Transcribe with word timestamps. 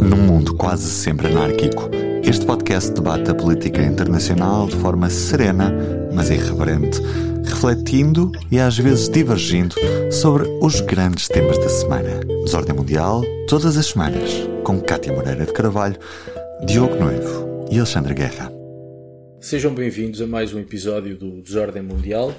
Num 0.00 0.16
mundo 0.16 0.54
quase 0.56 0.90
sempre 0.90 1.28
anárquico, 1.28 1.90
este 2.22 2.44
podcast 2.44 2.92
debate 2.92 3.30
a 3.30 3.34
política 3.34 3.82
internacional 3.82 4.66
de 4.66 4.76
forma 4.76 5.08
serena, 5.08 5.72
mas 6.12 6.30
irreverente, 6.30 7.00
refletindo 7.44 8.32
e 8.50 8.58
às 8.58 8.78
vezes 8.78 9.08
divergindo 9.08 9.74
sobre 10.10 10.48
os 10.60 10.80
grandes 10.80 11.28
temas 11.28 11.58
da 11.58 11.68
semana. 11.68 12.20
Desordem 12.44 12.74
Mundial, 12.74 13.22
todas 13.48 13.76
as 13.76 13.86
semanas, 13.86 14.30
com 14.64 14.80
Cátia 14.80 15.12
Moreira 15.12 15.44
de 15.44 15.52
Carvalho, 15.52 15.98
Diogo 16.66 16.96
Noivo 16.96 17.66
e 17.70 17.78
Alexandre 17.78 18.14
Guerra. 18.14 18.52
Sejam 19.40 19.74
bem-vindos 19.74 20.22
a 20.22 20.26
mais 20.26 20.54
um 20.54 20.58
episódio 20.58 21.16
do 21.16 21.42
Desordem 21.42 21.82
Mundial. 21.82 22.34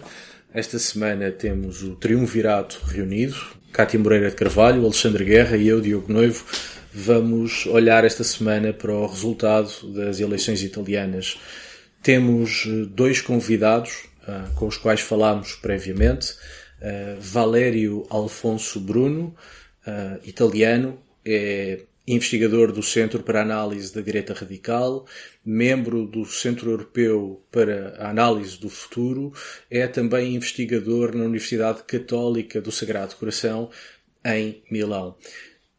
Esta 0.53 0.79
semana 0.79 1.31
temos 1.31 1.83
o 1.83 1.95
Triunvirato 1.95 2.81
reunido. 2.85 3.35
Cátia 3.71 3.99
Moreira 3.99 4.29
de 4.29 4.37
Carvalho, 4.37 4.83
Alexandre 4.85 5.25
Guerra 5.25 5.57
e 5.57 5.67
eu, 5.67 5.81
Diogo 5.81 6.11
Noivo, 6.11 6.45
vamos 6.97 7.65
olhar 7.65 8.05
esta 8.05 8.23
semana 8.23 8.71
para 8.71 8.93
o 8.93 9.05
resultado 9.05 9.91
das 9.93 10.21
eleições 10.21 10.63
italianas. 10.63 11.37
Temos 12.01 12.65
eh, 12.65 12.85
dois 12.89 13.19
convidados 13.19 14.05
uh, 14.21 14.53
com 14.55 14.65
os 14.65 14.77
quais 14.77 15.01
falámos 15.01 15.55
previamente. 15.55 16.31
Uh, 16.79 17.19
Valério 17.19 18.05
Alfonso 18.09 18.79
Bruno, 18.79 19.35
italiano, 20.23 20.99
é 21.23 21.81
investigador 22.07 22.71
do 22.71 22.81
Centro 22.81 23.21
para 23.21 23.41
Análise 23.41 23.93
da 23.93 24.01
Direita 24.01 24.33
Radical, 24.33 25.05
membro 25.45 26.07
do 26.07 26.25
Centro 26.25 26.71
Europeu 26.71 27.43
para 27.51 27.95
a 27.99 28.09
Análise 28.09 28.59
do 28.59 28.69
Futuro, 28.69 29.31
é 29.69 29.85
também 29.85 30.33
investigador 30.33 31.15
na 31.15 31.25
Universidade 31.25 31.83
Católica 31.83 32.59
do 32.59 32.71
Sagrado 32.71 33.15
Coração, 33.15 33.69
em 34.25 34.63
Milão. 34.71 35.15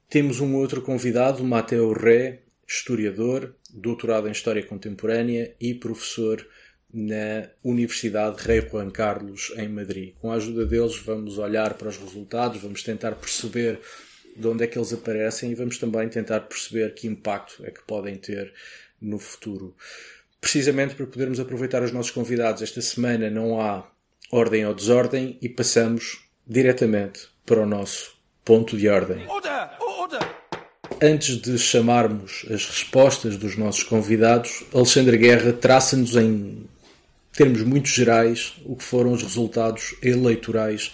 Temos 0.09 0.39
um 0.39 0.55
outro 0.55 0.83
convidado, 0.83 1.43
Matteo 1.43 1.93
Ré, 1.93 2.43
historiador, 2.67 3.57
doutorado 3.69 4.29
em 4.29 4.31
História 4.31 4.65
Contemporânea 4.65 5.53
e 5.61 5.75
professor 5.75 6.47
na 6.95 7.49
Universidade 7.63 8.41
Rei 8.41 8.61
Juan 8.61 8.89
Carlos, 8.91 9.53
em 9.57 9.69
Madrid. 9.69 10.15
Com 10.21 10.31
a 10.31 10.37
ajuda 10.37 10.65
deles, 10.65 10.97
vamos 10.99 11.39
olhar 11.39 11.75
para 11.75 11.89
os 11.89 11.97
resultados, 11.97 12.63
vamos 12.63 12.85
tentar 12.85 13.17
perceber 13.17 13.81
de 14.37 14.47
onde 14.47 14.63
é 14.63 14.69
que 14.69 14.79
eles 14.79 14.93
aparecem 14.93 15.51
e 15.51 15.57
vamos 15.57 15.77
também 15.77 16.09
tentar 16.09 16.41
perceber 16.43 16.95
que 16.95 17.09
impacto 17.09 17.65
é 17.65 17.73
que 17.73 17.83
podem 17.83 18.15
ter 18.15 18.55
no 19.01 19.19
futuro. 19.19 19.75
Precisamente 20.41 20.95
para 20.95 21.07
podermos 21.07 21.41
aproveitar 21.41 21.83
os 21.83 21.91
nossos 21.91 22.13
convidados, 22.13 22.63
esta 22.63 22.81
semana 22.81 23.29
não 23.29 23.61
há 23.61 23.91
ordem 24.31 24.65
ou 24.67 24.73
desordem 24.73 25.37
e 25.43 25.49
passamos 25.49 26.25
diretamente 26.47 27.29
para 27.45 27.61
o 27.61 27.67
nosso 27.67 28.16
ponto 28.47 28.79
de 28.79 28.89
ordem. 28.89 29.27
Antes 31.03 31.37
de 31.37 31.59
chamarmos 31.59 32.47
as 32.51 32.65
respostas 32.65 33.37
dos 33.37 33.59
nossos 33.59 33.83
convidados, 33.83 34.65
Alexandre 34.73 35.19
Guerra 35.19 35.53
traça-nos 35.53 36.17
em 36.17 36.65
termos 37.35 37.63
muito 37.63 37.89
gerais 37.89 38.55
o 38.65 38.77
que 38.77 38.85
foram 38.85 39.13
os 39.13 39.23
resultados 39.23 39.95
eleitorais 40.03 40.93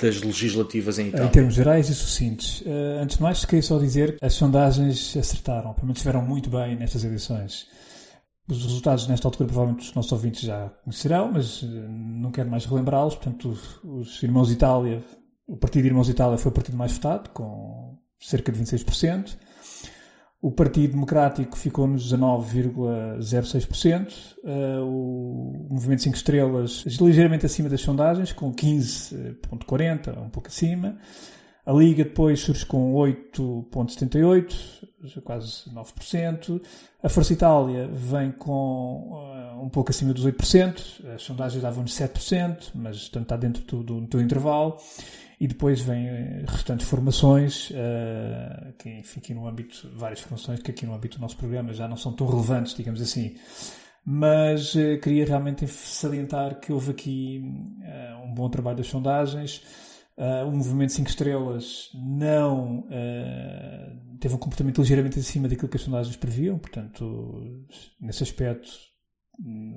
das 0.00 0.20
legislativas 0.22 0.98
em 0.98 1.08
Itália. 1.08 1.26
Em 1.26 1.30
termos 1.30 1.54
gerais 1.54 1.88
e 1.88 1.94
sucintos, 1.94 2.62
uh, 2.62 3.00
antes 3.00 3.16
de 3.18 3.22
mais, 3.22 3.44
queria 3.44 3.62
só 3.62 3.78
dizer 3.78 4.18
que 4.18 4.24
as 4.24 4.34
sondagens 4.34 5.16
acertaram, 5.16 5.72
pelo 5.72 5.86
menos 5.86 5.98
estiveram 5.98 6.22
muito 6.22 6.50
bem 6.50 6.74
nestas 6.74 7.04
eleições. 7.04 7.68
Os 8.48 8.62
resultados, 8.64 9.06
nesta 9.06 9.28
altura, 9.28 9.46
provavelmente 9.46 9.88
os 9.88 9.94
nossos 9.94 10.10
ouvintes 10.10 10.40
já 10.40 10.68
conhecerão, 10.82 11.30
mas 11.32 11.62
uh, 11.62 11.66
não 11.66 12.32
quero 12.32 12.50
mais 12.50 12.64
relembrá-los. 12.64 13.14
Portanto, 13.14 13.50
os, 13.50 13.78
os 13.84 14.22
Irmãos 14.22 14.50
Itália, 14.50 15.00
o 15.46 15.56
Partido 15.56 15.86
Irmãos 15.86 16.08
Itália 16.08 16.38
foi 16.38 16.50
o 16.50 16.54
partido 16.54 16.76
mais 16.76 16.90
votado, 16.92 17.30
com 17.30 17.96
cerca 18.18 18.50
de 18.50 18.60
26%. 18.60 19.36
O 20.40 20.50
Partido 20.52 20.92
Democrático 20.92 21.56
ficou 21.56 21.86
nos 21.86 22.12
19,06%. 22.12 24.34
Uh, 24.44 24.82
o 24.84 25.68
Movimento 25.70 26.02
5 26.02 26.16
Estrelas 26.16 26.84
ligeiramente 27.00 27.46
acima 27.46 27.70
das 27.70 27.80
sondagens, 27.80 28.32
com 28.32 28.52
15,40%, 28.52 30.18
um 30.18 30.28
pouco 30.28 30.48
acima. 30.48 30.98
A 31.64 31.72
Liga 31.72 32.04
depois 32.04 32.40
surge 32.40 32.66
com 32.66 32.92
8,78%, 32.92 35.22
quase 35.22 35.70
9%. 35.70 36.60
A 37.02 37.08
Força 37.08 37.32
Itália 37.32 37.88
vem 37.90 38.30
com 38.32 39.23
um 39.64 39.68
pouco 39.68 39.90
acima 39.90 40.12
dos 40.12 40.26
8%. 40.26 41.14
As 41.14 41.22
sondagens 41.22 41.62
davam-nos 41.62 41.92
7%, 41.92 42.70
mas 42.74 43.02
portanto, 43.02 43.22
está 43.22 43.36
dentro 43.36 43.64
do, 43.64 43.82
do, 43.82 44.00
do 44.02 44.20
intervalo 44.20 44.78
e 45.40 45.46
depois 45.46 45.80
vêm 45.80 46.06
eh, 46.06 46.44
restantes 46.46 46.88
formações, 46.88 47.70
uh, 47.70 48.72
que 48.78 48.88
enfim, 48.88 49.20
aqui 49.20 49.34
no 49.34 49.46
âmbito, 49.46 49.90
várias 49.94 50.20
formações 50.20 50.60
que 50.60 50.70
aqui 50.70 50.86
no 50.86 50.94
âmbito 50.94 51.18
do 51.18 51.20
nosso 51.20 51.36
programa 51.36 51.72
já 51.72 51.88
não 51.88 51.96
são 51.96 52.12
tão 52.12 52.26
relevantes, 52.26 52.74
digamos 52.74 53.00
assim. 53.00 53.36
Mas 54.04 54.74
uh, 54.74 54.98
queria 55.02 55.26
realmente 55.26 55.66
salientar 55.66 56.60
que 56.60 56.72
houve 56.72 56.92
aqui 56.92 57.42
uh, 57.42 58.24
um 58.24 58.32
bom 58.32 58.48
trabalho 58.48 58.78
das 58.78 58.86
sondagens. 58.86 59.62
o 60.46 60.50
movimento 60.50 60.92
5 60.92 61.08
estrelas 61.10 61.90
não 61.94 62.86
teve 64.20 64.34
um 64.34 64.38
comportamento 64.38 64.78
ligeiramente 64.80 65.18
acima 65.18 65.48
daquilo 65.48 65.68
que 65.68 65.76
as 65.76 65.82
sondagens 65.82 66.16
previam, 66.16 66.58
portanto, 66.58 67.66
nesse 68.00 68.22
aspecto 68.22 68.93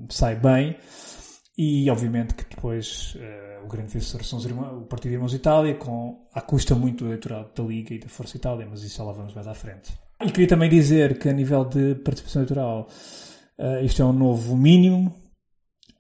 sai 0.10 0.36
bem. 0.36 0.78
E 1.58 1.90
obviamente 1.90 2.36
que 2.36 2.46
depois 2.56 3.16
uh, 3.16 3.66
o 3.66 3.68
grande 3.68 3.92
vencedor 3.92 4.24
são 4.24 4.38
os 4.38 4.46
irmãos, 4.46 4.84
o 4.84 4.86
Partido 4.86 5.14
Irmãos 5.14 5.34
Itália, 5.34 5.74
com, 5.74 6.28
à 6.32 6.40
custa 6.40 6.76
muito 6.76 7.04
do 7.04 7.10
eleitorado 7.10 7.50
da 7.56 7.64
Liga 7.64 7.96
e 7.96 8.00
da 8.00 8.08
Força 8.08 8.38
Itália, 8.38 8.68
mas 8.70 8.84
isso 8.84 8.98
já 8.98 9.04
lá 9.04 9.12
vamos 9.12 9.34
mais 9.34 9.48
à 9.48 9.56
frente. 9.56 9.92
E 10.24 10.32
queria 10.32 10.48
também 10.48 10.70
dizer 10.70 11.18
que 11.18 11.28
a 11.28 11.34
nível 11.34 11.66
de 11.66 11.96
participação 11.96 12.44
eleitoral, 12.44 12.88
uh, 13.58 13.84
isto 13.84 14.02
é 14.02 14.06
um 14.06 14.14
novo 14.14 14.56
mínimo. 14.56 15.14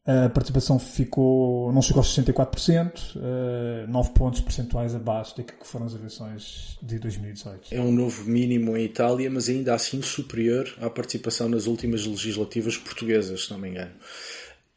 A 0.07 0.29
participação 0.29 0.79
ficou, 0.79 1.69
não 1.73 1.81
chegou 1.81 1.99
aos 1.99 2.15
64%, 2.15 3.17
uh, 3.17 3.91
9 3.91 4.11
pontos 4.11 4.39
percentuais 4.39 4.95
abaixo 4.95 5.35
daquilo 5.35 5.59
que 5.59 5.67
foram 5.67 5.85
as 5.85 5.93
eleições 5.93 6.79
de 6.81 6.97
2018. 6.97 7.75
É 7.75 7.81
um 7.81 7.91
novo 7.91 8.23
mínimo 8.23 8.77
em 8.77 8.85
Itália, 8.85 9.29
mas 9.29 9.49
ainda 9.49 9.73
assim 9.73 10.01
superior 10.01 10.73
à 10.79 10.89
participação 10.89 11.49
nas 11.49 11.67
últimas 11.67 12.05
legislativas 12.05 12.77
portuguesas, 12.77 13.47
se 13.47 13.51
não 13.51 13.59
me 13.59 13.67
engano. 13.67 13.91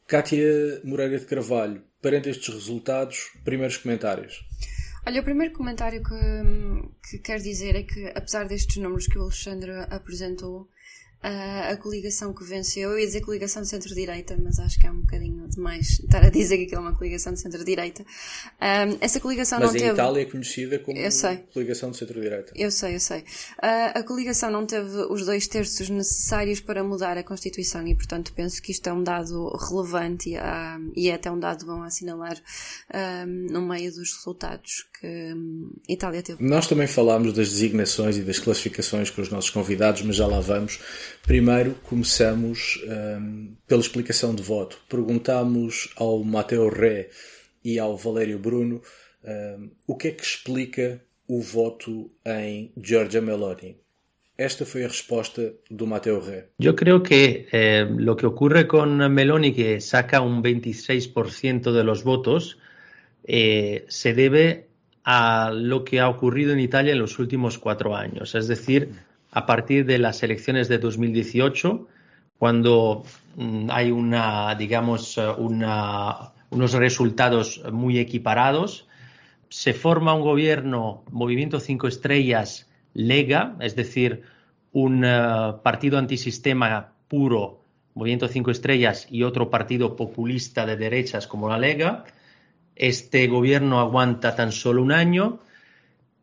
Cátia 0.04 0.80
Moreira 0.82 1.20
de 1.20 1.26
Carvalho, 1.26 1.80
perante 2.02 2.28
estes 2.28 2.52
resultados, 2.52 3.30
primeiros 3.44 3.76
comentários. 3.76 4.44
Olha, 5.06 5.20
o 5.20 5.24
primeiro 5.24 5.54
comentário 5.54 6.02
que, 6.02 7.08
que 7.08 7.18
quero 7.18 7.40
dizer 7.40 7.76
é 7.76 7.84
que, 7.84 8.08
apesar 8.16 8.48
destes 8.48 8.78
números 8.78 9.06
que 9.06 9.16
o 9.16 9.22
Alexandre 9.22 9.70
apresentou, 9.88 10.68
a, 11.22 11.70
a 11.70 11.76
coligação 11.76 12.32
que 12.32 12.42
venceu, 12.42 12.90
eu 12.90 12.98
ia 12.98 13.06
dizer 13.06 13.20
coligação 13.20 13.62
de 13.62 13.68
centro-direita, 13.68 14.38
mas 14.42 14.58
acho 14.58 14.78
que 14.80 14.86
é 14.86 14.90
um 14.90 15.00
bocadinho 15.00 15.46
demais 15.48 16.00
estar 16.00 16.24
a 16.24 16.30
dizer 16.30 16.56
que 16.56 16.64
aquilo 16.64 16.78
é 16.78 16.84
uma 16.84 16.94
coligação 16.94 17.32
de 17.32 17.40
centro-direita. 17.40 18.02
Um, 18.02 18.98
essa 19.00 19.20
coligação 19.20 19.58
mas 19.58 19.68
não 19.68 19.72
teve. 19.72 19.90
Mas 19.90 19.98
a 19.98 20.02
Itália 20.02 20.22
é 20.22 20.24
conhecida 20.24 20.78
como 20.78 20.98
coligação 21.52 21.90
de 21.90 21.96
centro-direita. 21.98 22.52
Eu 22.56 22.70
sei, 22.70 22.94
eu 22.94 23.00
sei. 23.00 23.20
Uh, 23.20 23.98
a 23.98 24.02
coligação 24.02 24.50
não 24.50 24.64
teve 24.64 24.96
os 25.10 25.26
dois 25.26 25.46
terços 25.46 25.90
necessários 25.90 26.60
para 26.60 26.82
mudar 26.82 27.18
a 27.18 27.22
Constituição 27.22 27.86
e, 27.86 27.94
portanto, 27.94 28.32
penso 28.34 28.62
que 28.62 28.72
isto 28.72 28.86
é 28.88 28.92
um 28.92 29.02
dado 29.02 29.50
relevante 29.56 30.30
e, 30.30 30.36
uh, 30.36 30.92
e 30.96 31.10
é 31.10 31.14
até 31.14 31.30
um 31.30 31.38
dado 31.38 31.66
bom 31.66 31.82
a 31.82 31.86
assinalar 31.86 32.36
uh, 32.36 33.26
no 33.26 33.60
meio 33.60 33.92
dos 33.92 34.14
resultados 34.14 34.88
que 34.98 35.06
a 35.88 35.92
Itália 35.92 36.22
teve. 36.22 36.42
Nós 36.42 36.66
também 36.66 36.86
falámos 36.86 37.32
das 37.32 37.50
designações 37.50 38.16
e 38.16 38.22
das 38.22 38.38
classificações 38.38 39.10
com 39.10 39.20
os 39.20 39.30
nossos 39.30 39.50
convidados, 39.50 40.02
mas 40.02 40.16
já 40.16 40.26
lá 40.26 40.40
vamos. 40.40 40.78
Primeiro, 41.22 41.74
começamos 41.82 42.82
um, 42.84 43.54
pela 43.66 43.80
explicação 43.80 44.34
de 44.34 44.42
voto. 44.42 44.78
Perguntámos 44.88 45.88
ao 45.96 46.24
Matteo 46.24 46.68
Ré 46.68 47.08
e 47.64 47.78
ao 47.78 47.96
Valério 47.96 48.38
Bruno 48.38 48.82
um, 49.24 49.70
o 49.86 49.96
que 49.96 50.08
é 50.08 50.10
que 50.10 50.24
explica 50.24 51.00
o 51.28 51.40
voto 51.40 52.10
em 52.26 52.72
Giorgia 52.76 53.20
Meloni. 53.20 53.76
Esta 54.36 54.64
foi 54.64 54.84
a 54.84 54.88
resposta 54.88 55.52
do 55.70 55.86
Matteo 55.86 56.18
Ré. 56.18 56.48
Eu 56.58 56.74
creio 56.74 57.02
que 57.02 57.46
eh, 57.52 57.86
que 58.18 58.26
ocurre 58.26 58.66
con 58.66 58.96
Meloni, 59.10 59.52
que 59.52 59.80
saca 59.80 60.22
un 60.22 60.42
26% 60.42 61.72
de 61.72 61.84
los 61.84 62.02
votos, 62.02 62.58
eh, 63.24 63.84
se 63.88 64.14
debe 64.14 64.68
a 65.04 65.50
lo 65.52 65.84
que 65.84 66.00
ha 66.00 66.08
ocurrido 66.08 66.52
en 66.52 66.60
Italia 66.60 66.92
en 66.92 66.98
los 66.98 67.18
últimos 67.18 67.58
cuatro 67.58 67.94
años. 67.94 68.34
Es 68.34 68.48
decir, 68.48 68.88
a 69.32 69.46
partir 69.46 69.86
de 69.86 69.98
las 69.98 70.22
elecciones 70.22 70.68
de 70.68 70.78
2018, 70.78 71.86
cuando 72.38 73.04
mm, 73.36 73.68
hay 73.70 73.90
una, 73.90 74.54
digamos, 74.54 75.18
eh, 75.18 75.28
unos 75.38 76.72
resultados 76.72 77.62
muy 77.72 77.98
equiparados, 77.98 78.86
se 79.48 79.74
forma 79.74 80.14
un 80.14 80.22
gobierno, 80.22 81.04
Movimiento 81.10 81.60
Cinco 81.60 81.88
Estrellas, 81.88 82.68
Lega, 82.94 83.56
es 83.60 83.76
decir, 83.76 84.22
un 84.72 85.04
uh, 85.04 85.60
partido 85.62 85.98
antisistema 85.98 86.92
puro, 87.08 87.64
Movimiento 87.94 88.28
Cinco 88.28 88.52
Estrellas, 88.52 89.08
y 89.10 89.24
otro 89.24 89.50
partido 89.50 89.96
populista 89.96 90.66
de 90.66 90.76
derechas 90.76 91.26
como 91.26 91.48
la 91.48 91.58
Lega. 91.58 92.04
Este 92.76 93.26
gobierno 93.26 93.80
aguanta 93.80 94.36
tan 94.36 94.52
solo 94.52 94.82
un 94.82 94.92
año 94.92 95.40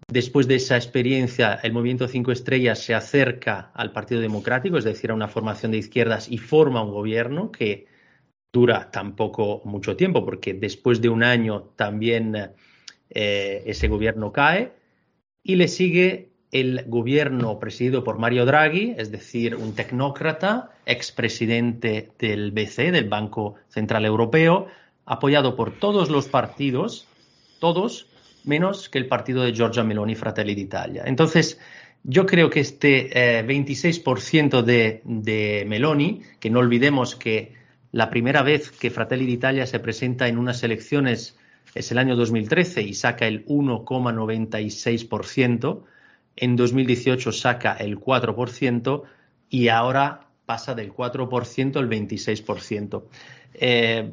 Después 0.10 0.48
de 0.48 0.56
esa 0.56 0.78
experiencia, 0.78 1.60
el 1.64 1.74
Movimiento 1.74 2.08
Cinco 2.08 2.32
Estrellas 2.32 2.80
se 2.80 2.96
acerca 2.96 3.72
al 3.74 3.92
Partido 3.92 4.22
Democrático, 4.22 4.78
es 4.78 4.86
decir, 4.86 5.12
a 5.12 5.14
una 5.14 5.28
formación 5.28 5.74
de 5.74 5.80
izquierdas 5.80 6.32
y 6.32 6.38
forma 6.38 6.82
un 6.82 6.92
gobierno 6.92 7.52
que 7.52 7.88
dura 8.54 8.90
tampoco 8.90 9.62
mucho 9.66 9.98
tiempo, 9.98 10.24
porque 10.24 10.54
después 10.54 11.02
de 11.02 11.10
un 11.10 11.24
año 11.24 11.74
también 11.76 12.54
eh, 13.10 13.64
ese 13.66 13.90
gobierno 13.90 14.32
cae 14.32 14.72
y 15.44 15.58
le 15.58 15.68
sigue 15.68 16.32
el 16.52 16.86
gobierno 16.88 17.60
presidido 17.60 18.06
por 18.06 18.18
Mario 18.18 18.46
Draghi, 18.46 18.96
es 18.98 19.12
decir, 19.12 19.56
un 19.56 19.76
tecnócrata, 19.76 20.72
expresidente 20.86 22.12
del 22.18 22.52
BCE, 22.52 22.94
del 22.94 23.10
Banco 23.10 23.56
Central 23.68 24.06
Europeo, 24.06 24.68
apoyado 25.06 25.58
por 25.58 25.78
todos 25.78 26.10
los 26.10 26.30
partidos, 26.30 27.08
todos, 27.60 28.08
menos 28.48 28.90
que 28.90 28.98
el 28.98 29.08
partido 29.08 29.44
de 29.44 29.54
Giorgia 29.54 29.84
Meloni 29.84 30.16
Fratelli 30.16 30.56
d'Italia. 30.56 31.04
Entonces, 31.06 31.60
yo 32.04 32.26
creo 32.26 32.50
que 32.50 32.62
este 32.62 33.46
26% 33.46 34.64
eh, 34.68 35.02
de, 35.04 35.66
Meloni, 35.68 36.22
que 36.40 36.50
no 36.50 36.60
olvidemos 36.60 37.16
que 37.16 37.54
la 37.92 38.10
primera 38.10 38.42
vez 38.44 38.72
que 38.72 38.90
Fratelli 38.90 39.26
d'Italia 39.26 39.66
se 39.66 39.80
presenta 39.80 40.28
en 40.28 40.38
unas 40.38 40.62
elecciones 40.64 41.38
es 41.76 41.92
el 41.92 41.98
año 41.98 42.16
2013 42.16 42.82
y 42.82 42.94
saca 42.94 43.28
el 43.28 43.46
1,96%, 43.46 45.84
en 46.38 46.56
2018 46.56 47.32
saca 47.32 47.74
el 47.74 48.00
4% 48.00 49.04
y 49.50 49.68
ahora 49.70 50.28
pasa 50.46 50.76
del 50.76 50.94
4% 50.94 51.78
al 51.78 51.90
26%. 51.90 53.04
Eh, 53.54 54.12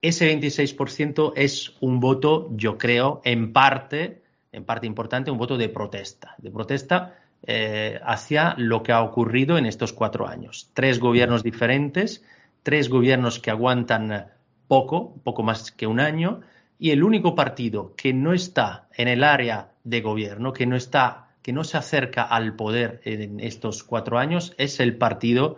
ese 0.00 0.32
26% 0.32 1.32
es 1.34 1.74
un 1.80 1.98
voto, 1.98 2.48
yo 2.52 2.78
creo, 2.78 3.20
en 3.24 3.52
parte, 3.52 4.22
en 4.52 4.64
parte 4.64 4.86
importante, 4.86 5.30
un 5.30 5.38
voto 5.38 5.56
de 5.56 5.68
protesta, 5.68 6.34
de 6.38 6.50
protesta 6.50 7.16
eh, 7.46 7.98
hacia 8.04 8.54
lo 8.58 8.82
que 8.82 8.92
ha 8.92 9.02
ocurrido 9.02 9.58
en 9.58 9.66
estos 9.66 9.92
cuatro 9.92 10.28
años. 10.28 10.70
Tres 10.74 11.00
gobiernos 11.00 11.42
diferentes, 11.42 12.24
tres 12.62 12.88
gobiernos 12.88 13.40
que 13.40 13.50
aguantan 13.50 14.28
poco, 14.68 15.14
poco 15.24 15.42
más 15.42 15.72
que 15.72 15.86
un 15.86 15.98
año, 15.98 16.42
y 16.78 16.90
el 16.90 17.02
único 17.02 17.34
partido 17.34 17.94
que 17.96 18.12
no 18.12 18.32
está 18.32 18.88
en 18.94 19.08
el 19.08 19.24
área 19.24 19.72
de 19.82 20.00
gobierno, 20.00 20.52
que 20.52 20.66
no 20.66 20.76
está, 20.76 21.30
que 21.42 21.52
no 21.52 21.64
se 21.64 21.76
acerca 21.76 22.22
al 22.22 22.54
poder 22.54 23.00
en 23.04 23.40
estos 23.40 23.82
cuatro 23.82 24.18
años, 24.18 24.54
es 24.58 24.78
el 24.78 24.96
partido 24.96 25.56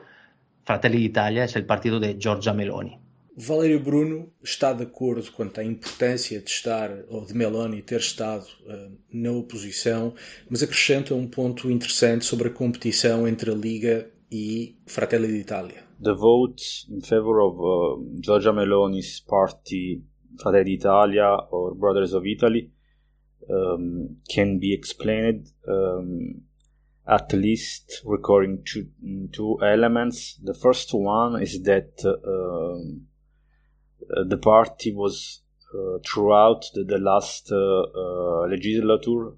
Fratelli 0.65 0.99
d'Italia, 0.99 1.45
es 1.45 1.57
el 1.57 1.67
partido 1.67 2.01
de 2.01 2.17
Giorgia 2.19 2.55
Meloni. 2.55 3.00
Valério 3.37 3.81
Bruno 3.81 4.32
está 4.43 4.73
de 4.73 4.82
acordo 4.82 5.31
quanto 5.32 5.61
à 5.61 5.65
importância 5.65 6.41
de 6.41 6.50
estar, 6.50 6.91
ou 7.09 7.25
de 7.25 7.35
Meloni 7.35 7.81
ter 7.81 8.00
estado 8.00 8.44
uh, 8.67 8.99
na 9.12 9.32
oposição, 9.32 10.15
mas 10.49 10.62
acrescenta 10.62 11.15
um 11.15 11.29
ponto 11.29 11.71
interessante 11.71 12.25
sobre 12.25 12.49
a 12.49 12.53
competição 12.53 13.27
entre 13.27 13.50
a 13.50 13.55
Liga 13.55 14.11
e 14.31 14.77
Fratelli 14.87 15.29
d'Italia. 15.29 15.85
The 16.03 16.15
vote 16.15 16.62
in 16.88 17.00
favor 17.03 17.41
of 17.41 17.59
uh, 17.59 18.21
Giorgia 18.21 18.53
Meloni's 18.53 19.21
party 19.21 20.03
Fratelli 20.41 20.76
d'Italia 20.76 21.37
or 21.50 21.75
Brothers 21.75 22.15
of 22.15 22.26
Italy 22.26 22.73
um, 23.49 24.17
can 24.29 24.59
be 24.59 24.73
explained 24.73 25.47
um, 25.69 26.43
at 27.06 27.33
least 27.33 28.03
recurring 28.05 28.62
two, 28.65 28.87
two 29.33 29.59
elements. 29.62 30.38
The 30.43 30.55
first 30.55 30.94
one 30.94 31.43
is 31.43 31.62
that 31.62 31.93
uh, 32.05 33.00
the 34.27 34.37
party 34.37 34.93
was 34.93 35.43
uh, 35.73 35.99
throughout 36.05 36.65
the, 36.75 36.83
the 36.83 36.99
last 36.99 37.53
uh, 37.53 38.41
legislature, 38.49 39.33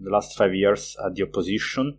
the 0.00 0.10
last 0.10 0.36
five 0.36 0.54
years, 0.54 0.96
at 1.04 1.14
the 1.14 1.22
opposition. 1.22 1.98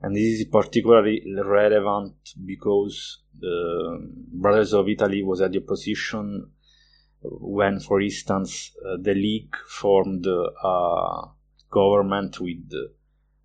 And 0.00 0.16
this 0.16 0.40
is 0.40 0.44
particularly 0.46 1.22
relevant 1.44 2.14
because 2.46 3.22
the 3.38 4.08
Brothers 4.32 4.72
of 4.72 4.88
Italy 4.88 5.22
was 5.22 5.40
at 5.40 5.52
the 5.52 5.58
opposition 5.58 6.50
when, 7.20 7.80
for 7.80 8.00
instance, 8.00 8.72
uh, 8.86 8.96
the 9.00 9.14
League 9.14 9.54
formed 9.68 10.26
a 10.26 11.22
government 11.70 12.40
with 12.40 12.70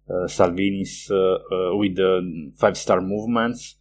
uh, 0.09 0.27
Salvini's, 0.27 1.09
uh, 1.11 1.39
with 1.73 1.95
the 1.95 2.51
Five 2.55 2.77
Star 2.77 3.01
Movements. 3.01 3.75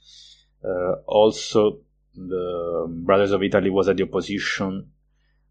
also, 1.07 1.83
the 2.15 2.87
Brothers 2.89 3.33
of 3.33 3.43
Italy 3.43 3.71
was 3.71 3.89
at 3.89 3.97
the 3.97 4.05
opposition 4.05 4.91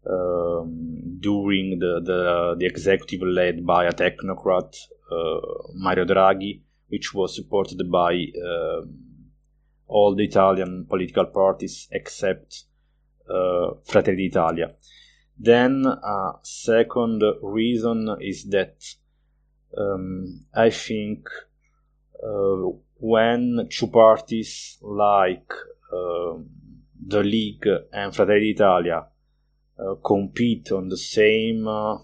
um, 0.08 1.18
during 1.20 1.78
the, 1.78 2.00
the, 2.04 2.56
the 2.58 2.66
executive 2.66 3.22
led 3.22 3.64
by 3.64 3.84
a 3.84 3.92
technocrat, 3.92 4.76
uh, 5.10 5.40
Mario 5.74 6.04
Draghi, 6.04 6.60
which 6.88 7.14
was 7.14 7.34
supported 7.34 7.90
by 7.90 8.12
uh, 8.14 8.82
all 9.86 10.14
the 10.14 10.24
Italian 10.24 10.86
political 10.88 11.26
parties 11.26 11.88
except 11.90 12.64
uh, 13.28 13.70
Fratelli 13.84 14.28
d'Italia. 14.28 14.74
Then 15.38 15.86
a 15.86 16.32
second 16.42 17.22
reason 17.42 18.16
is 18.20 18.44
that 18.50 18.76
um, 19.76 20.44
I 20.54 20.70
think 20.70 21.28
uh, 22.22 22.70
when 22.98 23.68
two 23.70 23.88
parties 23.88 24.78
like 24.82 25.50
uh, 25.50 25.81
the 25.92 27.22
League 27.22 27.68
and 27.92 28.14
Fratelli 28.14 28.52
d'Italia 28.52 29.06
uh, 29.78 29.94
compete 30.04 30.72
on 30.72 30.88
the 30.88 30.96
same 30.96 31.66
uh, 31.66 31.98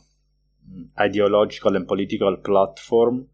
ideological 0.99 1.77
and 1.77 1.87
political 1.87 2.37
platform. 2.37 3.27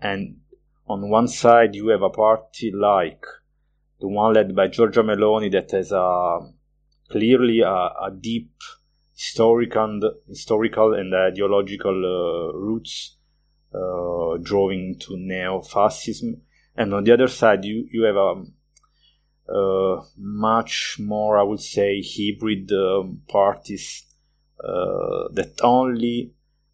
and 0.00 0.36
on 0.86 1.10
one 1.10 1.28
side, 1.28 1.74
you 1.74 1.88
have 1.88 2.02
a 2.02 2.10
party 2.10 2.72
like 2.72 3.24
the 4.00 4.08
one 4.08 4.32
led 4.32 4.54
by 4.54 4.68
Giorgia 4.68 5.02
Meloni 5.02 5.50
that 5.52 5.70
has 5.72 5.92
a 5.92 6.40
clearly 7.10 7.60
a, 7.60 7.70
a 7.70 8.10
deep 8.18 8.52
historical, 9.14 10.00
historical 10.28 10.94
and 10.94 11.12
ideological 11.14 11.90
uh, 11.90 12.56
roots 12.56 13.16
uh, 13.74 14.38
drawing 14.40 14.98
to 15.00 15.16
neo-fascism, 15.16 16.40
and 16.76 16.94
on 16.94 17.04
the 17.04 17.12
other 17.12 17.28
side 17.28 17.64
you 17.64 17.86
you 17.90 18.04
have 18.04 18.16
a 18.16 18.44
uh, 19.48 20.02
much 20.16 20.96
more, 20.98 21.38
I 21.38 21.42
would 21.42 21.60
say, 21.60 22.02
hybrid 22.02 22.70
um, 22.72 23.22
parties 23.28 24.04
uh, 24.62 25.28
that 25.32 25.60
only 25.62 26.32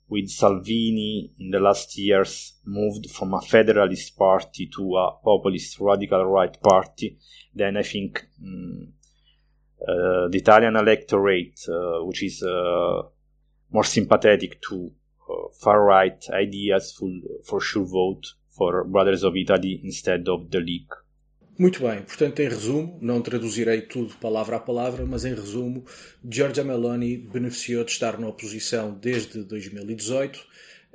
with 0.08 0.28
Salvini 0.28 1.32
in 1.38 1.50
the 1.50 1.60
last 1.60 1.96
years 1.96 2.54
moved 2.64 3.10
from 3.10 3.34
a 3.34 3.40
federalist 3.40 4.16
party 4.16 4.66
to 4.74 4.96
a 4.96 5.12
populist 5.22 5.80
radical 5.80 6.24
right 6.24 6.60
party, 6.62 7.18
then 7.54 7.76
I 7.76 7.82
think 7.82 8.26
um, 8.42 8.92
uh, 9.80 10.28
the 10.28 10.38
Italian 10.38 10.76
electorate, 10.76 11.60
uh, 11.68 12.04
which 12.04 12.22
is 12.22 12.42
uh, 12.42 13.02
more 13.70 13.84
sympathetic 13.84 14.60
to 14.62 14.92
far 15.60 15.84
right 15.84 16.22
ideas, 16.30 16.98
will 17.00 17.20
for 17.44 17.60
sure 17.60 17.84
vote 17.84 18.34
for 18.50 18.84
Brothers 18.84 19.24
of 19.24 19.36
Italy 19.36 19.80
instead 19.82 20.28
of 20.28 20.50
the 20.50 20.60
League. 20.60 20.92
Muito 21.56 21.80
bem, 21.86 22.02
portanto, 22.02 22.40
em 22.40 22.48
resumo, 22.48 22.98
não 23.00 23.22
traduzirei 23.22 23.82
tudo 23.82 24.16
palavra 24.16 24.56
a 24.56 24.60
palavra, 24.60 25.06
mas 25.06 25.24
em 25.24 25.32
resumo, 25.32 25.84
Giorgia 26.28 26.64
Meloni 26.64 27.16
beneficiou 27.16 27.84
de 27.84 27.92
estar 27.92 28.18
na 28.18 28.26
oposição 28.26 28.92
desde 28.92 29.44
2018, 29.44 30.44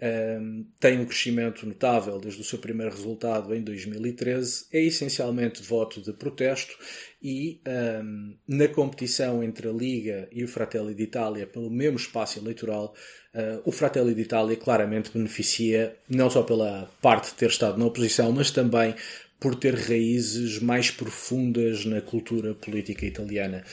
um, 0.01 0.65
tem 0.79 0.97
um 0.99 1.05
crescimento 1.05 1.65
notável 1.65 2.19
desde 2.19 2.39
o 2.39 2.43
seu 2.43 2.57
primeiro 2.59 2.93
resultado 2.93 3.53
em 3.53 3.61
2013, 3.61 4.67
é 4.71 4.81
essencialmente 4.81 5.61
voto 5.61 6.01
de 6.01 6.13
protesto 6.13 6.73
e 7.21 7.61
um, 8.01 8.33
na 8.47 8.67
competição 8.67 9.43
entre 9.43 9.67
a 9.67 9.71
Liga 9.71 10.27
e 10.31 10.43
o 10.43 10.47
Fratelli 10.47 10.93
d'Italia 10.93 11.45
pelo 11.45 11.69
mesmo 11.69 11.97
espaço 11.97 12.39
eleitoral, 12.39 12.93
uh, 13.33 13.61
o 13.65 13.71
Fratelli 13.73 14.13
d'Italia 14.13 14.55
claramente 14.55 15.11
beneficia 15.11 15.97
não 16.09 16.29
só 16.29 16.43
pela 16.43 16.89
parte 17.01 17.31
de 17.31 17.35
ter 17.35 17.49
estado 17.49 17.77
na 17.77 17.85
oposição, 17.85 18.31
mas 18.31 18.51
também 18.51 18.95
por 19.39 19.55
ter 19.55 19.74
raízes 19.74 20.60
mais 20.60 20.91
profundas 20.91 21.86
na 21.86 22.01
cultura 22.01 22.53
política 22.53 23.05
italiana. 23.05 23.63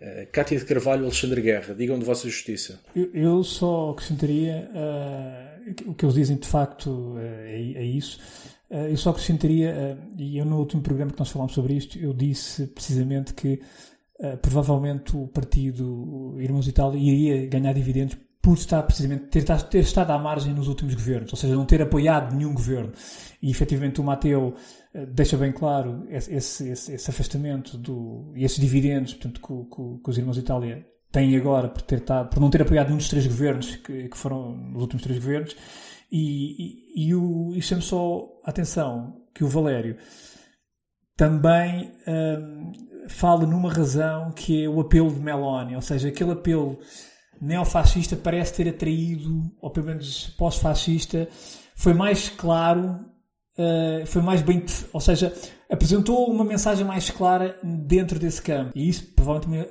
Uh, 0.00 0.26
Cátia 0.32 0.58
de 0.58 0.64
Carvalho, 0.64 1.04
Alexandre 1.04 1.40
Guerra, 1.40 1.74
digam 1.74 1.98
de 1.98 2.04
vossa 2.04 2.28
justiça. 2.28 2.80
Eu, 2.94 3.44
só 3.44 3.90
acrescentaria 3.90 4.68
uh, 4.74 5.90
o 5.90 5.94
que 5.94 6.04
eles 6.04 6.16
dizem 6.16 6.36
de 6.36 6.46
facto 6.46 6.88
uh, 6.90 7.18
é, 7.18 7.72
é, 7.76 7.84
isso. 7.84 8.18
eu 8.68 8.96
só 8.96 9.10
acrescentaria, 9.10 9.96
e 10.18 10.38
eu 10.38 10.44
no 10.44 10.58
último 10.58 10.82
programa 10.82 11.12
que 11.12 11.18
nós 11.18 11.30
falámos 11.30 11.54
sobre 11.54 11.74
isto, 11.74 11.98
eu 11.98 12.12
disse 12.12 12.66
precisamente 12.66 13.32
que 13.34 13.60
provavelmente 14.40 15.16
o 15.16 15.26
partido 15.26 16.36
Irmãos 16.38 16.68
Itália 16.68 16.96
iria 16.96 17.46
ganhar 17.46 17.72
dividendos 17.72 18.16
por 18.42 18.54
estar 18.54 18.82
precisamente 18.82 19.26
ter, 19.26 19.44
ter, 19.44 19.78
estado 19.78 20.10
à 20.10 20.18
margem 20.18 20.52
nos 20.52 20.66
últimos 20.66 20.94
governos, 20.94 21.32
ou 21.32 21.38
seja, 21.38 21.54
não 21.54 21.64
ter 21.64 21.80
apoiado 21.80 22.34
nenhum 22.34 22.52
governo. 22.52 22.92
E 23.40 23.48
efetivamente 23.48 24.00
o 24.00 24.04
Mateu 24.04 24.56
eh, 24.92 25.06
deixa 25.06 25.36
bem 25.36 25.52
claro 25.52 26.04
esse, 26.10 26.34
esse, 26.34 26.92
esse 26.92 27.10
afastamento 27.10 27.78
do, 27.78 28.32
e 28.34 28.44
esses 28.44 28.58
dividendos 28.58 29.14
portanto, 29.14 29.40
que, 29.40 29.76
que, 29.76 30.02
que, 30.02 30.10
os 30.10 30.18
irmãos 30.18 30.36
Itália 30.36 30.84
tem 31.12 31.36
agora 31.36 31.68
por, 31.68 31.82
ter 31.82 32.00
tado, 32.00 32.30
por 32.30 32.40
não 32.40 32.50
ter 32.50 32.62
apoiado 32.62 32.86
nenhum 32.86 32.98
dos 32.98 33.08
três 33.08 33.26
governos 33.28 33.76
que, 33.76 34.08
que 34.08 34.18
foram 34.18 34.72
os 34.74 34.82
últimos 34.82 35.04
três 35.04 35.20
governos. 35.20 35.56
E, 36.10 36.98
e, 36.98 37.08
e, 37.08 37.14
o, 37.14 37.52
e 37.54 37.62
chamo 37.62 37.80
só 37.80 38.28
a 38.44 38.50
atenção 38.50 39.22
que 39.32 39.44
o 39.44 39.48
Valério 39.48 39.96
também 41.16 41.92
hum, 42.08 42.72
fala 43.08 43.46
numa 43.46 43.72
razão 43.72 44.32
que 44.32 44.64
é 44.64 44.68
o 44.68 44.80
apelo 44.80 45.12
de 45.12 45.20
Meloni, 45.20 45.76
ou 45.76 45.80
seja, 45.80 46.08
aquele 46.08 46.32
apelo 46.32 46.78
neofascista 47.42 48.16
parece 48.16 48.54
ter 48.54 48.68
atraído, 48.68 49.52
ou 49.60 49.70
pelo 49.70 49.86
menos 49.86 50.28
pós-fascista, 50.38 51.28
foi 51.74 51.92
mais 51.92 52.28
claro, 52.28 53.00
uh, 53.58 54.06
foi 54.06 54.22
mais 54.22 54.42
bem, 54.42 54.64
ou 54.92 55.00
seja, 55.00 55.34
apresentou 55.68 56.30
uma 56.30 56.44
mensagem 56.44 56.86
mais 56.86 57.10
clara 57.10 57.58
dentro 57.62 58.18
desse 58.18 58.40
campo. 58.40 58.72
E 58.74 58.88
isso 58.88 59.12
provavelmente 59.14 59.70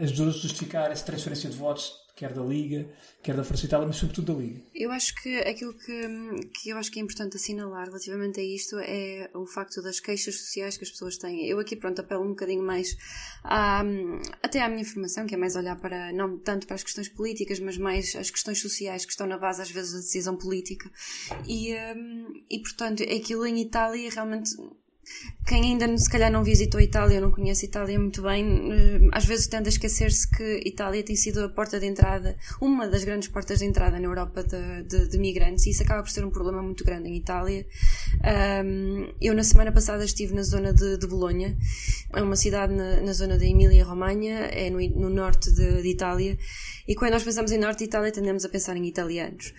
ajudou 0.00 0.28
a 0.28 0.30
justificar 0.30 0.90
essa 0.90 1.04
transferência 1.04 1.50
de 1.50 1.56
votos 1.56 1.92
quer 2.18 2.32
da 2.32 2.42
Liga, 2.42 2.88
quer 3.22 3.36
da 3.36 3.44
Força 3.44 3.64
Itália, 3.64 3.86
mas 3.86 3.96
sobretudo 3.96 4.34
da 4.34 4.40
Liga. 4.40 4.60
Eu 4.74 4.90
acho 4.90 5.14
que 5.14 5.36
aquilo 5.38 5.72
que, 5.72 6.50
que 6.52 6.70
eu 6.70 6.76
acho 6.76 6.90
que 6.90 6.98
é 6.98 7.02
importante 7.02 7.36
assinalar 7.36 7.86
relativamente 7.86 8.40
a 8.40 8.42
isto 8.42 8.76
é 8.80 9.30
o 9.34 9.46
facto 9.46 9.80
das 9.80 10.00
queixas 10.00 10.34
sociais 10.36 10.76
que 10.76 10.82
as 10.82 10.90
pessoas 10.90 11.16
têm. 11.16 11.46
Eu 11.46 11.60
aqui, 11.60 11.76
pronto, 11.76 12.00
apelo 12.00 12.24
um 12.24 12.30
bocadinho 12.30 12.64
mais 12.64 12.96
à, 13.44 13.84
até 14.42 14.60
à 14.60 14.68
minha 14.68 14.82
informação, 14.82 15.26
que 15.26 15.34
é 15.34 15.38
mais 15.38 15.54
olhar 15.54 15.76
para, 15.76 16.12
não 16.12 16.36
tanto 16.38 16.66
para 16.66 16.74
as 16.74 16.82
questões 16.82 17.08
políticas, 17.08 17.60
mas 17.60 17.78
mais 17.78 18.16
as 18.16 18.30
questões 18.30 18.60
sociais 18.60 19.04
que 19.04 19.12
estão 19.12 19.26
na 19.26 19.38
base, 19.38 19.62
às 19.62 19.70
vezes, 19.70 19.92
da 19.92 19.98
decisão 19.98 20.36
política. 20.36 20.90
E, 21.46 21.72
e 22.50 22.58
portanto, 22.58 23.04
aquilo 23.04 23.46
em 23.46 23.60
Itália 23.60 24.10
realmente 24.10 24.50
quem 25.46 25.62
ainda 25.62 25.96
se 25.96 26.10
calhar 26.10 26.30
não 26.30 26.44
visitou 26.44 26.80
Itália, 26.80 27.20
não 27.20 27.30
conhece 27.30 27.66
Itália 27.66 27.98
muito 27.98 28.22
bem, 28.22 28.70
eh, 28.70 29.08
às 29.12 29.24
vezes 29.24 29.46
tende 29.46 29.68
a 29.68 29.70
esquecer-se 29.70 30.28
que 30.28 30.62
Itália 30.66 31.02
tem 31.02 31.16
sido 31.16 31.42
a 31.42 31.48
porta 31.48 31.80
de 31.80 31.86
entrada, 31.86 32.36
uma 32.60 32.86
das 32.86 33.02
grandes 33.02 33.28
portas 33.28 33.60
de 33.60 33.64
entrada 33.64 33.98
na 33.98 34.06
Europa 34.06 34.42
de, 34.42 34.82
de, 34.84 35.08
de 35.08 35.18
migrantes, 35.18 35.66
e 35.66 35.70
isso 35.70 35.82
acaba 35.82 36.02
por 36.02 36.10
ser 36.10 36.24
um 36.24 36.30
problema 36.30 36.62
muito 36.62 36.84
grande 36.84 37.08
em 37.08 37.16
Itália. 37.16 37.66
eu, 39.20 39.34
na 39.34 39.42
semana 39.42 39.72
passada, 39.72 40.04
estive 40.04 40.34
na 40.34 40.42
zona 40.42 40.72
de, 40.72 40.98
de 40.98 41.06
Bolonha, 41.06 41.56
é 42.14 42.22
uma 42.22 42.36
cidade 42.36 42.74
na, 42.74 43.00
na 43.00 43.12
zona 43.12 43.38
da 43.38 43.46
Emília-Romanha, 43.46 44.50
é 44.52 44.68
no, 44.68 44.80
no 45.00 45.08
norte 45.08 45.50
de 45.50 45.88
Itália, 45.88 46.36
e 46.88 46.94
quando 46.94 47.12
nós 47.12 47.22
pensamos 47.22 47.52
em 47.52 47.58
Norte 47.58 47.80
de 47.80 47.84
Itália, 47.84 48.10
tendemos 48.10 48.46
a 48.46 48.48
pensar 48.48 48.74
em 48.74 48.86
italianos. 48.86 49.52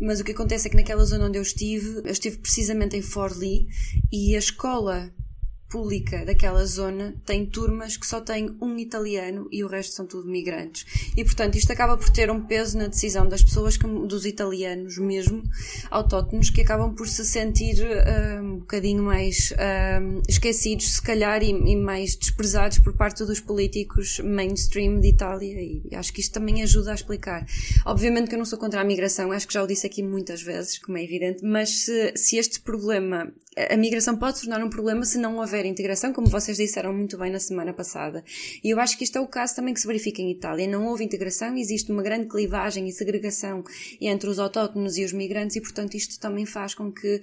Mas 0.00 0.20
o 0.20 0.24
que 0.24 0.30
acontece 0.30 0.68
é 0.68 0.70
que 0.70 0.76
naquela 0.76 1.04
zona 1.04 1.26
onde 1.26 1.36
eu 1.36 1.42
estive, 1.42 2.02
eu 2.04 2.12
estive 2.12 2.38
precisamente 2.38 2.96
em 2.96 3.02
Forlì 3.02 3.66
e 4.12 4.36
a 4.36 4.38
escola 4.38 4.95
Yeah. 4.96 5.25
Pública 5.68 6.24
daquela 6.24 6.64
zona 6.64 7.14
tem 7.24 7.44
turmas 7.44 7.96
que 7.96 8.06
só 8.06 8.20
têm 8.20 8.56
um 8.60 8.78
italiano 8.78 9.48
e 9.50 9.64
o 9.64 9.68
resto 9.68 9.94
são 9.94 10.06
tudo 10.06 10.28
migrantes. 10.28 10.86
E 11.16 11.24
portanto 11.24 11.56
isto 11.56 11.72
acaba 11.72 11.96
por 11.96 12.08
ter 12.10 12.30
um 12.30 12.40
peso 12.40 12.78
na 12.78 12.86
decisão 12.86 13.28
das 13.28 13.42
pessoas, 13.42 13.76
que, 13.76 13.86
dos 13.86 14.24
italianos 14.24 14.98
mesmo, 14.98 15.42
autóctonos, 15.90 16.50
que 16.50 16.60
acabam 16.60 16.94
por 16.94 17.08
se 17.08 17.24
sentir 17.24 17.84
uh, 17.84 18.44
um 18.44 18.58
bocadinho 18.58 19.02
mais 19.02 19.52
uh, 19.52 20.22
esquecidos, 20.28 20.94
se 20.94 21.02
calhar, 21.02 21.42
e, 21.42 21.50
e, 21.50 21.76
mais 21.76 22.16
desprezados 22.16 22.78
por 22.78 22.92
parte 22.94 23.24
dos 23.24 23.40
políticos 23.40 24.20
mainstream 24.20 25.00
de 25.00 25.08
Itália. 25.08 25.60
E 25.60 25.94
acho 25.94 26.12
que 26.12 26.20
isto 26.20 26.32
também 26.32 26.62
ajuda 26.62 26.92
a 26.92 26.94
explicar. 26.94 27.46
Obviamente 27.84 28.28
que 28.28 28.34
eu 28.34 28.38
não 28.38 28.44
sou 28.44 28.58
contra 28.58 28.80
a 28.80 28.84
migração, 28.84 29.32
acho 29.32 29.46
que 29.46 29.54
já 29.54 29.62
o 29.62 29.66
disse 29.66 29.86
aqui 29.86 30.02
muitas 30.02 30.42
vezes, 30.42 30.78
como 30.78 30.96
é 30.96 31.02
evidente, 31.02 31.44
mas 31.44 31.84
se, 31.84 32.12
se 32.16 32.36
este 32.36 32.60
problema 32.60 33.32
a 33.70 33.76
migração 33.76 34.14
pode 34.16 34.42
tornar 34.42 34.62
um 34.62 34.68
problema 34.68 35.02
se 35.06 35.16
não 35.16 35.38
houver 35.38 35.55
integração, 35.64 36.12
como 36.12 36.26
vocês 36.26 36.56
disseram 36.56 36.92
muito 36.92 37.16
bem 37.16 37.30
na 37.30 37.38
semana 37.38 37.72
passada. 37.72 38.24
E 38.62 38.70
eu 38.70 38.80
acho 38.80 38.98
que 38.98 39.04
isto 39.04 39.16
é 39.16 39.20
o 39.20 39.26
caso 39.26 39.56
também 39.56 39.72
que 39.72 39.80
se 39.80 39.86
verifica 39.86 40.20
em 40.20 40.30
Itália. 40.30 40.66
Não 40.66 40.86
houve 40.86 41.04
integração, 41.04 41.56
existe 41.56 41.90
uma 41.90 42.02
grande 42.02 42.28
clivagem 42.28 42.88
e 42.88 42.92
segregação 42.92 43.64
entre 44.00 44.28
os 44.28 44.38
autóctonos 44.38 44.96
e 44.96 45.04
os 45.04 45.12
migrantes, 45.12 45.56
e 45.56 45.60
portanto 45.60 45.94
isto 45.94 46.18
também 46.20 46.44
faz 46.44 46.74
com 46.74 46.92
que 46.92 47.20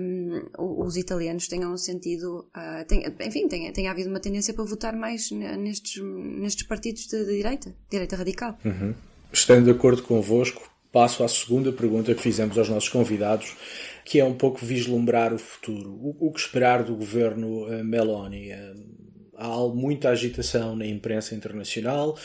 um, 0.00 0.46
os 0.58 0.96
italianos 0.96 1.48
tenham 1.48 1.76
sentido, 1.76 2.48
uh, 2.56 2.84
tenha, 2.86 3.14
enfim, 3.20 3.48
tenha, 3.48 3.72
tenha 3.72 3.90
havido 3.90 4.08
uma 4.08 4.20
tendência 4.20 4.54
para 4.54 4.64
votar 4.64 4.96
mais 4.96 5.30
nestes, 5.30 6.02
nestes 6.02 6.66
partidos 6.66 7.06
de, 7.06 7.24
de 7.24 7.36
direita, 7.36 7.74
direita 7.90 8.16
radical. 8.16 8.58
Uhum. 8.64 8.94
Estando 9.32 9.64
de 9.64 9.70
acordo 9.70 10.02
convosco, 10.02 10.70
passo 10.92 11.22
à 11.22 11.28
segunda 11.28 11.72
pergunta 11.72 12.14
que 12.14 12.22
fizemos 12.22 12.58
aos 12.58 12.68
nossos 12.68 12.88
convidados 12.88 13.56
que 14.04 14.18
é 14.18 14.24
um 14.24 14.34
pouco 14.34 14.64
vislumbrar 14.64 15.32
o 15.32 15.38
futuro. 15.38 15.92
O, 15.92 16.28
o 16.28 16.32
que 16.32 16.40
esperar 16.40 16.82
do 16.82 16.96
governo 16.96 17.66
uh, 17.66 17.84
Meloni? 17.84 18.52
Uh, 18.52 19.34
há 19.36 19.68
muita 19.68 20.10
agitação 20.10 20.74
na 20.74 20.84
imprensa 20.84 21.34
internacional, 21.34 22.18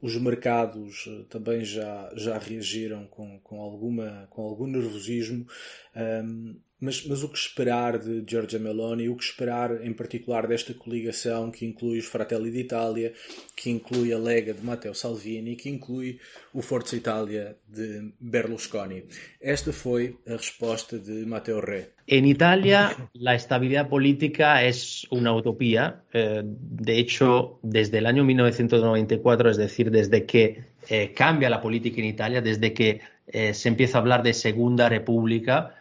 os 0.00 0.16
mercados 0.16 1.06
uh, 1.06 1.24
também 1.24 1.64
já, 1.64 2.10
já 2.14 2.38
reagiram 2.38 3.06
com, 3.06 3.40
com, 3.40 3.60
alguma, 3.60 4.28
com 4.30 4.42
algum 4.42 4.66
nervosismo. 4.68 5.46
Um, 5.96 6.56
mas, 6.84 7.04
mas 7.06 7.22
o 7.22 7.28
que 7.28 7.38
esperar 7.38 7.98
de 7.98 8.22
Giorgia 8.26 8.58
Meloni, 8.58 9.08
o 9.08 9.16
que 9.16 9.24
esperar 9.24 9.84
em 9.84 9.92
particular 9.92 10.46
desta 10.46 10.74
coligação 10.74 11.50
que 11.50 11.64
inclui 11.64 11.98
os 11.98 12.04
Fratelli 12.04 12.50
d'Italia, 12.50 13.12
que 13.56 13.70
inclui 13.70 14.12
a 14.12 14.18
Lega 14.18 14.52
de 14.52 14.62
Matteo 14.62 14.94
Salvini, 14.94 15.56
que 15.56 15.70
inclui 15.70 16.18
o 16.52 16.60
Forza 16.60 16.94
Italia 16.94 17.56
de 17.66 18.12
Berlusconi? 18.20 19.04
Esta 19.40 19.72
foi 19.72 20.18
a 20.26 20.32
resposta 20.32 20.98
de 20.98 21.24
Matteo 21.24 21.60
Re. 21.60 21.94
En 22.06 22.26
Italia 22.26 22.94
la 23.14 23.34
estabilidad 23.34 23.88
política 23.88 24.62
es 24.62 25.06
una 25.10 25.32
utopía. 25.32 26.02
Eh, 26.12 26.42
de 26.44 26.98
hecho, 26.98 27.58
desde 27.62 27.98
el 27.98 28.06
año 28.06 28.24
1994, 28.24 29.50
es 29.50 29.56
decir, 29.56 29.90
desde 29.90 30.26
que 30.26 30.64
eh, 30.90 31.12
cambia 31.14 31.48
la 31.48 31.62
política 31.62 32.00
en 32.02 32.06
Italia, 32.06 32.42
desde 32.42 32.74
que 32.74 33.00
eh, 33.26 33.54
se 33.54 33.68
empieza 33.70 33.96
a 33.96 34.00
hablar 34.02 34.22
de 34.22 34.34
Segunda 34.34 34.90
República, 34.90 35.74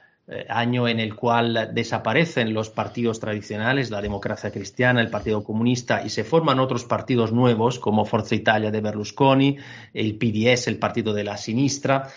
año 0.49 0.87
en 0.87 0.99
el 0.99 1.15
cual 1.15 1.71
desaparecen 1.73 2.53
los 2.53 2.69
partidos 2.69 3.19
tradicionales, 3.19 3.91
la 3.91 4.01
democracia 4.01 4.51
cristiana, 4.51 5.01
el 5.01 5.09
Partido 5.09 5.43
Comunista, 5.43 6.03
y 6.05 6.09
se 6.09 6.23
forman 6.23 6.59
otros 6.59 6.85
partidos 6.85 7.31
nuevos 7.31 7.79
como 7.79 8.05
Forza 8.05 8.35
Italia 8.35 8.71
de 8.71 8.81
Berlusconi, 8.81 9.57
el 9.93 10.17
PDS, 10.17 10.67
el 10.67 10.77
Partido 10.77 11.13
de 11.13 11.23
la 11.23 11.37
Sinistra. 11.37 12.09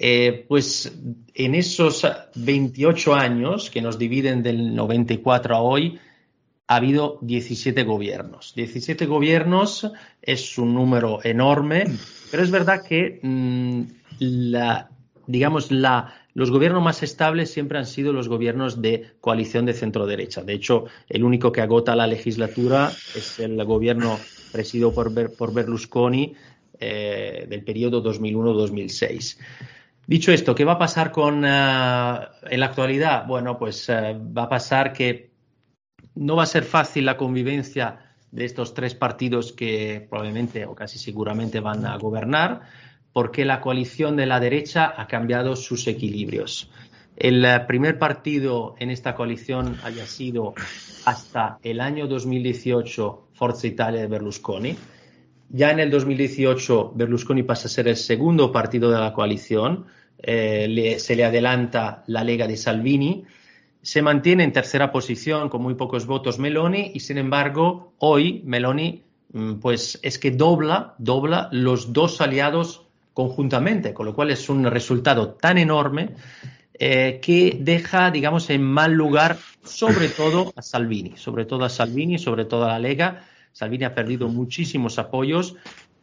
Eh, 0.00 0.44
pues 0.46 0.96
en 1.34 1.54
esos 1.54 2.06
28 2.36 3.14
años 3.14 3.68
que 3.68 3.82
nos 3.82 3.98
dividen 3.98 4.42
del 4.42 4.74
94 4.74 5.56
a 5.56 5.60
hoy, 5.60 5.98
ha 6.68 6.76
habido 6.76 7.18
17 7.22 7.82
gobiernos. 7.82 8.54
17 8.54 9.06
gobiernos 9.06 9.90
es 10.20 10.58
un 10.58 10.74
número 10.74 11.18
enorme, 11.24 11.84
pero 12.30 12.42
es 12.42 12.50
verdad 12.50 12.84
que 12.86 13.18
mm, 13.22 13.82
la, 14.18 14.90
digamos, 15.26 15.72
la, 15.72 16.14
los 16.38 16.52
gobiernos 16.52 16.84
más 16.84 17.02
estables 17.02 17.50
siempre 17.50 17.78
han 17.78 17.86
sido 17.86 18.12
los 18.12 18.28
gobiernos 18.28 18.80
de 18.80 19.10
coalición 19.20 19.66
de 19.66 19.72
centro-derecha. 19.72 20.44
De 20.44 20.52
hecho, 20.52 20.84
el 21.08 21.24
único 21.24 21.50
que 21.50 21.62
agota 21.62 21.96
la 21.96 22.06
legislatura 22.06 22.92
es 23.16 23.40
el 23.40 23.64
gobierno 23.64 24.20
presidido 24.52 24.94
por, 24.94 25.52
Berlusconi 25.52 26.34
eh, 26.78 27.44
del 27.48 27.64
periodo 27.64 28.04
2001-2006. 28.04 29.36
Dicho 30.06 30.30
esto, 30.30 30.54
¿qué 30.54 30.64
va 30.64 30.74
a 30.74 30.78
pasar 30.78 31.10
con, 31.10 31.38
uh, 31.38 32.18
en 32.48 32.60
la 32.60 32.66
actualidad? 32.66 33.26
Bueno, 33.26 33.58
pues 33.58 33.88
uh, 33.88 33.92
va 34.32 34.44
a 34.44 34.48
pasar 34.48 34.92
que 34.92 35.32
no 36.14 36.36
va 36.36 36.44
a 36.44 36.46
ser 36.46 36.62
fácil 36.62 37.04
la 37.04 37.16
convivencia 37.16 38.14
de 38.30 38.44
estos 38.44 38.74
tres 38.74 38.94
partidos 38.94 39.52
que 39.52 40.06
probablemente 40.08 40.66
o 40.66 40.76
casi 40.76 41.00
seguramente 41.00 41.58
van 41.58 41.84
a 41.84 41.96
gobernar 41.96 42.60
porque 43.12 43.44
la 43.44 43.60
coalición 43.60 44.16
de 44.16 44.26
la 44.26 44.40
derecha 44.40 44.94
ha 44.96 45.06
cambiado 45.06 45.56
sus 45.56 45.86
equilibrios. 45.86 46.70
El 47.18 47.44
eh, 47.44 47.60
primer 47.66 47.98
partido 47.98 48.76
en 48.78 48.90
esta 48.90 49.16
coalición 49.16 49.76
haya 49.82 50.06
sido 50.06 50.54
hasta 51.04 51.58
el 51.64 51.80
año 51.80 52.06
2018 52.06 53.28
Forza 53.32 53.66
Italia 53.66 54.02
de 54.02 54.06
Berlusconi. 54.06 54.76
Ya 55.48 55.72
en 55.72 55.80
el 55.80 55.90
2018 55.90 56.92
Berlusconi 56.94 57.42
pasa 57.42 57.66
a 57.66 57.70
ser 57.70 57.88
el 57.88 57.96
segundo 57.96 58.52
partido 58.52 58.90
de 58.90 59.00
la 59.00 59.12
coalición. 59.12 59.86
Eh, 60.22 60.96
se 61.00 61.16
le 61.16 61.24
adelanta 61.24 62.04
la 62.06 62.22
Lega 62.22 62.46
de 62.46 62.56
Salvini. 62.56 63.24
Se 63.82 64.00
mantiene 64.00 64.44
en 64.44 64.52
tercera 64.52 64.92
posición 64.92 65.48
con 65.48 65.62
muy 65.62 65.74
pocos 65.74 66.06
votos 66.06 66.38
Meloni 66.38 66.92
y 66.94 67.00
sin 67.00 67.18
embargo 67.18 67.94
hoy 67.98 68.42
Meloni 68.44 69.02
mm, 69.32 69.54
pues 69.54 69.98
es 70.02 70.20
que 70.20 70.30
dobla, 70.30 70.94
dobla 70.98 71.48
los 71.50 71.92
dos 71.92 72.20
aliados 72.20 72.87
conjuntamente, 73.18 73.92
con 73.92 74.06
lo 74.06 74.14
cual 74.14 74.30
es 74.30 74.48
un 74.48 74.64
resultado 74.66 75.30
tan 75.30 75.58
enorme 75.58 76.10
eh, 76.74 77.18
que 77.20 77.58
deja, 77.60 78.12
digamos, 78.12 78.48
en 78.48 78.62
mal 78.62 78.92
lugar 78.92 79.38
sobre 79.64 80.08
todo 80.08 80.52
a 80.54 80.62
Salvini, 80.62 81.16
sobre 81.16 81.44
todo 81.44 81.64
a 81.64 81.68
Salvini, 81.68 82.16
sobre 82.18 82.44
todo 82.44 82.66
a 82.66 82.68
la 82.68 82.78
Lega. 82.78 83.24
Salvini 83.50 83.86
ha 83.86 83.92
perdido 83.92 84.28
muchísimos 84.28 85.00
apoyos 85.00 85.56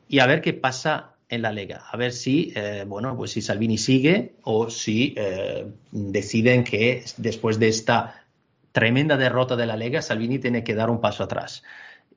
y 0.10 0.19
a 0.19 0.27
ver 0.27 0.41
qué 0.41 0.51
pasa 0.51 1.13
en 1.29 1.41
la 1.41 1.53
Lega, 1.53 1.86
a 1.89 1.95
ver 1.95 2.12
si, 2.12 2.51
eh, 2.53 2.84
bueno, 2.86 3.15
pues 3.15 3.31
si 3.31 3.41
Salvini 3.41 3.77
sigue 3.77 4.36
o 4.43 4.69
si 4.69 5.13
eh, 5.15 5.67
deciden 5.93 6.65
que 6.65 7.05
después 7.15 7.60
de 7.60 7.69
esta 7.69 8.25
tremenda 8.74 9.15
derrota 9.15 9.55
de 9.55 9.67
la 9.67 9.77
Lega, 9.77 10.01
Salvini 10.01 10.39
tiene 10.39 10.65
que 10.65 10.75
dar 10.75 10.89
un 10.89 11.00
paso 11.00 11.24
atrás. 11.24 11.63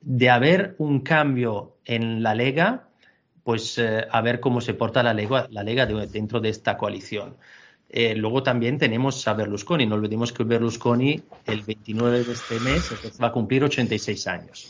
De 0.01 0.29
haber 0.29 0.75
un 0.77 0.99
cambio 0.99 1.77
en 1.85 2.21
la 2.21 2.35
Lega, 2.35 2.88
pues 3.49 3.79
eh, 3.79 4.05
a 4.11 4.21
ver 4.21 4.39
cómo 4.39 4.61
se 4.61 4.75
porta 4.75 5.01
la 5.01 5.11
Lega, 5.11 5.47
la 5.49 5.63
Lega 5.63 5.87
dentro 5.87 6.39
de 6.39 6.49
esta 6.49 6.77
coalición. 6.77 7.35
Eh, 7.89 8.13
luego 8.13 8.43
también 8.43 8.77
tenemos 8.77 9.27
a 9.27 9.33
Berlusconi. 9.33 9.87
No 9.87 9.95
olvidemos 9.95 10.31
que 10.31 10.43
Berlusconi 10.43 11.19
el 11.47 11.63
29 11.63 12.25
de 12.25 12.31
este 12.31 12.59
mes 12.59 12.91
va 13.19 13.29
a 13.29 13.31
cumplir 13.31 13.63
86 13.63 14.27
años. 14.27 14.67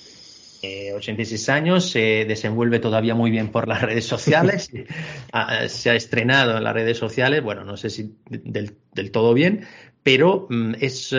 86 0.95 1.49
eh, 1.49 1.51
años, 1.51 1.89
se 1.89 1.99
desenvuelve 2.25 2.79
todavía 2.79 3.15
muy 3.15 3.31
bien 3.31 3.49
por 3.51 3.67
las 3.67 3.81
redes 3.81 4.05
sociales, 4.05 4.71
se 5.67 5.89
ha 5.89 5.95
estrenado 5.95 6.55
en 6.55 6.63
las 6.63 6.73
redes 6.73 6.97
sociales, 6.97 7.43
bueno, 7.43 7.65
no 7.65 7.75
sé 7.75 7.89
si 7.89 8.15
del, 8.29 8.77
todo 9.11 9.33
bien, 9.33 9.65
pero 10.03 10.47
mm, 10.49 10.75
es 10.79 11.13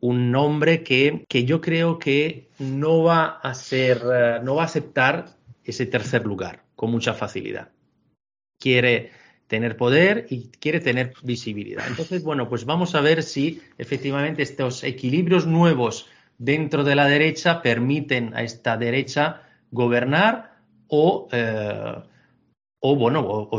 un 0.00 0.36
hombre 0.36 0.82
que, 0.82 1.24
que, 1.26 1.46
yo 1.46 1.62
creo 1.62 1.98
que 1.98 2.50
no 2.58 3.02
va 3.02 3.40
a 3.42 3.54
ser, 3.54 4.42
no 4.42 4.56
va 4.56 4.62
a 4.64 4.66
aceptar 4.66 5.36
ese 5.64 5.86
tercer 5.86 6.26
lugar 6.26 6.67
con 6.78 6.92
mucha 6.92 7.12
facilidad. 7.12 7.72
Quiere 8.60 9.10
tener 9.48 9.76
poder 9.76 10.28
y 10.30 10.48
quiere 10.60 10.78
tener 10.78 11.12
visibilidad. 11.24 11.84
Entonces, 11.88 12.22
bueno, 12.22 12.48
pues 12.48 12.66
vamos 12.66 12.94
a 12.94 13.00
ver 13.00 13.24
si 13.24 13.60
efectivamente 13.78 14.44
estos 14.44 14.84
equilibrios 14.84 15.44
nuevos 15.44 16.06
dentro 16.38 16.84
de 16.84 16.94
la 16.94 17.08
derecha 17.08 17.62
permiten 17.62 18.32
a 18.36 18.44
esta 18.44 18.76
derecha 18.76 19.42
gobernar 19.72 20.60
o, 20.86 21.26
eh, 21.32 21.96
o 22.78 22.94
bueno, 22.94 23.22
o, 23.26 23.58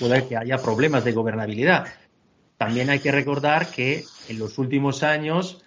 puede 0.00 0.26
que 0.26 0.36
haya 0.38 0.56
problemas 0.56 1.04
de 1.04 1.12
gobernabilidad. 1.12 1.88
También 2.56 2.88
hay 2.88 3.00
que 3.00 3.12
recordar 3.12 3.70
que 3.70 4.06
en 4.30 4.38
los 4.38 4.56
últimos 4.56 5.02
años 5.02 5.62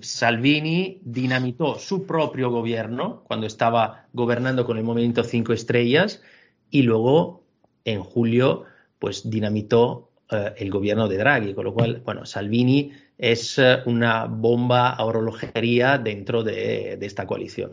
Salvini 0.00 1.00
dinamitó 1.02 1.78
su 1.78 2.06
propio 2.06 2.50
gobierno 2.50 3.22
cuando 3.26 3.46
estaba 3.46 4.06
gobernando 4.12 4.64
con 4.64 4.78
el 4.78 4.84
Movimiento 4.84 5.24
Cinco 5.24 5.52
Estrellas 5.52 6.22
y 6.70 6.82
luego 6.82 7.44
en 7.84 8.02
julio 8.02 8.64
pues 8.98 9.28
dinamitó 9.28 10.10
eh, 10.30 10.54
el 10.56 10.70
gobierno 10.70 11.08
de 11.08 11.18
Draghi, 11.18 11.54
con 11.54 11.64
lo 11.64 11.74
cual, 11.74 12.00
bueno, 12.04 12.24
Salvini 12.24 12.92
es 13.18 13.58
eh, 13.58 13.78
una 13.86 14.26
bomba 14.26 14.90
a 14.90 15.04
orologería 15.04 15.98
dentro 15.98 16.42
de, 16.42 16.96
de 16.96 17.06
esta 17.06 17.26
coalición. 17.26 17.72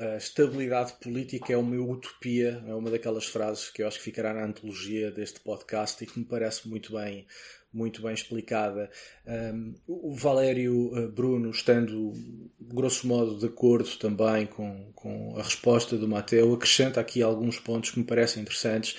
A 0.00 0.16
estabilidade 0.16 0.94
política 0.98 1.52
é 1.52 1.56
uma 1.58 1.76
utopia, 1.76 2.64
é 2.66 2.74
uma 2.74 2.90
daquelas 2.90 3.26
frases 3.26 3.68
que 3.68 3.82
eu 3.82 3.86
acho 3.86 3.98
que 3.98 4.04
ficará 4.04 4.32
na 4.32 4.46
antologia 4.46 5.10
deste 5.10 5.40
podcast 5.40 6.02
e 6.02 6.06
que 6.06 6.18
me 6.18 6.24
parece 6.24 6.66
muito 6.66 6.94
bem 6.94 7.26
muito 7.72 8.02
bem 8.02 8.12
explicada. 8.12 8.90
Um, 9.26 9.74
o 9.86 10.14
Valério 10.14 10.92
uh, 10.92 11.08
Bruno, 11.08 11.50
estando 11.50 12.12
grosso 12.60 13.06
modo 13.06 13.38
de 13.38 13.46
acordo 13.46 13.88
também 13.98 14.46
com, 14.46 14.90
com 14.94 15.36
a 15.36 15.42
resposta 15.42 15.96
do 15.96 16.08
Mateu, 16.08 16.52
acrescenta 16.52 17.00
aqui 17.00 17.22
alguns 17.22 17.58
pontos 17.58 17.90
que 17.90 17.98
me 17.98 18.04
parecem 18.04 18.42
interessantes, 18.42 18.96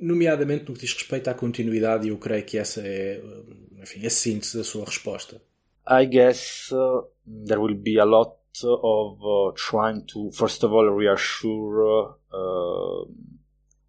nomeadamente 0.00 0.68
no 0.68 0.74
que 0.74 0.80
diz 0.80 0.94
respeito 0.94 1.28
à 1.28 1.34
continuidade, 1.34 2.06
e 2.06 2.10
eu 2.10 2.18
creio 2.18 2.44
que 2.44 2.56
essa 2.56 2.80
é 2.84 3.20
enfim, 3.80 4.06
a 4.06 4.10
síntese 4.10 4.56
da 4.56 4.64
sua 4.64 4.84
resposta. 4.84 5.40
I 5.88 6.06
guess 6.06 6.70
uh, 6.70 7.02
there 7.46 7.60
will 7.60 7.76
be 7.76 7.98
a 7.98 8.04
lot 8.04 8.36
of 8.64 9.18
uh, 9.22 9.52
trying 9.54 10.04
to, 10.06 10.30
first 10.32 10.62
of 10.64 10.72
all, 10.72 10.88
reassure 10.90 12.14
uh, 12.32 13.06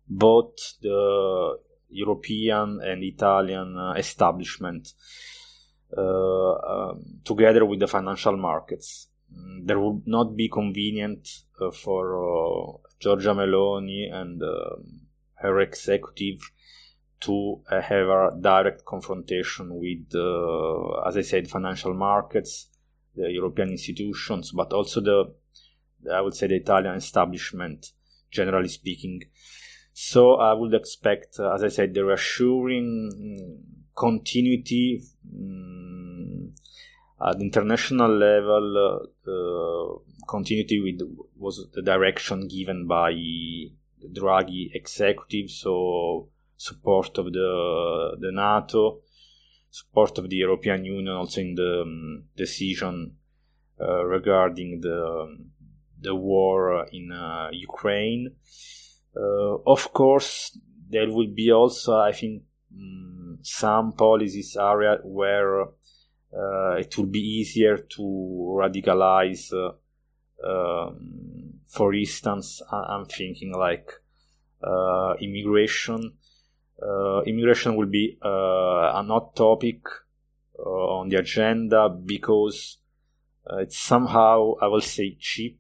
both 0.08 0.56
the 0.82 1.60
European 1.90 2.80
and 2.84 3.04
Italian 3.04 3.78
uh, 3.78 3.94
establishment 3.94 4.94
uh, 5.98 6.54
um, 6.54 7.04
together 7.24 7.66
with 7.66 7.80
the 7.80 7.88
financial 7.88 8.38
markets. 8.38 9.08
Mm, 9.34 9.66
there 9.66 9.80
would 9.80 10.08
not 10.08 10.36
be 10.36 10.50
convenient 10.50 11.28
uh, 11.60 11.72
for 11.72 12.80
Giorgia 13.00 13.34
Meloni 13.34 14.12
and 14.12 14.42
um, 14.44 15.02
her 15.36 15.60
executive 15.62 16.40
to 17.22 17.62
uh, 17.70 17.82
have 17.82 18.08
a 18.08 18.32
direct 18.40 18.86
confrontation 18.86 19.76
with, 19.76 20.14
uh, 20.16 21.02
as 21.08 21.18
I 21.18 21.22
said, 21.22 21.50
financial 21.50 21.94
markets, 21.94 22.68
the 23.16 23.30
European 23.30 23.70
institutions, 23.70 24.52
but 24.52 24.72
also 24.72 25.02
the, 25.02 25.34
I 26.14 26.22
would 26.22 26.34
say, 26.34 26.48
the 26.48 26.56
Italian 26.56 26.96
establishment, 26.96 27.92
generally 28.32 28.70
speaking. 28.70 29.22
So 30.02 30.36
I 30.36 30.54
would 30.54 30.74
expect, 30.74 31.40
uh, 31.40 31.52
as 31.52 31.62
I 31.62 31.68
said, 31.68 31.94
the 31.94 32.06
reassuring 32.06 33.12
mm, 33.14 33.58
continuity 33.94 35.04
um, 35.38 36.54
at 37.22 37.38
the 37.38 37.44
international 37.44 38.10
level. 38.10 39.10
Uh, 39.28 40.24
continuity 40.26 40.80
with 40.80 41.02
was 41.36 41.68
the 41.74 41.82
direction 41.82 42.48
given 42.48 42.88
by 42.88 43.12
Draghi 44.18 44.72
executive. 44.74 45.52
So 45.52 46.30
support 46.56 47.18
of 47.18 47.34
the 47.34 48.16
the 48.22 48.32
NATO, 48.32 49.02
support 49.70 50.18
of 50.18 50.30
the 50.30 50.38
European 50.38 50.86
Union, 50.86 51.14
also 51.14 51.42
in 51.42 51.56
the 51.56 51.82
um, 51.82 52.24
decision 52.38 53.18
uh, 53.82 54.06
regarding 54.06 54.80
the 54.80 55.38
the 56.00 56.16
war 56.16 56.86
in 56.94 57.12
uh, 57.12 57.50
Ukraine. 57.52 58.36
Uh, 59.20 59.58
of 59.66 59.92
course, 59.92 60.58
there 60.90 61.10
will 61.10 61.28
be 61.28 61.52
also, 61.52 61.98
I 62.00 62.14
think, 62.14 62.44
um, 62.74 63.40
some 63.42 63.94
policies 63.94 64.56
area 64.56 65.00
where 65.04 65.64
uh, 65.64 66.76
it 66.78 66.98
will 66.98 67.08
be 67.08 67.20
easier 67.20 67.78
to 67.78 68.02
radicalize. 68.62 69.52
Uh, 69.52 69.74
um, 70.48 71.54
for 71.68 71.94
instance, 71.94 72.62
I'm 72.72 73.06
thinking 73.06 73.54
like 73.54 73.92
uh, 74.64 75.16
immigration. 75.20 76.14
Uh, 76.82 77.22
immigration 77.24 77.76
will 77.76 77.88
be 77.88 78.18
uh, 78.24 78.30
a 78.30 79.04
hot 79.06 79.36
topic 79.36 79.82
on 80.58 81.10
the 81.10 81.18
agenda 81.18 81.90
because 81.90 82.78
it's 83.52 83.78
somehow, 83.78 84.54
I 84.62 84.68
will 84.68 84.82
say, 84.82 85.18
cheap 85.20 85.60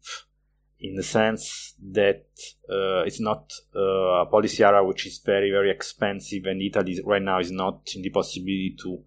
in 0.81 0.95
the 0.95 1.03
sense 1.03 1.73
that 1.91 2.25
uh, 2.69 3.03
it's 3.05 3.19
not 3.19 3.51
uh, 3.75 4.21
a 4.21 4.25
policy 4.25 4.63
area 4.63 4.83
which 4.83 5.05
is 5.05 5.19
very 5.19 5.51
very 5.51 5.69
expensive 5.69 6.45
and 6.45 6.61
Italy 6.61 6.99
right 7.03 7.21
now 7.21 7.39
is 7.39 7.51
not 7.51 7.89
in 7.95 8.01
the 8.01 8.09
possibility 8.09 8.75
to 8.81 9.03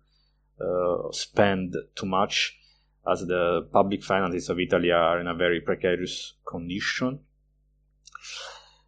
uh, 0.61 1.11
spend 1.12 1.74
too 1.94 2.06
much 2.06 2.58
as 3.11 3.20
the 3.26 3.66
public 3.72 4.04
finances 4.04 4.48
of 4.48 4.61
Italy 4.61 4.90
are 4.90 5.20
in 5.20 5.26
a 5.26 5.35
very 5.35 5.61
precarious 5.61 6.35
condition. 6.46 7.20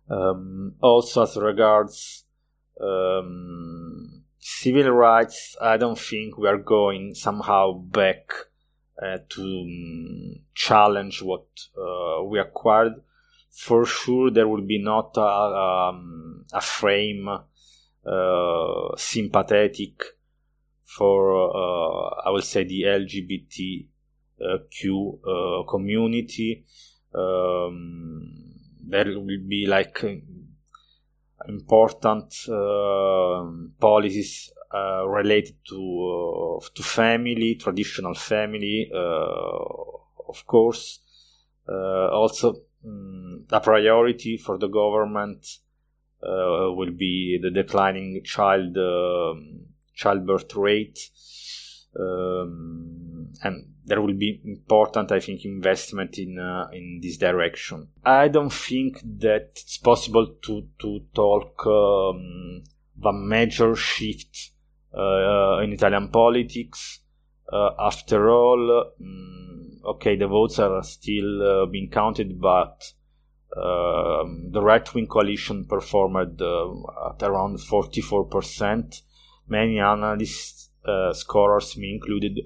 Um, 0.08 0.74
also 0.80 1.22
as 1.22 1.36
regards 1.36 2.24
um, 2.80 4.24
civil 4.38 4.90
rights, 4.90 5.56
I 5.60 5.78
don't 5.78 5.98
think 5.98 6.38
we 6.38 6.46
are 6.46 6.58
going 6.58 7.14
somehow 7.14 7.72
back 7.72 8.30
uh, 9.02 9.18
to 9.28 9.42
um, 9.42 10.36
challenge 10.54 11.20
what 11.22 11.46
uh, 11.76 12.22
we 12.24 12.38
acquired. 12.38 12.94
For 13.50 13.84
sure, 13.86 14.30
there 14.30 14.48
will 14.48 14.62
be 14.62 14.78
not 14.82 15.16
a, 15.16 15.20
um, 15.20 16.44
a 16.52 16.60
frame 16.60 17.28
uh, 17.28 18.96
sympathetic 18.96 20.02
for, 20.84 21.54
I 22.26 22.30
will 22.30 22.42
say, 22.42 22.64
the 22.64 22.82
LGBTQ 24.40 25.66
community. 25.68 26.64
Um, 27.14 28.32
there 28.86 29.06
will 29.06 29.38
be 29.48 29.66
like 29.66 30.04
important 31.48 32.34
uh, 32.48 33.44
policies 33.78 34.52
uh, 34.74 35.06
related 35.06 35.54
to 35.68 36.58
uh, 36.60 36.68
to 36.74 36.82
family, 36.82 37.54
traditional 37.54 38.14
family, 38.14 38.90
of 38.92 40.46
course. 40.46 41.00
also, 41.68 42.56
um, 42.84 43.44
a 43.50 43.60
priority 43.60 44.36
for 44.36 44.58
the 44.58 44.66
government 44.66 45.46
will 46.20 46.90
be 46.90 47.38
the 47.40 47.50
declining 47.50 48.20
child 48.24 48.76
um, 48.76 49.66
childbirth 49.94 50.56
rate. 50.56 50.98
Um, 51.96 53.32
and 53.44 53.74
there 53.84 54.00
will 54.00 54.14
be 54.14 54.40
important, 54.44 55.12
I 55.12 55.20
think, 55.20 55.44
investment 55.44 56.18
in 56.18 56.38
uh, 56.38 56.68
in 56.72 56.98
this 57.00 57.16
direction. 57.16 57.88
I 58.04 58.26
don't 58.26 58.52
think 58.52 59.00
that 59.20 59.50
it's 59.52 59.78
possible 59.78 60.34
to 60.42 60.66
to 60.80 61.00
talk 61.14 61.64
um, 61.66 62.64
a 63.04 63.12
major 63.12 63.76
shift 63.76 64.50
uh, 64.50 64.53
in 65.62 65.72
Italian 65.72 66.08
politics. 66.08 67.00
Uh, 67.52 67.70
after 67.78 68.30
all, 68.30 68.92
um, 69.00 69.80
okay, 69.84 70.16
the 70.16 70.26
votes 70.26 70.58
are 70.58 70.82
still 70.82 71.42
uh, 71.42 71.66
being 71.66 71.90
counted, 71.90 72.40
but 72.40 72.92
um, 73.56 74.50
the 74.50 74.62
right 74.62 74.94
wing 74.94 75.06
coalition 75.06 75.64
performed 75.66 76.40
at 76.40 77.22
around 77.22 77.58
44%. 77.58 79.02
Many 79.46 79.78
analysts, 79.78 80.70
scholars, 81.12 81.76
me 81.76 81.92
included, 81.92 82.40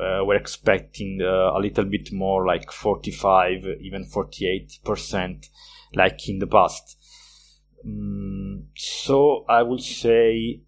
uh, 0.00 0.24
we're 0.24 0.36
expecting 0.36 1.20
uh, 1.20 1.52
a 1.54 1.60
little 1.60 1.84
bit 1.84 2.10
more 2.12 2.46
like 2.46 2.72
45 2.72 3.66
even 3.82 4.04
48 4.04 4.78
percent 4.82 5.48
like 5.94 6.26
in 6.28 6.38
the 6.38 6.46
past 6.46 6.96
Um, 7.84 8.68
so 8.74 9.44
I 9.48 9.62
would 9.62 9.82
say 9.82 10.60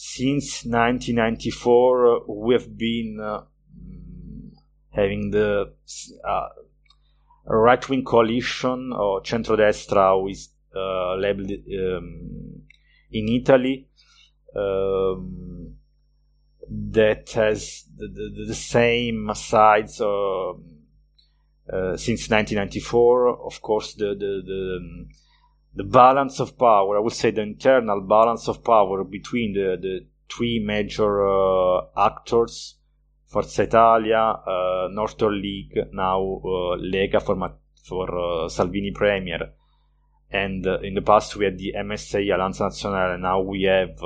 since 0.00 0.64
1994 0.64 2.22
we 2.28 2.54
have 2.54 2.78
been 2.78 3.18
uh, 3.20 3.40
having 4.90 5.32
the 5.32 5.72
uh, 6.24 6.48
right 7.46 7.88
wing 7.88 8.04
coalition 8.04 8.92
or 8.92 9.20
centrodestra 9.22 10.16
who 10.20 10.28
is 10.28 10.50
uh, 10.76 11.16
labeled 11.16 11.50
um, 11.50 12.62
in 13.10 13.28
Italy 13.28 13.88
um, 14.54 15.74
that 16.70 17.30
has 17.32 17.82
the, 17.96 18.06
the, 18.06 18.44
the 18.46 18.54
same 18.54 19.28
sides 19.34 20.00
uh, 20.00 20.50
uh, 20.50 21.96
since 21.96 22.30
1994. 22.30 23.46
Of 23.46 23.60
course, 23.62 23.94
the, 23.94 24.14
the, 24.14 24.42
the, 24.46 25.06
the 25.78 25.84
balance 25.84 26.40
of 26.40 26.58
power, 26.58 26.96
I 26.96 27.00
would 27.00 27.12
say 27.12 27.30
the 27.30 27.42
internal 27.42 28.00
balance 28.00 28.48
of 28.48 28.64
power 28.64 29.04
between 29.04 29.52
the, 29.52 29.78
the 29.80 30.06
three 30.28 30.58
major 30.58 31.24
uh, 31.24 31.82
actors, 31.96 32.74
Forza 33.26 33.62
Italia, 33.62 34.18
uh, 34.18 34.88
Northern 34.90 35.40
League, 35.40 35.78
now 35.92 36.20
uh, 36.20 36.76
Lega 36.78 37.22
for, 37.22 37.36
for 37.84 38.50
Salvini 38.50 38.90
Premier, 38.90 39.52
and 40.32 40.66
in 40.82 40.94
the 40.94 41.02
past 41.02 41.36
we 41.36 41.44
had 41.44 41.56
the 41.56 41.72
MSA, 41.78 42.26
Alleanza 42.26 42.68
Nazionale, 42.68 43.20
now 43.20 43.40
we 43.40 43.62
have 43.62 44.02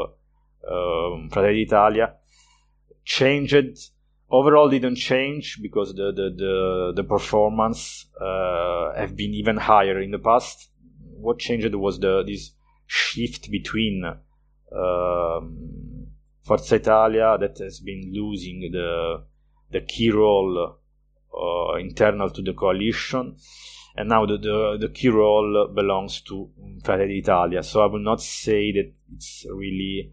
um, 0.71 1.31
Fratelli 1.33 1.65
d'Italia, 1.65 2.17
changed 3.03 3.93
overall 4.31 4.69
didn't 4.69 4.97
change 4.97 5.59
because 5.63 5.95
the 5.95 6.13
the 6.13 6.35
the, 6.37 6.93
the 6.97 7.05
performance 7.05 8.07
uh, 8.21 8.93
have 8.95 9.17
been 9.17 9.33
even 9.33 9.57
higher 9.57 10.01
in 10.03 10.11
the 10.11 10.19
past. 10.19 10.69
What 11.23 11.39
changed 11.39 11.75
was 11.75 12.01
the 12.01 12.25
this 12.27 12.53
shift 12.87 13.51
between 13.51 14.05
um, 14.05 16.07
Forza 16.43 16.77
Italia 16.77 17.37
that 17.39 17.59
has 17.59 17.81
been 17.81 18.13
losing 18.13 18.71
the 18.73 19.23
the 19.71 19.81
key 19.81 20.11
role 20.11 20.77
uh, 21.35 21.75
internal 21.77 22.31
to 22.31 22.43
the 22.43 22.53
coalition, 22.53 23.37
and 23.97 24.09
now 24.09 24.27
the, 24.27 24.37
the, 24.37 24.77
the 24.81 24.89
key 24.89 25.09
role 25.09 25.69
belongs 25.75 26.21
to 26.23 26.51
Fratelli 26.85 27.19
Italia. 27.19 27.63
So 27.63 27.83
I 27.83 27.87
will 27.87 28.05
not 28.05 28.21
say 28.21 28.73
that 28.73 28.93
it's 29.15 29.47
really 29.51 30.13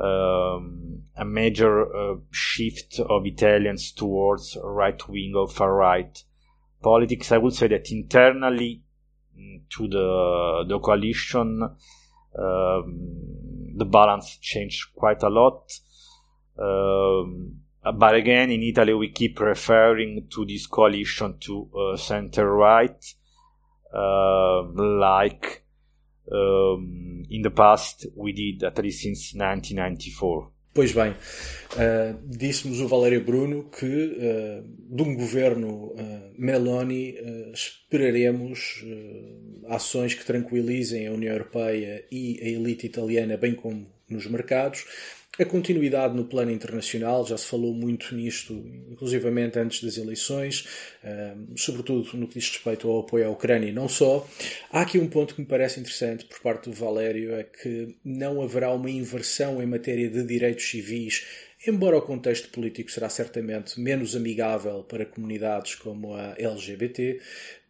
um, 0.00 1.02
a 1.16 1.24
major 1.24 1.94
uh, 1.94 2.16
shift 2.30 3.00
of 3.00 3.26
Italians 3.26 3.92
towards 3.92 4.56
right 4.62 5.08
wing 5.08 5.34
or 5.36 5.48
far 5.48 5.74
right 5.74 6.22
politics. 6.82 7.32
I 7.32 7.38
would 7.38 7.54
say 7.54 7.68
that 7.68 7.90
internally 7.90 8.82
to 9.70 9.88
the 9.88 10.64
the 10.68 10.78
coalition, 10.78 11.62
um, 12.38 13.74
the 13.76 13.84
balance 13.84 14.38
changed 14.38 14.94
quite 14.94 15.22
a 15.22 15.28
lot. 15.28 15.72
Um, 16.58 17.60
but 17.94 18.14
again, 18.14 18.50
in 18.50 18.62
Italy, 18.62 18.94
we 18.94 19.10
keep 19.10 19.38
referring 19.38 20.26
to 20.30 20.44
this 20.44 20.66
coalition 20.66 21.38
to 21.40 21.70
uh, 21.72 21.96
center 21.96 22.50
right, 22.50 23.04
uh, 23.94 24.62
like 24.62 25.64
um, 26.32 27.24
in 27.30 27.42
the 27.42 27.50
past 27.50 28.06
we 28.16 28.32
did 28.32 28.64
at 28.64 28.78
least 28.82 29.02
since 29.02 29.34
1994. 29.34 30.50
Pois 30.76 30.92
bem, 30.92 31.12
uh, 31.12 32.18
disse-nos 32.22 32.82
o 32.82 32.86
Valério 32.86 33.24
Bruno 33.24 33.64
que 33.64 33.86
uh, 33.86 34.94
de 34.94 35.02
um 35.02 35.16
governo 35.16 35.86
uh, 35.86 35.98
Meloni 36.36 37.14
esperaremos 37.54 38.84
ações 39.68 40.12
que 40.12 40.22
tranquilizem 40.22 41.06
a 41.06 41.12
União 41.12 41.32
Europeia 41.32 42.04
e 42.12 42.38
a 42.42 42.44
elite 42.46 42.84
italiana, 42.84 43.38
bem 43.38 43.54
como 43.54 43.90
nos 44.06 44.26
mercados, 44.26 44.84
a 45.38 45.44
continuidade 45.44 46.14
no 46.14 46.24
plano 46.24 46.50
internacional, 46.50 47.26
já 47.26 47.36
se 47.36 47.46
falou 47.46 47.74
muito 47.74 48.14
nisto, 48.14 48.54
inclusivamente 48.90 49.58
antes 49.58 49.82
das 49.82 49.98
eleições, 49.98 50.66
sobretudo 51.56 52.16
no 52.16 52.26
que 52.26 52.38
diz 52.38 52.48
respeito 52.48 52.88
ao 52.88 53.00
apoio 53.00 53.26
à 53.26 53.30
Ucrânia 53.30 53.68
e 53.68 53.72
não 53.72 53.88
só. 53.88 54.26
Há 54.70 54.80
aqui 54.80 54.98
um 54.98 55.08
ponto 55.08 55.34
que 55.34 55.40
me 55.40 55.46
parece 55.46 55.78
interessante 55.78 56.24
por 56.24 56.40
parte 56.40 56.70
do 56.70 56.74
Valério, 56.74 57.34
é 57.34 57.44
que 57.44 57.94
não 58.04 58.40
haverá 58.40 58.72
uma 58.72 58.90
inversão 58.90 59.62
em 59.62 59.66
matéria 59.66 60.08
de 60.08 60.24
direitos 60.24 60.64
civis, 60.68 61.26
embora 61.66 61.98
o 61.98 62.02
contexto 62.02 62.48
político 62.48 62.90
será 62.90 63.08
certamente 63.08 63.78
menos 63.80 64.16
amigável 64.16 64.84
para 64.84 65.04
comunidades 65.04 65.74
como 65.74 66.14
a 66.14 66.34
LGBT, 66.38 67.20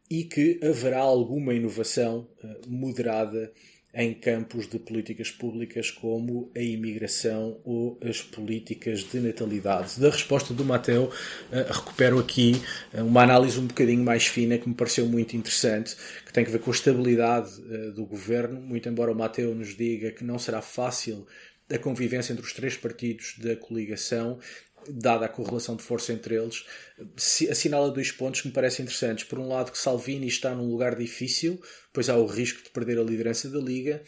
e 0.08 0.24
que 0.24 0.60
haverá 0.62 1.00
alguma 1.00 1.52
inovação 1.52 2.28
eh, 2.42 2.60
moderada 2.68 3.52
em 3.96 4.12
campos 4.12 4.68
de 4.68 4.78
políticas 4.78 5.30
públicas 5.30 5.90
como 5.90 6.52
a 6.54 6.60
imigração 6.60 7.58
ou 7.64 7.98
as 8.06 8.20
políticas 8.20 9.00
de 9.00 9.18
natalidade. 9.18 9.98
Da 9.98 10.10
resposta 10.10 10.52
do 10.52 10.62
Mateu, 10.62 11.10
eh, 11.50 11.66
recupero 11.66 12.18
aqui 12.18 12.60
eh, 12.92 13.02
uma 13.02 13.22
análise 13.22 13.58
um 13.58 13.66
bocadinho 13.66 14.04
mais 14.04 14.26
fina 14.26 14.58
que 14.58 14.68
me 14.68 14.74
pareceu 14.74 15.06
muito 15.06 15.34
interessante, 15.34 15.96
que 16.26 16.32
tem 16.32 16.44
a 16.44 16.48
ver 16.48 16.58
com 16.58 16.70
a 16.70 16.74
estabilidade 16.74 17.50
eh, 17.70 17.90
do 17.92 18.04
governo, 18.04 18.60
muito 18.60 18.86
embora 18.86 19.10
o 19.10 19.14
Mateu 19.14 19.54
nos 19.54 19.74
diga 19.74 20.10
que 20.10 20.22
não 20.22 20.38
será 20.38 20.60
fácil 20.60 21.26
a 21.72 21.78
convivência 21.78 22.32
entre 22.32 22.44
os 22.44 22.52
três 22.52 22.76
partidos 22.76 23.34
da 23.38 23.56
coligação, 23.56 24.38
dada 24.90 25.26
a 25.26 25.28
correlação 25.28 25.76
de 25.76 25.82
força 25.82 26.12
entre 26.12 26.34
eles, 26.34 26.64
assinala 27.50 27.90
dois 27.90 28.10
pontos 28.10 28.40
que 28.40 28.48
me 28.48 28.54
parecem 28.54 28.84
interessantes. 28.84 29.24
Por 29.24 29.38
um 29.38 29.48
lado, 29.48 29.72
que 29.72 29.78
Salvini 29.78 30.26
está 30.26 30.54
num 30.54 30.70
lugar 30.70 30.94
difícil, 30.96 31.60
pois 31.92 32.08
há 32.08 32.16
o 32.16 32.26
risco 32.26 32.62
de 32.62 32.70
perder 32.70 32.98
a 32.98 33.02
liderança 33.02 33.48
da 33.50 33.58
Liga, 33.58 34.02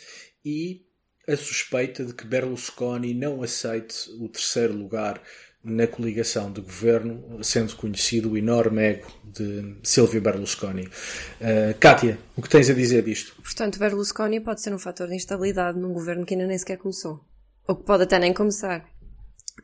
e 0.44 0.86
a 1.28 1.36
suspeita 1.36 2.04
de 2.04 2.14
que 2.14 2.26
Berlusconi 2.26 3.12
não 3.12 3.42
aceite 3.42 4.10
o 4.18 4.28
terceiro 4.28 4.72
lugar 4.72 5.20
na 5.62 5.86
coligação 5.86 6.50
de 6.50 6.60
governo, 6.60 7.42
sendo 7.42 7.74
conhecido 7.76 8.30
o 8.30 8.38
enorme 8.38 8.82
ego 8.82 9.12
de 9.24 9.76
Silvio 9.82 10.20
Berlusconi. 10.20 10.86
Uh, 10.86 11.76
Kátia, 11.78 12.18
o 12.36 12.42
que 12.42 12.48
tens 12.48 12.70
a 12.70 12.74
dizer 12.74 13.02
disto? 13.02 13.34
Portanto, 13.42 13.78
Berlusconi 13.78 14.40
pode 14.40 14.62
ser 14.62 14.72
um 14.72 14.78
fator 14.78 15.08
de 15.08 15.16
instabilidade 15.16 15.78
num 15.78 15.92
governo 15.92 16.24
que 16.24 16.34
ainda 16.34 16.46
nem 16.46 16.56
sequer 16.56 16.78
começou. 16.78 17.20
Ou 17.66 17.76
que 17.76 17.84
pode 17.84 18.04
até 18.04 18.18
nem 18.18 18.32
começar. 18.32 18.88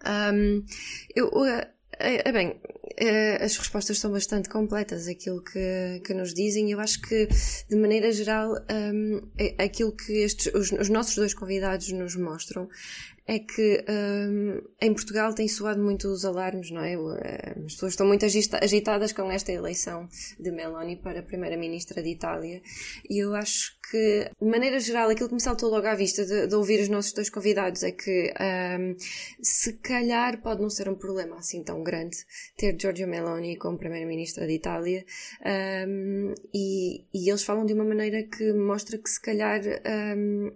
Um, 0.07 0.65
eu, 1.15 1.31
é, 1.99 2.33
bem, 2.33 2.61
as 3.41 3.57
respostas 3.57 3.99
são 3.99 4.11
bastante 4.11 4.49
completas, 4.49 5.09
aquilo 5.09 5.43
que, 5.43 6.03
que 6.05 6.15
nos 6.15 6.33
dizem. 6.33 6.71
Eu 6.71 6.81
acho 6.81 7.01
que, 7.01 7.29
de 7.69 7.77
maneira 7.77 8.13
geral, 8.13 8.55
um, 8.71 9.21
aquilo 9.59 9.93
que 9.93 10.13
estes, 10.13 10.53
os, 10.55 10.73
os, 10.73 10.89
nossos 10.89 11.15
dois 11.17 11.35
convidados 11.35 11.91
nos 11.93 12.17
mostram 12.17 12.69
é 13.27 13.39
que 13.39 13.85
um, 13.89 14.61
em 14.81 14.93
Portugal 14.93 15.35
tem 15.35 15.49
soado 15.49 15.83
muito 15.83 16.09
os 16.09 16.25
alarmes, 16.25 16.71
não 16.71 16.83
é? 16.83 16.93
Eh, 16.93 17.55
as 17.65 17.75
pessoas 17.75 17.93
estão 17.93 18.07
muito 18.07 18.25
agitadas 18.25 19.13
com 19.13 19.31
esta 19.31 19.51
eleição 19.51 20.07
de 20.39 20.51
Meloni 20.51 20.97
para 20.97 21.23
Primeira-Ministra 21.23 22.03
de 22.03 22.11
Itália 22.11 22.61
e 23.09 23.23
eu 23.23 23.35
acho 23.35 23.79
que, 23.91 24.31
de 24.41 24.47
maneira 24.47 24.79
geral, 24.79 25.09
aquilo 25.09 25.29
que 25.29 25.35
me 25.35 25.41
saltou 25.41 25.71
logo 25.71 25.87
à 25.87 25.95
vista 25.95 26.25
de, 26.25 26.47
de 26.47 26.55
ouvir 26.55 26.81
os 26.81 26.89
nossos 26.89 27.13
dois 27.13 27.31
convidados 27.31 27.83
é 27.83 27.93
que 27.93 28.33
um, 28.79 28.95
se 29.43 29.75
calhar 29.75 30.43
pode 30.43 30.61
não 30.61 30.69
ser 30.69 30.89
um 30.89 30.95
problema 30.95 31.39
assim 31.39 31.63
tão 31.63 31.83
grande 31.83 32.17
ter 32.59 32.77
Giorgio 32.79 33.09
Meloni 33.09 33.57
como 33.57 33.79
Primeira-Ministra 33.79 34.47
de 34.47 34.53
Itália 34.53 35.05
um, 35.89 36.35
e, 36.53 37.05
e, 37.15 37.31
eles 37.31 37.43
falam 37.43 37.65
de 37.65 37.73
uma 37.73 37.85
maneira 37.85 38.23
que 38.23 38.53
mostra 38.53 38.99
que 38.99 39.09
se 39.09 39.21
calhar 39.21 39.61
um, 40.17 40.53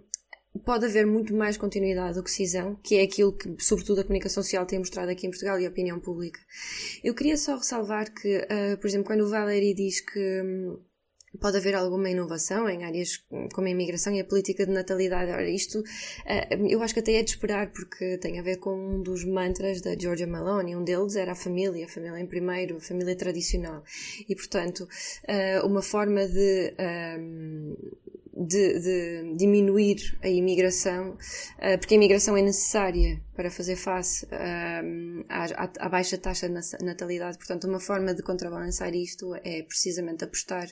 pode 0.65 0.85
haver 0.85 1.05
muito 1.05 1.33
mais 1.33 1.57
continuidade 1.57 2.15
do 2.15 2.23
que 2.23 2.31
cisão, 2.31 2.75
que 2.83 2.95
é 2.95 3.03
aquilo 3.03 3.33
que, 3.33 3.55
sobretudo, 3.59 4.01
a 4.01 4.03
comunicação 4.03 4.43
social 4.43 4.65
tem 4.65 4.79
mostrado 4.79 5.09
aqui 5.11 5.27
em 5.27 5.29
Portugal 5.29 5.59
e 5.59 5.65
a 5.65 5.69
opinião 5.69 5.99
pública. 5.99 6.39
Eu 7.03 7.13
queria 7.13 7.37
só 7.37 7.55
ressalvar 7.55 8.13
que, 8.13 8.37
uh, 8.37 8.77
por 8.79 8.87
exemplo, 8.87 9.07
quando 9.07 9.21
o 9.21 9.29
Valéry 9.29 9.73
diz 9.73 10.01
que 10.01 10.41
um, 10.41 10.79
pode 11.39 11.57
haver 11.57 11.75
alguma 11.75 12.09
inovação 12.09 12.67
em 12.67 12.83
áreas 12.83 13.23
como 13.53 13.67
a 13.67 13.69
imigração 13.69 14.13
e 14.13 14.19
a 14.19 14.25
política 14.25 14.65
de 14.65 14.71
natalidade. 14.71 15.31
Ora, 15.31 15.49
isto 15.49 15.79
uh, 15.79 16.67
eu 16.67 16.81
acho 16.81 16.93
que 16.93 16.99
até 16.99 17.13
é 17.13 17.23
de 17.23 17.31
esperar, 17.31 17.71
porque 17.71 18.17
tem 18.17 18.39
a 18.39 18.43
ver 18.43 18.57
com 18.57 18.75
um 18.75 19.01
dos 19.01 19.23
mantras 19.23 19.81
da 19.81 19.97
Georgia 19.97 20.27
Maloney. 20.27 20.75
Um 20.75 20.83
deles 20.83 21.15
era 21.15 21.31
a 21.33 21.35
família, 21.35 21.85
a 21.85 21.89
família 21.89 22.19
em 22.19 22.27
primeiro, 22.27 22.77
a 22.77 22.81
família 22.81 23.15
tradicional. 23.15 23.83
E, 24.27 24.35
portanto, 24.35 24.81
uh, 24.81 25.65
uma 25.65 25.81
forma 25.81 26.27
de 26.27 26.73
de, 28.39 28.79
de, 28.79 29.35
diminuir 29.35 30.17
a 30.23 30.29
imigração, 30.29 31.11
uh, 31.11 31.77
porque 31.77 31.93
a 31.93 31.97
imigração 31.97 32.37
é 32.37 32.41
necessária 32.41 33.19
para 33.35 33.51
fazer 33.51 33.75
face 33.75 34.25
uh, 34.25 35.25
à, 35.27 35.69
à, 35.79 35.89
baixa 35.89 36.17
taxa 36.17 36.47
de 36.47 36.83
natalidade. 36.83 37.37
Portanto, 37.37 37.67
uma 37.67 37.79
forma 37.79 38.13
de 38.13 38.23
contrabalançar 38.23 38.93
isto 38.95 39.35
é 39.43 39.61
precisamente 39.63 40.23
apostar 40.23 40.69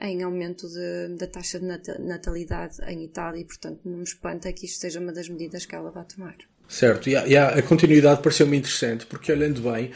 em 0.00 0.22
aumento 0.22 0.68
de, 0.68 1.16
da 1.16 1.26
taxa 1.26 1.58
de 1.58 1.66
natalidade 1.98 2.76
em 2.86 3.04
Itália 3.04 3.40
e, 3.40 3.44
portanto, 3.44 3.80
não 3.84 3.98
me 3.98 4.04
espanta 4.04 4.52
que 4.52 4.66
isto 4.66 4.78
seja 4.78 5.00
uma 5.00 5.12
das 5.12 5.28
medidas 5.28 5.64
que 5.64 5.74
ela 5.74 5.90
vai 5.90 6.04
tomar. 6.04 6.36
Certo, 6.68 7.08
e 7.08 7.16
a, 7.16 7.48
a 7.48 7.62
continuidade 7.62 8.20
pareceu-me 8.20 8.58
interessante, 8.58 9.06
porque 9.06 9.32
olhando 9.32 9.62
bem, 9.62 9.90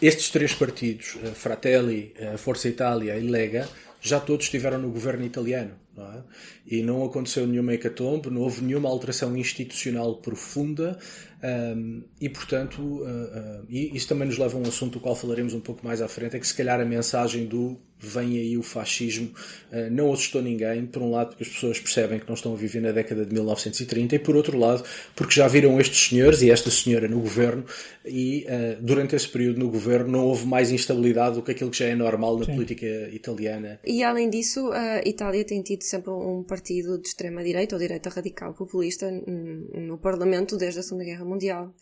estes 0.00 0.30
três 0.30 0.54
partidos, 0.54 1.18
Fratelli, 1.34 2.14
Força 2.38 2.68
Itália 2.68 3.18
e 3.18 3.28
Lega, 3.28 3.68
já 4.00 4.18
todos 4.18 4.46
estiveram 4.46 4.78
no 4.78 4.90
governo 4.90 5.26
italiano 5.26 5.85
é? 6.02 6.22
E 6.66 6.82
não 6.82 7.04
aconteceu 7.04 7.46
nenhuma 7.46 7.74
hecatombe, 7.74 8.28
não 8.28 8.40
houve 8.40 8.64
nenhuma 8.64 8.88
alteração 8.88 9.36
institucional 9.36 10.16
profunda 10.16 10.98
um, 11.42 12.02
e, 12.20 12.28
portanto, 12.28 12.80
uh, 12.80 13.04
uh, 13.04 13.66
e 13.68 13.94
isso 13.94 14.08
também 14.08 14.26
nos 14.26 14.38
leva 14.38 14.56
a 14.56 14.60
um 14.60 14.64
assunto 14.64 14.94
do 14.94 15.00
qual 15.00 15.14
falaremos 15.14 15.52
um 15.52 15.60
pouco 15.60 15.84
mais 15.84 16.00
à 16.00 16.08
frente, 16.08 16.36
é 16.36 16.38
que 16.38 16.46
se 16.46 16.54
calhar 16.54 16.80
a 16.80 16.84
mensagem 16.84 17.46
do 17.46 17.78
vem 17.98 18.36
aí 18.36 18.58
o 18.58 18.62
fascismo 18.62 19.30
uh, 19.72 19.90
não 19.90 20.12
assustou 20.12 20.42
ninguém, 20.42 20.84
por 20.84 21.00
um 21.00 21.10
lado 21.10 21.28
porque 21.28 21.44
as 21.44 21.48
pessoas 21.48 21.80
percebem 21.80 22.18
que 22.18 22.26
não 22.26 22.34
estão 22.34 22.52
a 22.52 22.56
viver 22.56 22.80
na 22.80 22.92
década 22.92 23.24
de 23.24 23.32
1930 23.32 24.16
e 24.16 24.18
por 24.18 24.36
outro 24.36 24.58
lado 24.58 24.84
porque 25.14 25.34
já 25.34 25.48
viram 25.48 25.80
estes 25.80 26.08
senhores 26.08 26.42
e 26.42 26.50
esta 26.50 26.70
senhora 26.70 27.08
no 27.08 27.18
governo 27.20 27.64
e 28.04 28.46
durante 28.80 29.16
esse 29.16 29.26
período 29.26 29.58
no 29.60 29.70
governo 29.70 30.12
não 30.12 30.26
houve 30.26 30.46
mais 30.46 30.70
instabilidade 30.70 31.36
do 31.36 31.42
que 31.42 31.52
aquilo 31.52 31.70
que 31.70 31.78
já 31.78 31.86
é 31.86 31.94
normal 31.94 32.38
na 32.38 32.44
Sim. 32.44 32.54
política 32.54 32.86
italiana. 33.10 33.80
E 33.82 34.02
além 34.02 34.28
disso, 34.28 34.70
a 34.72 35.00
Itália 35.02 35.42
tem 35.42 35.62
tido 35.62 35.82
sempre 35.82 36.10
um 36.10 36.42
partido 36.56 36.98
de 36.98 37.08
extrema-direita 37.08 37.74
ou 37.74 37.80
direita 37.80 38.08
radical 38.08 38.54
populista 38.54 39.10
no 39.10 39.98
Parlamento 39.98 40.56
desde 40.56 40.80
a 40.80 40.82
Segunda 40.82 41.04
Guerra 41.04 41.24
Mundial. 41.24 41.74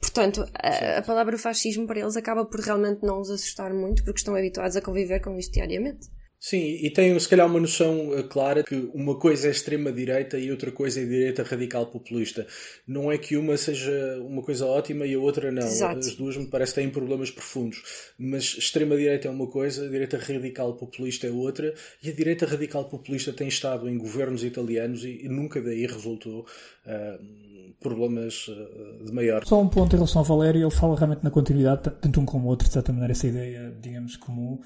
Portanto, 0.00 0.46
a, 0.54 0.98
a, 0.98 1.02
palavra 1.02 1.36
fascismo 1.36 1.86
para 1.86 2.00
eles 2.00 2.16
acaba 2.16 2.44
por 2.46 2.60
realmente 2.60 3.02
não 3.02 3.20
os 3.20 3.30
assustar 3.30 3.72
muito, 3.72 4.02
porque 4.02 4.18
estão 4.18 4.34
habituados 4.34 4.76
a 4.76 4.80
conviver 4.80 5.20
com 5.20 5.38
isto 5.38 5.52
diariamente. 5.52 6.08
Sim, 6.46 6.58
e 6.58 6.90
têm 6.90 7.18
se 7.18 7.26
calhar 7.26 7.46
uma 7.46 7.58
noção 7.58 8.12
eh, 8.12 8.22
clara 8.22 8.62
que 8.62 8.90
uma 8.92 9.18
coisa 9.18 9.48
é 9.48 9.50
extrema-direita 9.50 10.38
e 10.38 10.50
outra 10.50 10.70
coisa 10.70 11.00
é 11.00 11.04
direita 11.06 11.42
radical 11.42 11.86
populista. 11.86 12.46
Não 12.86 13.10
é 13.10 13.16
que 13.16 13.34
uma 13.34 13.56
seja 13.56 14.18
uma 14.20 14.42
coisa 14.42 14.66
ótima 14.66 15.06
e 15.06 15.14
a 15.14 15.18
outra 15.18 15.50
não. 15.50 15.62
Exato. 15.62 16.00
As 16.00 16.14
duas 16.14 16.36
me 16.36 16.46
parece 16.46 16.74
que 16.74 16.82
têm 16.82 16.90
problemas 16.90 17.30
profundos. 17.30 17.82
Mas 18.18 18.58
extrema-direita 18.58 19.26
é 19.26 19.30
uma 19.30 19.46
coisa, 19.46 19.86
a 19.86 19.88
direita 19.88 20.18
radical 20.18 20.74
populista 20.74 21.26
é 21.26 21.30
outra, 21.30 21.72
e 22.02 22.10
a 22.10 22.12
direita 22.12 22.44
radical 22.44 22.84
populista 22.90 23.32
tem 23.32 23.48
estado 23.48 23.88
em 23.88 23.96
governos 23.96 24.44
italianos 24.44 25.02
e, 25.02 25.24
e 25.24 25.28
nunca 25.30 25.62
daí 25.62 25.86
resultou 25.86 26.40
uh, 26.40 27.74
problemas 27.80 28.48
uh, 28.48 29.02
de 29.02 29.12
maior. 29.12 29.46
Só 29.46 29.62
um 29.62 29.68
ponto 29.70 29.94
em 29.94 29.96
relação 29.96 30.20
ao 30.20 30.26
Valério, 30.26 30.60
ele 30.60 30.70
fala 30.70 30.94
realmente 30.94 31.24
na 31.24 31.30
continuidade, 31.30 31.90
tanto 32.02 32.20
um 32.20 32.26
como 32.26 32.44
o 32.44 32.50
outro, 32.50 32.68
de 32.68 32.74
certa 32.74 32.92
maneira, 32.92 33.12
essa 33.12 33.26
ideia, 33.26 33.74
digamos, 33.80 34.18
comum, 34.18 34.60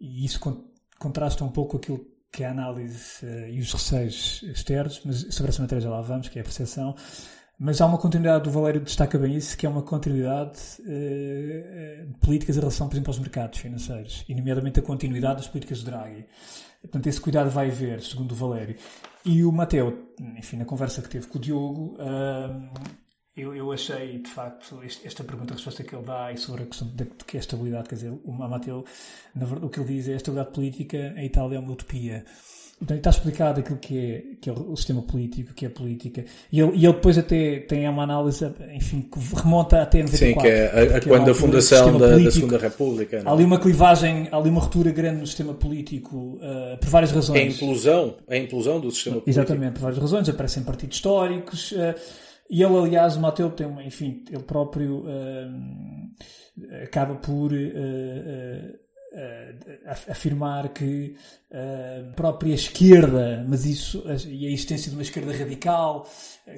e 0.00 0.24
isso 0.24 0.40
contrasta 1.02 1.44
um 1.44 1.48
pouco 1.48 1.76
aquilo 1.76 2.06
que 2.30 2.44
é 2.44 2.46
a 2.46 2.50
análise 2.50 3.24
uh, 3.26 3.48
e 3.48 3.60
os 3.60 3.72
receios 3.72 4.42
externos, 4.44 5.02
mas 5.04 5.26
sobre 5.34 5.50
essa 5.50 5.60
matéria 5.60 5.82
já 5.82 5.90
lá 5.90 6.00
vamos, 6.00 6.28
que 6.28 6.38
é 6.38 6.40
a 6.40 6.44
percepção. 6.44 6.94
Mas 7.58 7.80
há 7.80 7.86
uma 7.86 7.98
continuidade, 7.98 8.48
o 8.48 8.52
Valério 8.52 8.80
destaca 8.80 9.18
bem 9.18 9.36
isso, 9.36 9.56
que 9.56 9.66
é 9.66 9.68
uma 9.68 9.82
continuidade 9.82 10.58
uh, 10.80 12.06
de 12.06 12.18
políticas 12.20 12.56
em 12.56 12.60
relação, 12.60 12.88
por 12.88 12.94
exemplo, 12.94 13.10
aos 13.10 13.18
mercados 13.18 13.58
financeiros, 13.58 14.24
e 14.28 14.34
nomeadamente 14.34 14.80
a 14.80 14.82
continuidade 14.82 15.36
das 15.36 15.48
políticas 15.48 15.78
de 15.78 15.84
Draghi. 15.84 16.24
Portanto, 16.80 17.06
esse 17.06 17.20
cuidado 17.20 17.50
vai 17.50 17.68
haver, 17.68 18.00
segundo 18.02 18.32
o 18.32 18.34
Valério. 18.34 18.76
E 19.24 19.44
o 19.44 19.52
Mateo, 19.52 20.08
enfim, 20.36 20.56
na 20.56 20.64
conversa 20.64 21.00
que 21.00 21.08
teve 21.08 21.26
com 21.28 21.38
o 21.38 21.40
Diogo, 21.40 21.96
uh, 22.00 22.70
eu, 23.36 23.54
eu 23.56 23.72
achei, 23.72 24.18
de 24.18 24.28
facto, 24.28 24.80
esta 25.04 25.24
pergunta, 25.24 25.54
a 25.54 25.56
resposta 25.56 25.82
que 25.82 25.94
ele 25.94 26.04
dá 26.04 26.32
e 26.32 26.36
sobre 26.36 26.64
a 26.64 26.66
questão 26.66 26.88
de, 26.88 27.04
de 27.04 27.24
que 27.26 27.36
é 27.36 27.38
a 27.38 27.40
estabilidade, 27.40 27.88
quer 27.88 27.94
dizer, 27.94 28.12
o 28.24 28.32
Mamateu, 28.32 28.84
na 29.34 29.46
verdade, 29.46 29.66
o 29.66 29.70
que 29.70 29.80
ele 29.80 29.94
diz 29.94 30.08
é 30.08 30.12
a 30.12 30.16
estabilidade 30.16 30.54
política 30.54 31.14
em 31.16 31.26
Itália 31.26 31.56
é 31.56 31.58
uma 31.58 31.72
utopia. 31.72 32.24
Então, 32.82 32.96
está 32.96 33.10
explicado 33.10 33.60
aquilo 33.60 33.78
que 33.78 33.96
é, 33.96 34.22
que 34.40 34.50
é 34.50 34.52
o 34.52 34.76
sistema 34.76 35.00
político, 35.02 35.54
que 35.54 35.64
é 35.64 35.68
a 35.68 35.70
política. 35.70 36.24
E 36.50 36.58
ele, 36.58 36.72
e 36.74 36.84
ele 36.84 36.92
depois 36.92 37.16
até 37.16 37.60
tem 37.60 37.88
uma 37.88 38.02
análise, 38.02 38.44
enfim, 38.74 39.02
que 39.02 39.20
remonta 39.36 39.80
até 39.80 40.02
94. 40.02 40.18
Sim, 40.18 40.34
que 40.40 40.48
é 40.48 40.66
a, 40.66 40.96
a 40.96 41.00
que 41.00 41.08
quando 41.08 41.28
é 41.28 41.30
a 41.30 41.34
fundação 41.34 41.96
da, 41.96 42.18
da, 42.18 42.30
Segunda 42.30 42.58
República. 42.58 43.22
Não? 43.22 43.30
Há 43.30 43.34
ali 43.34 43.44
uma 43.44 43.60
clivagem, 43.60 44.28
há 44.32 44.36
ali 44.36 44.50
uma 44.50 44.60
ruptura 44.60 44.90
grande 44.90 45.20
no 45.20 45.26
sistema 45.28 45.54
político, 45.54 46.16
uh, 46.16 46.76
por 46.80 46.88
várias 46.88 47.12
razões. 47.12 47.38
É 47.38 47.42
a 47.42 47.46
implosão, 47.46 48.16
é 48.26 48.34
a 48.34 48.38
implosão 48.38 48.80
do 48.80 48.90
sistema 48.90 49.20
político. 49.20 49.30
Exatamente, 49.30 49.72
por 49.74 49.82
várias 49.82 50.00
razões. 50.00 50.28
Aparecem 50.28 50.64
partidos 50.64 50.96
históricos, 50.96 51.70
uh, 51.70 51.94
e 52.52 52.62
ele, 52.62 52.76
aliás, 52.76 53.16
o 53.16 53.20
Mateu 53.20 53.50
tem 53.50 53.66
enfim, 53.86 54.22
ele 54.28 54.42
próprio 54.42 55.06
uh, 55.06 56.84
acaba 56.84 57.14
por 57.14 57.50
uh, 57.50 57.56
uh, 57.56 58.78
afirmar 60.10 60.68
que 60.68 61.16
a 61.50 62.12
própria 62.12 62.52
esquerda, 62.52 63.42
mas 63.48 63.64
isso, 63.64 64.04
e 64.28 64.46
a 64.46 64.50
existência 64.50 64.90
de 64.90 64.96
uma 64.96 65.02
esquerda 65.02 65.34
radical, 65.34 66.06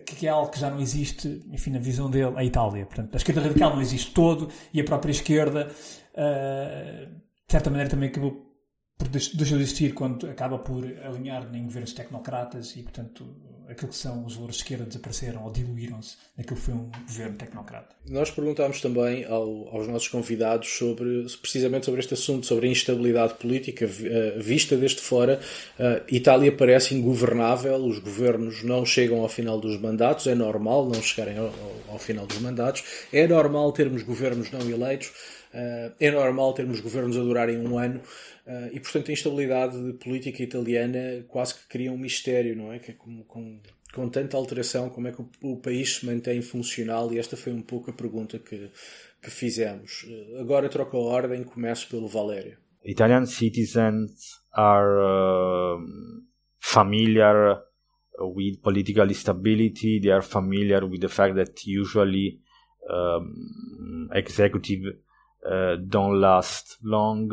que 0.04 0.26
é 0.26 0.30
algo 0.30 0.50
que 0.50 0.58
já 0.58 0.68
não 0.68 0.80
existe, 0.80 1.44
enfim, 1.52 1.70
na 1.70 1.78
visão 1.78 2.10
dele, 2.10 2.32
a 2.34 2.44
Itália. 2.44 2.86
Portanto, 2.86 3.14
a 3.14 3.16
esquerda 3.16 3.42
radical 3.42 3.74
não 3.74 3.80
existe 3.80 4.12
todo 4.12 4.48
e 4.72 4.80
a 4.80 4.84
própria 4.84 5.12
esquerda, 5.12 5.66
de 5.66 7.52
certa 7.52 7.70
maneira, 7.70 7.90
também 7.90 8.08
acabou 8.08 8.52
por 8.96 9.08
deixou 9.08 9.58
de 9.58 9.64
existir 9.64 9.92
quando 9.94 10.28
acaba 10.28 10.58
por 10.58 10.84
alinhar 11.04 11.48
em 11.54 11.64
governos 11.64 11.92
tecnocratas 11.92 12.76
e, 12.76 12.82
portanto, 12.82 13.24
aquilo 13.68 13.88
que 13.90 13.96
são 13.96 14.24
os 14.24 14.34
valores 14.34 14.56
de 14.56 14.62
esquerda 14.62 14.84
desapareceram 14.84 15.44
ou 15.44 15.50
diluíram-se 15.50 16.16
naquilo 16.36 16.56
que 16.56 16.62
foi 16.62 16.74
um 16.74 16.90
governo 17.06 17.36
tecnocrata. 17.36 17.94
Nós 18.08 18.30
perguntámos 18.30 18.80
também 18.80 19.24
ao, 19.24 19.68
aos 19.68 19.88
nossos 19.88 20.08
convidados 20.08 20.68
sobre, 20.68 21.26
precisamente 21.40 21.86
sobre 21.86 22.00
este 22.00 22.14
assunto, 22.14 22.46
sobre 22.46 22.68
a 22.68 22.70
instabilidade 22.70 23.34
política 23.34 23.86
uh, 23.86 24.42
vista 24.42 24.76
desde 24.76 25.00
fora. 25.00 25.40
Uh, 25.78 26.02
Itália 26.14 26.52
parece 26.52 26.94
ingovernável, 26.94 27.76
os 27.76 27.98
governos 27.98 28.62
não 28.62 28.84
chegam 28.84 29.20
ao 29.20 29.28
final 29.28 29.58
dos 29.58 29.80
mandatos, 29.80 30.26
é 30.26 30.34
normal 30.34 30.86
não 30.86 31.02
chegarem 31.02 31.38
ao, 31.38 31.52
ao 31.88 31.98
final 31.98 32.26
dos 32.26 32.38
mandatos, 32.38 32.84
é 33.12 33.26
normal 33.26 33.72
termos 33.72 34.02
governos 34.02 34.50
não 34.50 34.60
eleitos, 34.68 35.08
uh, 35.54 35.92
é 35.98 36.10
normal 36.10 36.52
termos 36.52 36.80
governos 36.80 37.16
a 37.16 37.20
durarem 37.20 37.58
um 37.58 37.78
ano. 37.78 38.00
Uh, 38.46 38.68
e, 38.72 38.80
portanto, 38.80 39.08
a 39.08 39.12
instabilidade 39.12 39.94
política 39.94 40.42
italiana 40.42 41.24
quase 41.28 41.54
que 41.54 41.66
cria 41.66 41.90
um 41.90 41.96
mistério, 41.96 42.54
não 42.54 42.72
é? 42.72 42.78
Que 42.78 42.90
é 42.90 42.94
como, 42.94 43.24
com, 43.24 43.60
com 43.94 44.08
tanta 44.08 44.36
alteração, 44.36 44.90
como 44.90 45.08
é 45.08 45.12
que 45.12 45.22
o, 45.22 45.30
o, 45.42 45.56
país 45.60 45.96
se 45.96 46.06
mantém 46.06 46.42
funcional? 46.42 47.10
E 47.12 47.18
esta 47.18 47.38
foi 47.38 47.52
um 47.54 47.62
pouco 47.62 47.90
a 47.90 47.94
pergunta 47.94 48.38
que, 48.38 48.70
que 49.22 49.30
fizemos. 49.30 50.04
Uh, 50.04 50.40
agora 50.40 50.68
troco 50.68 50.96
a 50.96 51.00
ordem, 51.00 51.42
começo 51.42 51.88
pelo 51.88 52.06
Valério. 52.06 52.58
Italian 52.84 53.24
citizens 53.24 54.42
are 54.52 55.00
uh, 55.00 55.80
familiar 56.60 57.62
with 58.20 58.60
political 58.62 59.08
instability. 59.08 60.00
They 60.00 60.10
are 60.10 60.22
familiar 60.22 60.84
with 60.84 61.00
the 61.00 61.08
fact 61.08 61.34
that 61.36 61.66
usually 61.66 62.40
um, 62.90 64.08
executive 64.12 64.98
uh, 65.44 65.76
don't 65.76 66.20
last 66.20 66.78
long. 66.82 67.30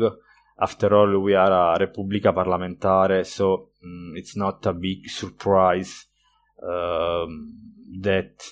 After 0.60 0.94
all, 0.94 1.18
we 1.20 1.34
are 1.34 1.74
a 1.74 1.78
Repubblica 1.78 2.32
Parlamentare, 2.32 3.24
so 3.24 3.70
um, 3.84 4.12
it's 4.16 4.36
not 4.36 4.64
a 4.66 4.72
big 4.72 5.08
surprise 5.08 6.06
um, 6.62 7.54
that 8.00 8.44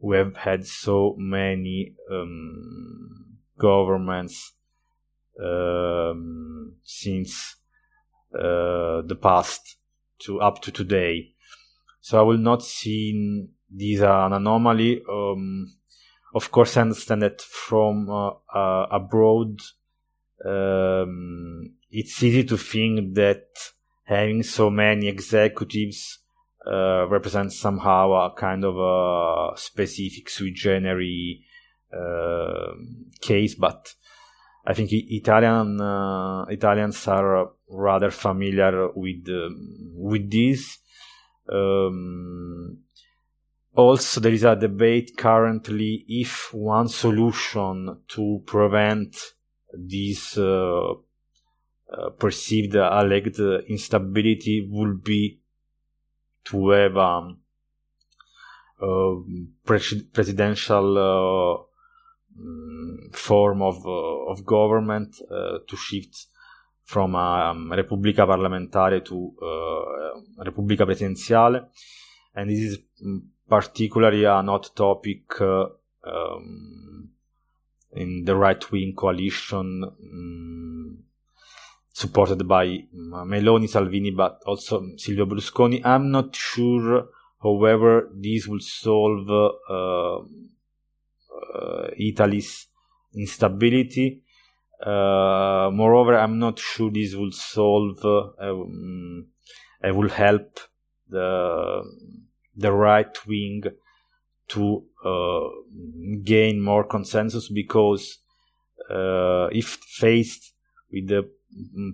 we 0.00 0.16
have 0.16 0.36
had 0.36 0.66
so 0.66 1.14
many 1.18 1.94
um, 2.10 3.38
governments 3.58 4.52
um, 5.42 6.74
since 6.82 7.56
uh, 8.34 9.02
the 9.02 9.18
past 9.20 9.76
to 10.18 10.40
up 10.40 10.60
to 10.62 10.72
today. 10.72 11.32
So 12.00 12.18
I 12.18 12.22
will 12.22 12.38
not 12.38 12.62
see 12.62 13.48
this 13.70 14.00
an 14.00 14.32
anomaly. 14.32 15.02
Um, 15.10 15.74
of 16.34 16.50
course, 16.50 16.76
I 16.76 16.82
understand 16.82 17.22
that 17.22 17.40
from 17.40 18.08
uh, 18.10 18.30
uh, 18.54 18.86
abroad 18.90 19.60
um, 20.44 21.74
it's 21.90 22.22
easy 22.22 22.44
to 22.44 22.56
think 22.56 23.14
that 23.14 23.46
having 24.04 24.42
so 24.42 24.70
many 24.70 25.08
executives 25.08 26.18
uh, 26.66 27.06
represents 27.08 27.58
somehow 27.58 28.12
a 28.12 28.34
kind 28.36 28.64
of 28.64 28.76
a 28.76 29.56
specific 29.56 30.28
sui 30.28 30.52
generis 30.52 31.38
uh, 31.92 32.72
case, 33.20 33.54
but 33.54 33.94
I 34.66 34.74
think 34.74 34.90
Italian 34.92 35.80
uh, 35.80 36.44
Italians 36.50 37.08
are 37.08 37.52
rather 37.70 38.10
familiar 38.10 38.88
with 38.94 39.26
with 39.94 40.30
this. 40.30 40.78
Um, 41.50 42.78
also, 43.74 44.20
there 44.20 44.32
is 44.32 44.44
a 44.44 44.56
debate 44.56 45.16
currently 45.16 46.04
if 46.08 46.52
one 46.52 46.88
solution 46.88 48.02
to 48.08 48.42
prevent 48.44 49.16
this 49.72 50.38
uh, 50.38 50.90
uh, 50.90 52.10
perceived 52.18 52.74
alleged 52.74 53.40
instability 53.68 54.68
would 54.70 55.02
be 55.02 55.40
to 56.44 56.70
have 56.70 56.96
um, 56.96 57.38
a 58.80 59.16
pres- 59.64 60.02
presidential 60.12 60.98
uh, 60.98 62.40
mm, 62.40 63.14
form 63.14 63.62
of 63.62 63.86
of 63.86 64.44
government 64.44 65.16
to 65.18 65.76
shift 65.76 66.28
from 66.88 67.14
a 67.14 67.50
um, 67.50 67.70
Repubblica 67.70 68.26
Parlamentare 68.26 69.04
to 69.04 69.34
uh, 69.42 70.42
Repubblica 70.42 70.86
Presidenziale, 70.86 71.68
and 72.34 72.48
this 72.48 72.60
is 72.60 72.78
mm, 73.04 73.20
particularly 73.46 74.24
a 74.24 74.42
hot 74.42 74.70
topic 74.74 75.38
uh, 75.40 75.66
um, 76.04 77.10
in 77.92 78.24
the 78.24 78.36
right 78.36 78.70
wing 78.70 78.94
coalition 78.94 79.84
um, 79.84 80.98
supported 81.92 82.46
by 82.46 82.84
Meloni, 82.94 83.68
Salvini, 83.68 84.10
but 84.12 84.40
also 84.46 84.86
Silvio 84.96 85.26
Berlusconi. 85.26 85.84
I'm 85.84 86.10
not 86.10 86.34
sure, 86.34 87.08
however, 87.42 88.10
this 88.14 88.46
will 88.46 88.60
solve 88.60 89.28
uh, 89.28 90.18
uh, 91.34 91.90
Italy's 91.98 92.66
instability. 93.14 94.22
Uh, 94.80 95.70
moreover, 95.72 96.16
I'm 96.16 96.38
not 96.38 96.58
sure 96.58 96.90
this 96.90 97.14
will 97.14 97.32
solve, 97.32 98.04
um, 98.38 99.26
will 99.82 100.08
help 100.08 100.60
the 101.08 101.82
the 102.54 102.72
right 102.72 103.26
wing 103.26 103.62
to 104.48 104.84
uh, 105.04 105.48
gain 106.24 106.60
more 106.60 106.84
consensus 106.84 107.48
because 107.48 108.18
uh, 108.90 109.48
if 109.52 109.66
faced 109.66 110.54
with 110.92 111.08
the 111.08 111.28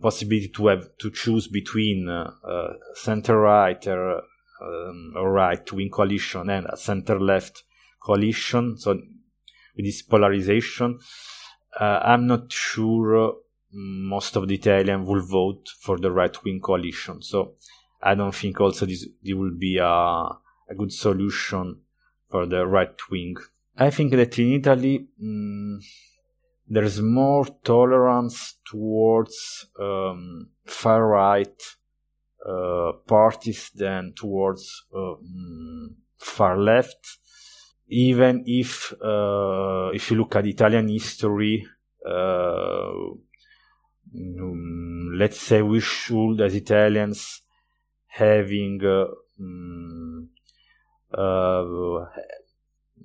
possibility 0.01 0.49
to 0.49 0.69
have 0.69 0.89
to 0.99 1.11
choose 1.11 1.49
between 1.49 2.09
uh, 2.09 2.73
center 2.95 3.39
right 3.41 3.87
or, 3.87 4.23
um, 4.63 5.13
right 5.17 5.71
wing 5.73 5.91
coalition 5.91 6.49
and 6.51 6.67
a 6.67 6.77
center 6.77 7.21
left 7.21 7.63
coalition, 8.01 8.77
so 8.79 8.95
with 9.77 9.85
this 9.85 10.03
polarization, 10.03 10.99
uh, 11.79 12.01
I'm 12.03 12.27
not 12.27 12.53
sure 12.53 13.35
most 13.73 14.37
of 14.37 14.47
the 14.47 14.55
Italian 14.55 15.05
will 15.05 15.23
vote 15.23 15.69
for 15.81 15.99
the 15.99 16.11
right 16.11 16.45
wing 16.45 16.61
coalition. 16.61 17.23
So 17.23 17.55
I 18.01 18.15
don't 18.15 18.35
think 18.35 18.61
also 18.61 18.87
this, 18.87 19.07
this 19.23 19.35
will 19.35 19.55
be 19.59 19.79
a, 19.79 19.87
a 19.87 20.75
good 20.77 20.93
solution 20.93 21.81
for 22.35 22.47
the 22.47 22.67
right 22.67 22.99
wing. 23.13 23.37
I 23.79 23.91
think 23.91 24.11
that 24.11 24.37
in 24.41 24.55
Italy 24.55 25.07
mm, 25.23 25.79
there's 26.67 27.01
more 27.01 27.47
tolerance 27.63 28.57
towards 28.67 29.69
um, 29.79 30.49
far 30.65 31.07
right 31.07 31.63
uh, 32.45 32.91
parties 33.07 33.71
than 33.73 34.15
towards 34.17 34.85
uh, 34.93 35.15
mm, 35.23 35.95
far 36.19 36.59
left. 36.59 37.19
Even 37.87 38.43
if 38.47 38.93
uh, 38.95 39.91
if 39.95 40.11
you 40.11 40.17
look 40.17 40.35
at 40.35 40.45
Italian 40.45 40.89
history, 40.89 41.65
mm, 42.05 43.13
let's 45.21 45.41
say 45.41 45.63
we 45.63 45.79
should 45.79 46.41
as 46.41 46.57
Italians 46.57 47.43
having 48.09 48.85
uh, 48.85 49.07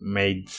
made 0.02 0.50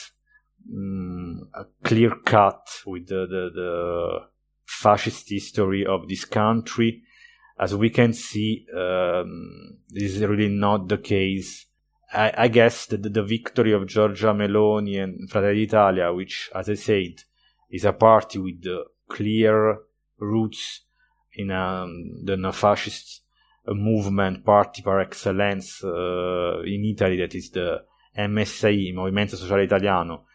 um, 0.71 1.49
a 1.53 1.65
clear 1.83 2.11
cut 2.23 2.81
with 2.85 3.07
the, 3.07 3.25
the, 3.27 3.51
the, 3.53 4.19
fascist 4.65 5.29
history 5.29 5.85
of 5.85 6.07
this 6.07 6.23
country. 6.25 7.03
As 7.59 7.75
we 7.75 7.89
can 7.89 8.13
see, 8.13 8.65
um, 8.75 9.77
this 9.89 10.15
is 10.15 10.21
really 10.21 10.47
not 10.47 10.87
the 10.87 10.97
case. 10.97 11.65
I, 12.13 12.33
I 12.37 12.47
guess 12.47 12.85
that 12.87 13.03
the, 13.03 13.23
victory 13.23 13.73
of 13.73 13.83
Giorgia 13.83 14.33
Meloni 14.33 15.03
and 15.03 15.29
Fratelli 15.29 15.65
d'Italia, 15.65 16.13
which, 16.13 16.49
as 16.55 16.69
I 16.69 16.75
said, 16.75 17.23
is 17.69 17.85
a 17.85 17.93
party 17.93 18.39
with 18.39 18.65
clear 19.09 19.79
roots 20.19 20.81
in 21.33 21.51
um, 21.51 22.23
the 22.23 22.51
fascist 22.53 23.20
movement 23.67 24.43
party 24.43 24.81
par 24.81 25.01
excellence 25.01 25.83
uh, 25.83 26.61
in 26.65 26.85
Italy 26.85 27.17
that 27.17 27.35
is 27.35 27.51
the 27.51 27.83
MSI, 28.17 28.93
Movimento 28.93 29.35
Sociale 29.35 29.63
Italiano, 29.63 30.25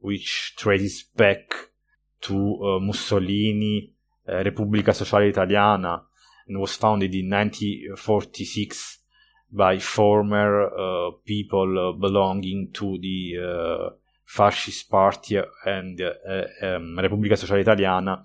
which 0.00 0.54
traces 0.56 1.04
back 1.04 1.54
to 2.20 2.34
uh, 2.62 2.78
Mussolini, 2.80 3.94
uh, 4.28 4.42
Repubblica 4.42 4.92
Sociale 4.92 5.28
Italiana, 5.28 6.04
and 6.46 6.60
was 6.60 6.76
founded 6.76 7.14
in 7.14 7.30
1946 7.30 8.98
by 9.50 9.78
former 9.78 10.64
uh, 10.64 11.10
people 11.24 11.78
uh, 11.78 11.92
belonging 11.92 12.70
to 12.72 12.98
the 12.98 13.34
uh, 13.38 13.90
fascist 14.24 14.90
party 14.90 15.38
and 15.66 16.00
um, 16.62 16.98
Repubblica 16.98 17.36
Sociale 17.36 17.60
Italiana 17.60 18.24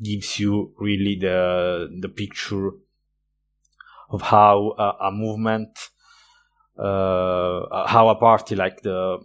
gives 0.00 0.38
you 0.38 0.72
really 0.78 1.16
the 1.16 1.88
the 2.00 2.08
picture 2.08 2.70
of 4.10 4.22
how 4.22 4.74
a, 4.78 5.06
a 5.06 5.12
movement, 5.12 5.78
uh, 6.78 7.86
how 7.86 8.08
a 8.08 8.16
party 8.16 8.56
like 8.56 8.82
the 8.82 9.18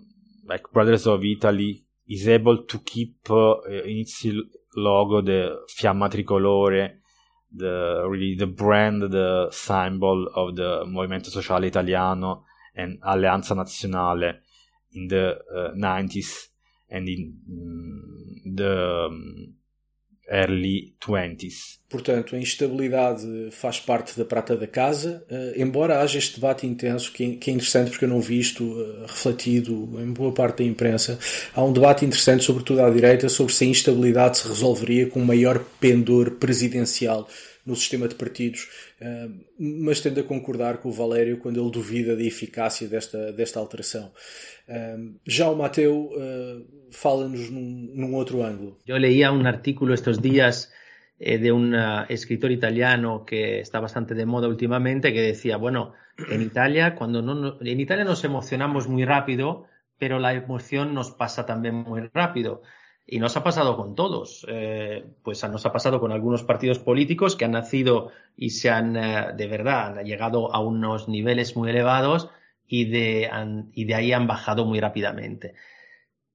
like 0.47 0.71
Brothers 0.71 1.07
of 1.07 1.23
Italy 1.23 1.83
is 2.07 2.27
able 2.27 2.63
to 2.63 2.79
keep 2.79 3.29
uh, 3.29 3.61
in 3.63 3.97
its 3.97 4.25
logo 4.75 5.21
the 5.21 5.65
fiamma 5.67 6.09
tricolore, 6.09 6.91
the 7.51 8.05
really 8.07 8.35
the 8.35 8.47
brand, 8.47 9.01
the 9.01 9.49
symbol 9.51 10.27
of 10.35 10.55
the 10.55 10.83
Movimento 10.85 11.29
Sociale 11.29 11.67
Italiano 11.67 12.45
and 12.75 13.01
Alleanza 13.01 13.55
Nazionale 13.55 14.39
in 14.93 15.07
the 15.07 15.37
uh, 15.53 15.71
90s 15.75 16.49
and 16.89 17.09
in 17.09 17.33
mm, 17.49 18.55
the 18.55 19.05
um, 19.07 19.54
early 20.29 20.93
20s. 20.99 21.79
Portanto, 21.89 22.35
a 22.35 22.39
instabilidade 22.39 23.25
faz 23.51 23.79
parte 23.79 24.17
da 24.17 24.25
prata 24.25 24.57
da 24.57 24.67
casa, 24.67 25.23
uh, 25.29 25.61
embora 25.61 26.01
haja 26.01 26.17
este 26.17 26.35
debate 26.35 26.65
intenso, 26.65 27.11
que, 27.11 27.35
que, 27.35 27.51
é 27.51 27.53
interessante 27.53 27.91
porque 27.91 28.05
eu 28.05 28.09
não 28.09 28.19
vi 28.19 28.39
isto 28.39 28.63
uh, 28.63 29.05
refletido 29.05 29.73
em 30.01 30.11
boa 30.11 30.33
parte 30.33 30.63
da 30.63 30.69
imprensa. 30.69 31.19
Há 31.53 31.63
um 31.63 31.71
debate 31.71 32.05
interessante, 32.05 32.43
sobretudo 32.43 32.81
à 32.81 32.89
direita, 32.89 33.29
sobre 33.29 33.53
se 33.53 33.63
a 33.63 33.67
instabilidade 33.67 34.39
se 34.39 34.47
resolveria 34.47 35.07
com 35.07 35.21
um 35.21 35.25
maior 35.25 35.63
pendor 35.79 36.31
presidencial 36.31 37.29
no 37.65 37.75
sistema 37.75 38.07
de 38.07 38.15
partidos, 38.15 38.69
uh, 39.01 39.31
mas 39.59 40.01
tendo 40.01 40.19
a 40.19 40.23
concordar 40.23 40.77
com 40.77 40.89
o 40.89 40.91
Valério 40.91 41.37
quando 41.39 41.59
ele 41.61 41.71
duvida 41.71 42.15
da 42.15 42.23
eficácia 42.23 42.87
desta, 42.87 43.31
desta 43.31 43.59
alteração. 43.59 44.11
já 45.25 45.47
o 45.49 45.55
Mateu 45.55 46.09
fala-nos 46.91 47.49
num, 47.51 47.91
num, 47.93 48.15
otro 48.15 48.43
ángulo. 48.43 48.79
Yo 48.85 48.97
leía 48.97 49.31
un 49.31 49.45
artículo 49.45 49.93
estos 49.93 50.21
días 50.21 50.71
eh, 51.19 51.37
de 51.37 51.51
uh, 51.51 52.05
escritor 52.09 52.51
italiano 52.51 53.25
que 53.25 53.59
está 53.59 53.79
bastante 53.79 54.15
de 54.15 54.25
moda 54.25 54.47
últimamente 54.47 55.13
que 55.13 55.21
decía, 55.21 55.57
bueno, 55.57 55.93
en 56.29 56.41
Italia, 56.41 56.95
cuando 56.95 57.21
no, 57.21 57.57
en 57.61 58.05
nos 58.05 58.23
emocionamos 58.23 58.87
muy 58.87 59.05
rápido, 59.05 59.65
pero 59.97 60.19
la 60.19 60.33
emoción 60.33 60.93
nos 60.93 61.11
pasa 61.11 61.45
también 61.45 61.75
muy 61.75 62.09
rápido. 62.13 62.63
Y 63.07 63.19
nos 63.19 63.37
ha 63.37 63.43
pasado 63.43 63.77
con 63.77 63.95
todos. 63.95 64.45
Eh, 64.49 65.05
pues 65.23 65.43
nos 65.47 65.65
ha 65.65 65.71
pasado 65.71 65.99
con 65.99 66.11
algunos 66.11 66.43
partidos 66.43 66.79
políticos 66.79 67.35
que 67.35 67.45
han 67.45 67.51
nacido 67.51 68.11
y 68.35 68.49
se 68.49 68.69
han, 68.69 68.95
eh, 68.95 69.33
de 69.35 69.47
verdad, 69.47 69.99
han 69.99 70.05
llegado 70.05 70.53
a 70.53 70.59
unos 70.59 71.07
niveles 71.07 71.55
muy 71.55 71.69
elevados 71.69 72.29
y 72.67 72.85
de, 72.85 73.27
han, 73.31 73.69
y 73.73 73.85
de 73.85 73.95
ahí 73.95 74.11
han 74.11 74.27
bajado 74.27 74.65
muy 74.65 74.79
rápidamente. 74.79 75.53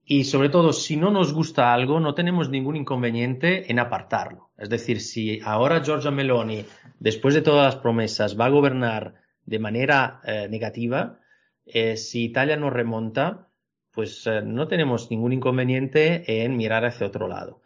Y 0.04 0.24
sobre 0.24 0.48
todo, 0.48 0.72
si 0.72 0.96
no 0.96 1.10
nos 1.12 1.32
gusta 1.32 1.72
algo, 1.72 2.00
no 2.00 2.14
tenemos 2.14 2.50
ningún 2.50 2.74
inconveniente 2.74 3.70
en 3.70 3.78
apartarlo. 3.78 4.50
Es 4.58 4.68
decir, 4.68 5.00
si 5.00 5.40
ahora 5.44 5.84
Giorgia 5.84 6.10
Meloni, 6.10 6.64
después 6.98 7.32
de 7.34 7.42
todas 7.42 7.74
las 7.74 7.82
promesas, 7.82 8.38
va 8.38 8.46
a 8.46 8.50
gobernar 8.50 9.14
de 9.46 9.58
manera 9.60 10.20
eh, 10.24 10.48
negativa, 10.50 11.20
eh, 11.64 11.96
si 11.96 12.24
Italia 12.24 12.56
no 12.56 12.70
remonta, 12.70 13.49
pues 13.92 14.26
eh, 14.26 14.42
no 14.44 14.68
tenemos 14.68 15.10
ningún 15.10 15.32
inconveniente 15.32 16.44
en 16.44 16.56
mirar 16.56 16.84
hacia 16.84 17.06
otro 17.06 17.28
lado. 17.28 17.62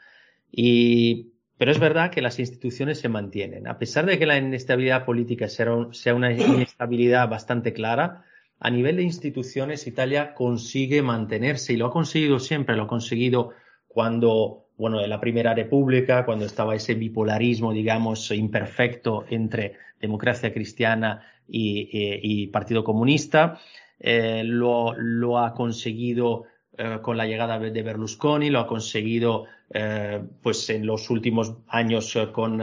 Y, 0.50 1.32
pero 1.58 1.70
es 1.70 1.78
verdad 1.78 2.10
que 2.10 2.22
las 2.22 2.38
instituciones 2.38 3.00
se 3.00 3.08
mantienen. 3.08 3.68
A 3.68 3.78
pesar 3.78 4.06
de 4.06 4.18
que 4.18 4.26
la 4.26 4.38
inestabilidad 4.38 5.04
política 5.04 5.48
sea 5.48 6.14
una 6.14 6.32
inestabilidad 6.32 7.28
bastante 7.28 7.72
clara, 7.72 8.24
a 8.60 8.70
nivel 8.70 8.96
de 8.96 9.02
instituciones, 9.02 9.86
Italia 9.86 10.34
consigue 10.34 11.02
mantenerse 11.02 11.72
y 11.72 11.76
lo 11.76 11.86
ha 11.86 11.92
conseguido 11.92 12.38
siempre, 12.38 12.76
lo 12.76 12.84
ha 12.84 12.88
conseguido 12.88 13.50
cuando, 13.88 14.68
bueno, 14.76 15.02
en 15.02 15.10
la 15.10 15.20
Primera 15.20 15.54
República, 15.54 16.24
cuando 16.24 16.46
estaba 16.46 16.74
ese 16.74 16.94
bipolarismo, 16.94 17.72
digamos, 17.72 18.30
imperfecto 18.30 19.24
entre 19.28 19.74
democracia 20.00 20.52
cristiana 20.52 21.22
y, 21.46 22.46
Partido 22.48 22.84
Comunista, 22.84 23.60
eh, 24.06 24.42
lo, 24.44 25.38
ha 25.38 25.54
conseguido 25.54 26.44
eh, 26.76 26.98
con 27.00 27.16
la 27.16 27.24
llegada 27.24 27.58
de 27.58 27.82
Berlusconi, 27.82 28.50
lo 28.50 28.58
ha 28.58 28.66
conseguido 28.66 29.46
eh, 29.70 30.22
pues 30.42 30.68
en 30.68 30.84
los 30.84 31.08
últimos 31.08 31.54
años 31.68 32.14
con 32.30 32.62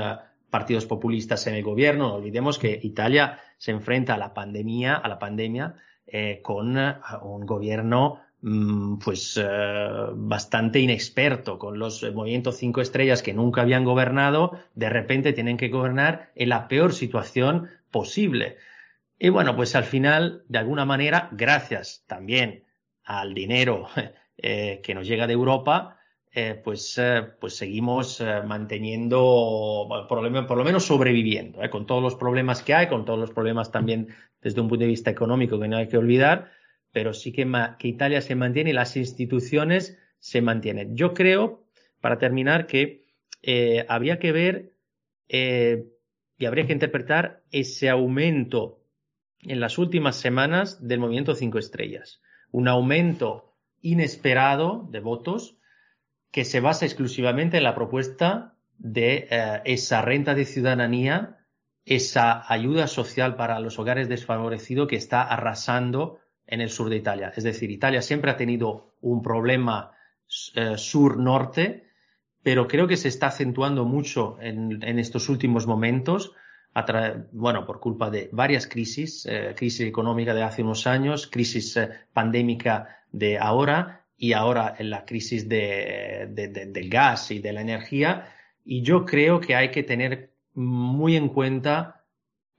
partidos 0.51 0.85
populistas 0.85 1.47
en 1.47 1.55
el 1.55 1.63
gobierno. 1.63 2.09
No 2.09 2.15
olvidemos 2.17 2.59
que 2.59 2.79
Italia 2.83 3.39
se 3.57 3.71
enfrenta 3.71 4.13
a 4.13 4.17
la 4.19 4.35
pandemia, 4.35 4.93
a 4.93 5.07
la 5.07 5.17
pandemia 5.17 5.73
con 6.43 6.77
un 6.77 7.45
gobierno 7.47 8.19
mm, 8.41 8.99
pues 8.99 9.43
bastante 10.13 10.79
inexperto, 10.79 11.57
con 11.57 11.79
los 11.79 12.03
movimientos 12.13 12.57
cinco 12.57 12.81
estrellas 12.81 13.23
que 13.23 13.33
nunca 13.33 13.61
habían 13.61 13.83
gobernado, 13.83 14.59
de 14.75 14.89
repente 14.89 15.33
tienen 15.33 15.57
que 15.57 15.69
gobernar 15.69 16.29
en 16.35 16.49
la 16.49 16.67
peor 16.67 16.93
situación 16.93 17.69
posible. 17.89 18.57
Y 19.23 19.29
bueno, 19.29 19.55
pues 19.55 19.75
al 19.75 19.83
final, 19.83 20.43
de 20.47 20.57
alguna 20.57 20.83
manera, 20.83 21.29
gracias 21.31 22.03
también 22.07 22.63
al 23.03 23.35
dinero 23.35 23.87
que 24.35 24.93
nos 24.95 25.07
llega 25.07 25.27
de 25.27 25.33
Europa, 25.33 25.99
eh, 26.31 26.59
pues, 26.63 26.97
eh, 26.97 27.21
pues 27.39 27.55
seguimos 27.55 28.19
eh, 28.19 28.41
manteniendo, 28.43 29.87
por, 30.09 30.23
lo, 30.23 30.47
por, 30.47 30.57
lo, 30.57 30.63
menos 30.63 30.85
sobreviviendo, 30.85 31.59
con 31.69 31.85
todos 31.85 32.01
los 32.01 32.15
problemas 32.15 32.63
que 32.63 32.73
hay, 32.73 32.87
con 32.87 33.05
todos 33.05 33.19
los 33.19 33.29
problemas 33.29 33.71
también 33.71 34.07
desde 34.41 34.59
un 34.59 34.67
punto 34.67 34.85
de 34.85 34.89
vista 34.89 35.11
económico 35.11 35.59
que 35.59 35.67
no 35.67 35.77
hay 35.77 35.87
que 35.87 35.97
olvidar, 35.97 36.49
pero 36.91 37.13
sí 37.13 37.31
que, 37.31 37.47
que 37.77 37.89
Italia 37.89 38.21
se 38.21 38.33
mantiene 38.33 38.71
y 38.71 38.73
las 38.73 38.97
instituciones 38.97 39.99
se 40.17 40.41
mantienen. 40.41 40.97
Yo 40.97 41.13
creo, 41.13 41.67
para 41.99 42.17
terminar, 42.17 42.65
que 42.65 43.05
habría 43.87 44.17
que 44.17 44.31
ver 44.31 44.73
y 45.27 46.45
habría 46.45 46.65
que 46.65 46.73
interpretar 46.73 47.43
ese 47.51 47.87
aumento 47.87 48.80
en 49.43 49.59
las 49.59 49.77
últimas 49.77 50.15
semanas 50.15 50.85
del 50.87 50.99
movimiento 50.99 51.35
Cinco 51.35 51.57
Estrellas. 51.57 52.21
Un 52.51 52.67
aumento 52.67 53.55
inesperado 53.81 54.87
de 54.91 54.99
votos 54.99 55.57
que 56.31 56.45
se 56.45 56.59
basa 56.59 56.85
exclusivamente 56.85 57.57
en 57.57 57.63
la 57.63 57.75
propuesta 57.75 58.55
de 58.77 59.27
eh, 59.29 59.61
esa 59.65 60.01
renta 60.01 60.33
de 60.33 60.45
ciudadanía, 60.45 61.45
esa 61.85 62.51
ayuda 62.51 62.87
social 62.87 63.35
para 63.35 63.59
los 63.59 63.79
hogares 63.79 64.07
desfavorecidos 64.07 64.87
que 64.87 64.95
está 64.95 65.21
arrasando 65.21 66.19
en 66.45 66.61
el 66.61 66.69
sur 66.69 66.89
de 66.89 66.97
Italia. 66.97 67.33
Es 67.35 67.43
decir, 67.43 67.71
Italia 67.71 68.01
siempre 68.01 68.31
ha 68.31 68.37
tenido 68.37 68.95
un 69.01 69.21
problema 69.21 69.91
eh, 70.55 70.77
sur-norte, 70.77 71.89
pero 72.43 72.67
creo 72.67 72.87
que 72.87 72.97
se 72.97 73.07
está 73.07 73.27
acentuando 73.27 73.85
mucho 73.85 74.37
en, 74.41 74.81
estos 74.99 75.29
últimos 75.29 75.67
momentos, 75.67 76.33
bueno, 77.31 77.65
por 77.65 77.79
culpa 77.79 78.09
de 78.09 78.29
varias 78.31 78.67
crisis, 78.67 79.25
eh, 79.25 79.53
crisis 79.55 79.87
económica 79.87 80.33
de 80.33 80.43
hace 80.43 80.63
unos 80.63 80.87
años, 80.87 81.27
crisis 81.27 81.77
pandémica 82.13 83.03
de 83.11 83.37
ahora, 83.37 84.01
y 84.21 84.33
ahora 84.33 84.75
en 84.77 84.91
la 84.91 85.03
crisis 85.03 85.49
de, 85.49 86.29
del 86.31 86.89
gas 86.89 87.31
y 87.31 87.39
de 87.39 87.53
la 87.53 87.61
energía. 87.61 88.31
Y 88.63 88.83
yo 88.83 89.03
creo 89.03 89.39
que 89.39 89.55
hay 89.55 89.71
que 89.71 89.81
tener 89.81 90.29
muy 90.53 91.15
en 91.15 91.29
cuenta 91.29 92.05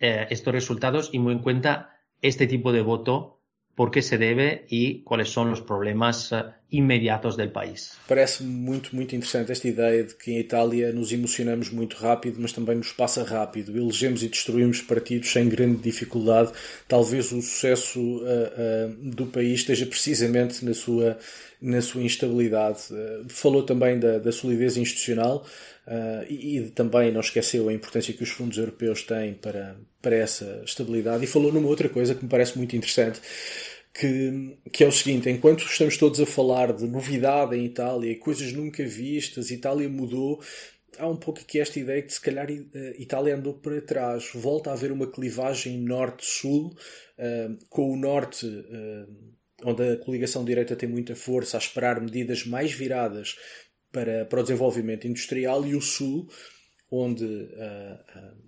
eh, 0.01 0.27
estos 0.31 0.53
resultados 0.53 1.11
y 1.13 1.21
muy 1.21 1.35
en 1.35 1.39
cuenta 1.39 2.01
este 2.21 2.49
tipo 2.49 2.73
de 2.73 2.83
voto 2.83 3.39
por 3.77 3.93
que 3.93 4.03
se 4.03 4.19
deve 4.19 4.67
e 4.71 5.05
quais 5.05 5.31
são 5.31 5.51
os 5.53 5.61
problemas 5.61 6.35
uh, 6.73 6.77
imediatos 6.77 7.37
do 7.37 7.49
país. 7.49 7.93
Parece 8.09 8.43
muito, 8.43 8.95
muito 8.97 9.14
interessante 9.14 9.53
esta 9.53 9.68
ideia 9.68 10.05
de 10.05 10.14
que 10.14 10.33
em 10.33 10.39
Itália 10.39 10.93
nos 10.93 11.12
emocionamos 11.12 11.70
muito 11.70 11.97
rápido, 11.97 12.39
mas 12.41 12.53
também 12.53 12.77
nos 12.77 12.93
passa 12.93 13.23
rápido. 13.23 13.77
Elegemos 13.77 14.23
e 14.23 14.29
destruímos 14.29 14.81
partidos 14.81 15.31
sem 15.31 15.49
grande 15.49 15.83
dificuldade. 15.83 16.53
Talvez 16.89 17.33
o 17.33 17.43
sucesso 17.43 18.01
uh, 18.01 18.23
uh, 18.23 19.11
do 19.11 19.27
país 19.27 19.61
esteja 19.61 19.87
precisamente 19.87 20.64
na 20.64 20.75
sua, 20.75 21.18
na 21.61 21.81
sua 21.83 22.03
instabilidade. 22.03 22.81
falou 23.29 23.62
também 23.62 23.99
da, 23.99 24.18
da 24.18 24.33
solidez 24.33 24.77
institucional. 24.77 25.47
Uh, 25.85 26.25
e, 26.29 26.59
e, 26.59 26.70
também 26.70 27.11
não 27.11 27.20
esqueceu 27.20 27.68
a 27.68 27.73
importância 27.73 28.14
que 28.14 28.23
os 28.23 28.31
fundos 28.31 28.57
europeus 28.57 29.03
têm 29.03 29.35
para, 29.35 29.75
para 30.01 30.14
essa 30.14 30.62
estabilidade. 30.64 31.25
E 31.25 31.27
falou 31.27 31.53
numa 31.53 31.68
outra 31.68 31.89
coisa 31.89 32.14
que 32.14 32.23
me 32.23 32.31
parece 32.31 32.57
muito 32.57 32.77
interessante, 32.77 33.20
que, 33.95 34.59
que 34.72 34.84
é 34.84 34.86
o 34.86 34.93
seguinte: 34.93 35.28
enquanto 35.28 35.64
estamos 35.64 35.97
todos 35.97 36.20
a 36.20 36.26
falar 36.26 36.72
de 36.72 36.86
novidade 36.86 37.57
em 37.57 37.64
Itália 37.64 38.18
coisas 38.18 38.53
nunca 38.53 38.84
vistas, 38.84 39.51
Itália 39.51 39.88
mudou. 39.88 40.40
Há 40.99 41.09
um 41.09 41.16
pouco 41.16 41.40
aqui 41.40 41.59
esta 41.59 41.80
ideia 41.80 42.03
que 42.03 42.12
se 42.12 42.20
calhar 42.20 42.51
Itália 42.99 43.34
andou 43.34 43.55
para 43.55 43.80
trás. 43.80 44.30
Volta 44.34 44.70
a 44.70 44.72
haver 44.74 44.93
uma 44.93 45.07
clivagem 45.07 45.78
norte-sul, 45.78 46.66
uh, 46.68 47.59
com 47.70 47.90
o 47.90 47.97
norte 47.97 48.47
uh, 48.47 49.32
onde 49.64 49.93
a 49.93 49.97
coligação 49.97 50.45
direita 50.45 50.76
tem 50.76 50.88
muita 50.88 51.14
força, 51.14 51.57
a 51.57 51.61
esperar 51.61 52.01
medidas 52.01 52.45
mais 52.45 52.72
viradas 52.72 53.36
para, 53.90 54.24
para 54.24 54.40
o 54.40 54.43
desenvolvimento 54.43 55.07
industrial 55.07 55.66
e 55.66 55.74
o 55.74 55.80
Sul, 55.80 56.28
onde 56.95 57.24
uh, 57.24 57.99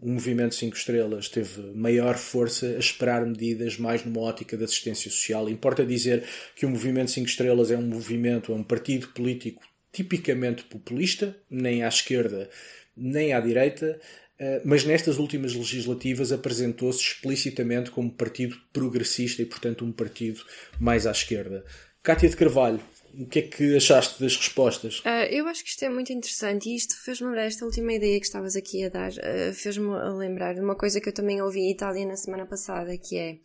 o 0.03 0.11
movimento 0.11 0.55
5 0.55 0.77
estrelas 0.77 1.31
teve 1.31 1.63
maior 1.75 2.17
força 2.17 2.67
a 2.67 2.79
esperar 2.79 3.25
medidas 3.25 3.79
mais 3.79 4.05
numa 4.05 4.21
ótica 4.21 4.55
de 4.55 4.65
assistência 4.65 5.11
social. 5.11 5.49
Importa 5.49 5.85
dizer 5.85 6.25
que 6.55 6.67
o 6.67 6.71
movimento 6.71 7.11
5 7.11 7.27
estrelas 7.27 7.71
é 7.71 7.79
um 7.79 7.87
movimento, 7.87 8.53
é 8.53 8.55
um 8.55 8.63
partido 8.63 9.09
político 9.09 9.63
tipicamente 9.91 10.65
populista, 10.65 11.35
nem 11.49 11.83
à 11.83 11.89
esquerda 11.89 12.51
nem 12.97 13.33
à 13.33 13.41
direita, 13.41 13.99
uh, 14.41 14.61
mas 14.65 14.85
nestas 14.85 15.19
últimas 15.19 15.55
legislativas 15.55 16.33
apresentou-se 16.33 17.01
explicitamente 17.01 17.91
como 17.91 18.11
partido 18.11 18.57
progressista 18.73 19.43
e, 19.43 19.47
portanto, 19.47 19.85
um 19.85 19.93
partido 19.93 20.41
mais 20.79 21.07
à 21.07 21.11
esquerda. 21.11 21.65
Cátia 22.03 22.29
de 22.29 22.37
Carvalho, 22.37 22.81
o 23.19 23.27
que 23.27 23.39
é 23.39 23.43
que 23.43 23.77
achaste 23.77 24.21
das 24.23 24.37
respostas? 24.37 25.01
Uh, 25.01 25.27
eu 25.31 25.47
acho 25.47 25.63
que 25.63 25.71
isto 25.71 25.85
é 25.85 25.89
muito 25.89 26.13
interessante 26.13 26.69
e 26.69 26.77
isto 26.77 26.97
fez-me 27.03 27.29
lembrar, 27.29 27.45
esta 27.45 27.65
última 27.65 27.93
ideia 27.93 28.19
que 28.19 28.27
estavas 28.27 28.57
aqui 28.57 28.85
a 28.85 28.89
dar, 28.89 29.13
uh, 29.13 29.53
fez-me 29.55 29.89
lembrar 30.17 30.55
de 30.55 30.61
uma 30.61 30.75
coisa 30.75 31.01
que 31.01 31.09
eu 31.09 31.13
também 31.13 31.41
ouvi 31.41 31.61
em 31.61 31.73
Itália 31.73 32.07
na 32.07 32.17
semana 32.17 32.47
passada, 32.47 32.97
que 32.99 33.17
é, 33.17 33.39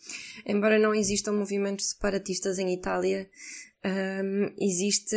embora 0.46 0.80
não 0.80 0.94
existam 0.94 1.34
movimentos 1.34 1.90
separatistas 1.90 2.60
em 2.60 2.74
Itália, 2.74 3.30
um, 3.86 4.54
existe, 4.60 5.16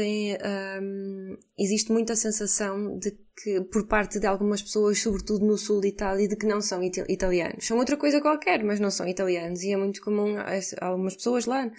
um, 0.80 1.36
existe 1.58 1.90
muita 1.90 2.14
sensação 2.14 2.96
de 2.98 3.10
que, 3.42 3.60
por 3.60 3.86
parte 3.86 4.20
de 4.20 4.26
algumas 4.26 4.62
pessoas, 4.62 5.00
sobretudo 5.00 5.44
no 5.44 5.58
sul 5.58 5.80
de 5.80 5.88
Itália, 5.88 6.28
de 6.28 6.36
que 6.36 6.46
não 6.46 6.60
são 6.60 6.80
italianos. 6.82 7.66
São 7.66 7.78
outra 7.78 7.96
coisa 7.96 8.20
qualquer, 8.20 8.62
mas 8.62 8.78
não 8.78 8.90
são 8.90 9.06
italianos. 9.08 9.62
E 9.62 9.72
é 9.72 9.76
muito 9.76 10.00
comum 10.00 10.36
algumas 10.80 11.16
pessoas 11.16 11.46
lá 11.46 11.70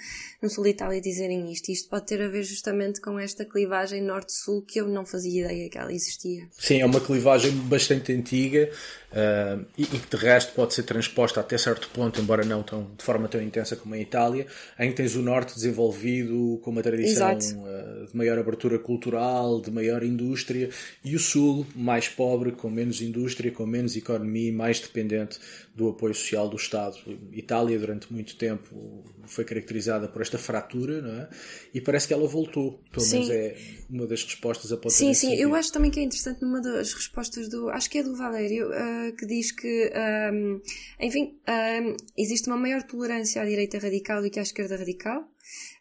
no 0.42 0.50
sul 0.50 0.66
de 0.66 0.72
Itália 0.72 1.00
dizerem 1.00 1.52
isto. 1.52 1.70
E 1.70 1.74
isto 1.74 1.90
pode 1.90 2.06
ter 2.06 2.22
a 2.22 2.28
ver 2.28 2.44
justamente 2.44 3.00
com 3.00 3.18
esta 3.18 3.46
clivagem 3.46 4.02
norte-sul 4.02 4.62
que 4.64 4.82
eu 4.82 4.88
não 4.88 5.06
fazia 5.06 5.46
ideia 5.46 5.70
que 5.70 5.78
ela 5.78 5.94
existia. 5.94 6.48
Sim, 6.52 6.82
é 6.82 6.86
uma 6.86 7.00
clivagem 7.00 7.52
bastante 7.52 8.12
antiga 8.12 8.70
uh, 9.14 9.66
e, 9.78 9.86
que 9.86 10.18
de 10.18 10.24
resto 10.24 10.54
pode 10.54 10.74
ser 10.74 10.84
transposta 10.84 11.40
até 11.40 11.58
certo 11.58 11.90
ponto, 11.90 12.20
embora 12.20 12.44
não 12.44 12.64
tão, 12.64 12.88
de 12.98 13.04
forma 13.04 13.28
tão 13.28 13.42
intensa 13.42 13.76
como 13.76 13.96
em 13.96 14.02
Itália, 14.02 14.48
em 14.80 14.90
que 14.90 14.96
tens 14.96 15.16
o 15.16 15.22
norte 15.22 15.56
desenvolvido 15.56 16.60
com 16.64 16.72
uma 16.72 16.82
tradição 16.82 17.32
uh, 17.32 18.08
de 18.08 18.16
maior 18.16 18.38
abertura 18.38 18.78
cultural, 18.80 19.62
de 19.62 19.72
maior 19.72 20.04
indústria, 20.04 20.70
e 21.04 21.16
o 21.16 21.20
sul 21.20 21.66
mais 21.76 22.08
pobre, 22.10 22.52
com 22.52 22.70
menos 22.70 23.02
indústria, 23.02 23.52
com 23.52 23.66
menos 23.66 23.96
economia 23.96 24.52
mais 24.52 24.80
dependente 24.80 25.40
do 25.76 25.90
apoio 25.90 26.14
social 26.14 26.48
do 26.48 26.56
Estado. 26.56 26.98
Itália, 27.32 27.80
durante 27.80 28.12
muito 28.14 28.36
tempo, 28.38 29.04
foi 29.26 29.44
caracterizada 29.44 30.08
por 30.08 30.22
esta 30.22 30.38
fratura, 30.38 31.02
não 31.02 31.22
é? 31.22 31.30
E 31.74 31.82
parece 31.82 32.08
que 32.08 32.14
ela 32.14 32.28
voltou. 32.28 32.80
Pelo 32.92 33.08
menos 33.10 33.30
é 33.30 33.58
uma 33.90 34.06
das 34.06 34.24
respostas 34.24 34.72
a 34.72 34.78
Sim, 34.90 35.14
sim. 35.14 35.30
Sentido. 35.30 35.42
Eu 35.42 35.56
acho 35.56 35.72
também 35.72 35.90
que 35.90 36.00
é 36.00 36.04
interessante 36.04 36.42
numa 36.42 36.62
das 36.62 36.94
respostas 36.94 37.50
do. 37.50 37.70
Acho 37.70 37.90
que 37.90 37.98
é 37.98 38.04
do 38.04 38.16
Valério, 38.16 38.70
uh, 38.70 39.16
que 39.18 39.26
diz 39.26 39.52
que, 39.52 39.92
um, 40.32 40.62
enfim, 41.00 41.40
um, 41.48 41.98
existe 42.18 42.48
uma 42.48 42.58
maior 42.58 42.84
tolerância 42.84 43.42
à 43.42 43.46
direita 43.46 43.80
radical 43.80 44.22
do 44.22 44.30
que 44.30 44.40
à 44.40 44.44
esquerda 44.44 44.78
radical 44.78 45.28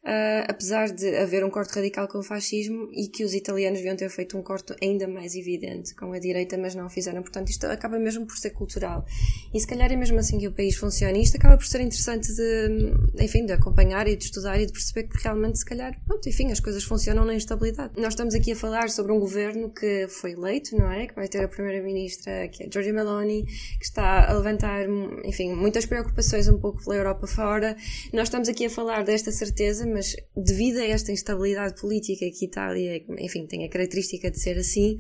uh, 0.05 0.45
apesar 0.49 0.91
de 0.91 1.17
haver 1.17 1.45
um 1.45 1.51
corte 1.51 1.75
radical 1.75 2.09
com 2.09 2.19
o 2.19 2.23
fascismo 2.23 2.89
e 2.93 3.09
que 3.09 3.25
os 3.25 3.35
italianos 3.35 3.79
deviam 3.79 3.97
ter 3.97 4.09
feito 4.11 4.37
um 4.37 4.43
corte 4.43 4.75
ainda 4.83 5.07
mais 5.07 5.35
evidente 5.35 5.95
com 5.95 6.13
a 6.13 6.19
direita, 6.19 6.57
mas 6.59 6.75
não 6.75 6.89
fizeram. 6.89 7.23
Portanto, 7.23 7.49
isto 7.49 7.67
acaba 7.67 7.99
mesmo 7.99 8.27
por 8.27 8.37
ser 8.37 8.51
cultural. 8.51 9.05
E 9.53 9.61
se 9.61 9.67
calhar 9.67 9.91
é 9.93 9.97
mesmo 9.97 10.19
assim 10.19 10.39
que 10.39 10.49
o 10.49 10.53
país 10.53 10.77
funciona. 10.77 11.17
E 11.17 11.23
isto 11.23 11.37
acaba 11.37 11.57
por 11.57 11.67
ser 11.67 11.81
interessante 11.81 12.33
de, 12.35 13.23
enfim, 13.23 13.47
de 13.47 13.53
acompanhar 13.53 14.07
e 14.09 14.17
de 14.17 14.25
estudar 14.25 14.61
e 14.61 14.67
de 14.67 14.73
perceber 14.73 15.09
que 15.09 15.23
realmente, 15.23 15.59
se 15.59 15.65
calhar, 15.65 15.99
pronto, 16.07 16.29
enfim, 16.29 16.51
as 16.51 16.61
coisas 16.61 16.85
funcionam 16.85 17.25
na 17.25 17.35
instabilidade. 17.35 17.93
Nós 17.97 18.15
estamos 18.15 18.35
aqui 18.35 18.53
a 18.53 18.57
falar 18.57 18.91
sobre 18.91 19.13
um 19.13 19.21
governo 19.21 19.71
que 19.71 20.07
foi 20.09 20.33
eleito, 20.33 20.77
não 20.77 20.91
é? 20.91 21.07
Que 21.07 21.15
vai 21.15 21.29
ter 21.29 21.43
a 21.45 21.49
primeira-ministra, 21.49 22.49
que 22.49 22.65
é 22.65 22.69
Giorgia 22.71 22.93
Meloni, 22.93 23.45
que 23.45 23.85
está 23.85 24.29
a 24.29 24.33
levantar, 24.33 24.87
enfim, 25.25 25.53
muitas 25.55 25.87
preocupações 25.87 26.49
um 26.49 26.59
pouco 26.59 26.83
pela 26.83 26.97
Europa 26.97 27.27
fora. 27.27 27.77
Nós 28.13 28.25
estamos 28.25 28.49
aqui 28.49 28.67
a 28.67 28.71
falar 28.71 29.05
desta 29.05 29.31
certeza, 29.31 29.87
mas 29.93 30.17
devido 30.37 30.79
a 30.79 30.87
esta 30.87 31.13
instabilidade 31.13 31.81
política 31.81 32.27
que 32.31 32.45
a 32.45 32.49
Itália, 32.49 33.03
enfim, 33.19 33.47
tem 33.47 33.65
a 33.65 33.69
característica 33.69 34.31
de 34.31 34.41
ser 34.41 34.59
assim, 34.59 34.95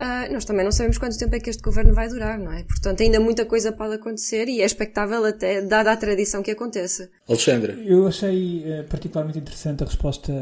uh, 0.00 0.32
nós 0.32 0.44
também 0.44 0.64
não 0.64 0.72
sabemos 0.72 0.98
quanto 0.98 1.18
tempo 1.18 1.34
é 1.34 1.40
que 1.40 1.50
este 1.50 1.62
governo 1.62 1.94
vai 1.94 2.08
durar, 2.08 2.38
não 2.38 2.52
é? 2.52 2.64
Portanto, 2.64 3.02
ainda 3.02 3.20
muita 3.20 3.44
coisa 3.44 3.72
pode 3.72 3.94
acontecer 3.94 4.48
e 4.48 4.60
é 4.60 4.64
expectável 4.64 5.24
até, 5.24 5.62
dada 5.62 5.92
a 5.92 5.96
tradição 5.96 6.42
que 6.42 6.50
aconteça. 6.50 7.10
Alexandre. 7.28 7.84
Eu 7.86 8.06
achei 8.06 8.64
uh, 8.64 8.84
particularmente 8.88 9.38
interessante 9.38 9.82
a 9.82 9.86
resposta 9.86 10.32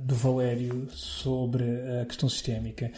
do 0.00 0.14
Valério 0.14 0.88
sobre 0.90 1.64
a 2.00 2.06
questão 2.06 2.28
sistémica 2.28 2.90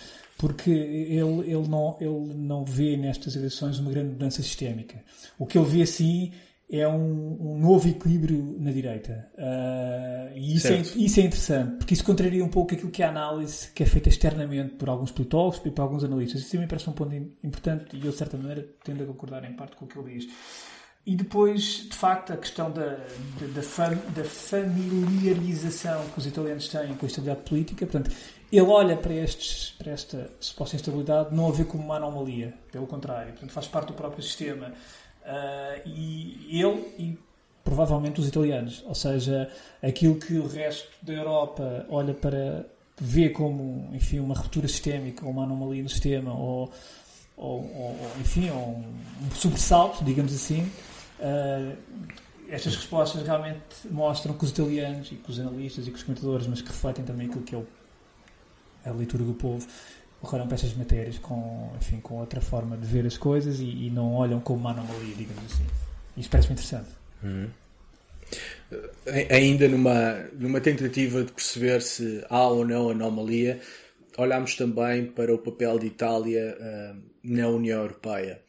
porque 0.43 0.71
ele, 0.71 1.53
ele, 1.53 1.69
não, 1.69 1.97
ele 2.01 2.35
não 2.35 2.65
vê 2.65 2.97
nestas 2.97 3.37
eleições 3.37 3.79
uma 3.79 3.93
grande 3.93 4.09
mudança 4.09 4.43
sistémica. 4.43 4.97
O 5.39 5.47
que 5.47 5.57
ele 5.57 5.69
vê, 5.69 5.87
sim, 5.87 6.33
é 6.73 6.89
um, 6.89 7.37
um, 7.39 7.59
novo 7.59 7.87
equilíbrio 7.87 8.57
na 8.59 8.71
direita. 8.71 9.29
Uh, 9.35 10.37
e 10.37 10.57
isso 10.57 10.69
é, 10.69 10.81
isso 10.81 11.21
é, 11.21 11.23
interessante, 11.25 11.77
porque 11.77 11.93
isso 11.93 12.03
contraria 12.03 12.43
um 12.43 12.49
pouco 12.49 12.73
aquilo 12.73 12.91
que 12.91 13.03
é 13.03 13.07
a 13.07 13.11
análise 13.11 13.69
que 13.75 13.83
é 13.83 13.87
feita 13.87 14.09
externamente 14.09 14.77
por 14.77 14.89
alguns 14.89 15.13
politólogos 15.13 15.61
e 15.65 15.71
por 15.71 15.83
alguns 15.83 16.03
analistas. 16.03 16.41
Isso 16.41 16.53
também 16.53 16.67
parece 16.67 16.89
um 16.89 16.95
ponto 16.95 17.15
importante 17.15 17.95
e 17.95 18.07
eu, 18.07 18.11
de 18.11 18.17
certa 18.17 18.39
maneira, 18.39 18.67
tendo 18.83 19.03
a 19.03 19.07
concordar 19.07 19.45
em 19.45 19.53
parte 19.53 19.77
com 19.77 19.85
o 19.85 19.89
que 19.89 19.99
ele 19.99 20.15
diz. 20.15 20.33
E 21.05 21.17
depois, 21.17 21.89
de 21.91 21.97
facto, 21.97 22.33
a 22.33 22.37
questão 22.37 22.71
da, 22.71 22.91
da, 22.91 23.47
da, 23.55 23.63
fam, 23.63 23.99
da 24.15 24.25
familiarização 24.25 26.07
que 26.11 26.19
os 26.19 26.27
italianos 26.27 26.69
têm 26.69 26.95
com 26.95 27.05
a 27.05 27.09
estabilidade 27.09 27.49
política. 27.49 27.85
Portanto, 27.85 28.15
ele 28.53 28.67
olha 28.67 28.97
para, 28.97 29.13
estes, 29.13 29.73
para 29.73 29.91
esta 29.91 30.31
suposta 30.39 30.77
instabilidade 30.77 31.35
não 31.35 31.49
a 31.49 31.53
vê 31.53 31.65
como 31.65 31.83
uma 31.83 31.97
anomalia, 31.97 32.55
pelo 32.71 32.87
contrário, 32.87 33.33
portanto 33.33 33.51
faz 33.51 33.67
parte 33.67 33.89
do 33.89 33.95
próprio 33.95 34.23
sistema. 34.23 34.73
Uh, 35.25 35.89
e 35.89 36.61
ele 36.61 36.95
e 36.99 37.19
provavelmente 37.63 38.21
os 38.21 38.27
italianos, 38.27 38.83
ou 38.87 38.95
seja, 38.95 39.49
aquilo 39.81 40.17
que 40.17 40.35
o 40.35 40.49
resto 40.49 40.89
da 41.01 41.13
Europa 41.13 41.87
olha 41.89 42.13
para 42.13 42.67
vê 43.01 43.29
como, 43.31 43.89
enfim, 43.95 44.19
uma 44.19 44.35
ruptura 44.35 44.69
sistémica 44.69 45.25
ou 45.25 45.31
uma 45.31 45.45
anomalia 45.45 45.83
no 45.83 45.89
sistema 45.89 46.35
ou, 46.35 46.71
ou, 47.37 47.61
ou 47.61 47.97
enfim, 48.21 48.51
ou 48.51 48.77
um, 48.77 48.95
um 49.27 49.31
sobressalto, 49.35 50.05
digamos 50.05 50.35
assim, 50.35 50.63
uh, 51.21 51.77
estas 52.49 52.75
respostas 52.77 53.23
realmente 53.23 53.63
mostram 53.91 54.35
que 54.35 54.45
os 54.45 54.51
italianos 54.51 55.11
e 55.11 55.15
que 55.15 55.31
os 55.31 55.39
analistas 55.39 55.87
e 55.87 55.91
que 55.91 55.97
os 55.97 56.03
comentadores, 56.03 56.47
mas 56.47 56.61
que 56.61 56.69
refletem 56.69 57.05
também 57.05 57.29
aquilo 57.29 57.43
que 57.43 57.55
é 57.55 57.59
o 57.59 57.67
a 58.85 58.91
leitura 58.91 59.23
do 59.25 59.35
povo, 59.35 59.67
olharam 60.23 60.47
para 60.47 60.55
estas 60.55 60.75
matérias 60.75 61.19
com, 61.19 61.71
enfim, 61.81 62.01
com 62.01 62.19
outra 62.19 62.41
forma 62.41 62.77
de 62.77 62.87
ver 62.87 63.07
as 63.07 63.17
coisas 63.17 63.61
e, 63.61 63.87
e 63.87 63.91
não 63.91 64.15
olham 64.15 64.41
como 64.41 64.61
uma 64.61 64.71
anomalia, 64.71 65.15
digamos 65.15 65.45
assim. 65.45 65.67
Isso 66.17 66.31
parece-me 66.31 66.55
interessante. 66.55 66.91
Uhum. 67.23 67.49
Ainda 69.31 69.69
numa, 69.69 70.15
numa 70.33 70.61
tentativa 70.61 71.23
de 71.23 71.33
perceber 71.33 71.83
se 71.83 72.25
há 72.29 72.47
ou 72.49 72.65
não 72.65 72.91
anomalia, 72.91 73.61
olhámos 74.17 74.57
também 74.57 75.07
para 75.07 75.35
o 75.35 75.39
papel 75.39 75.79
de 75.79 75.87
Itália 75.87 76.57
uh, 76.59 77.03
na 77.23 77.49
União 77.49 77.83
Europeia. 77.83 78.41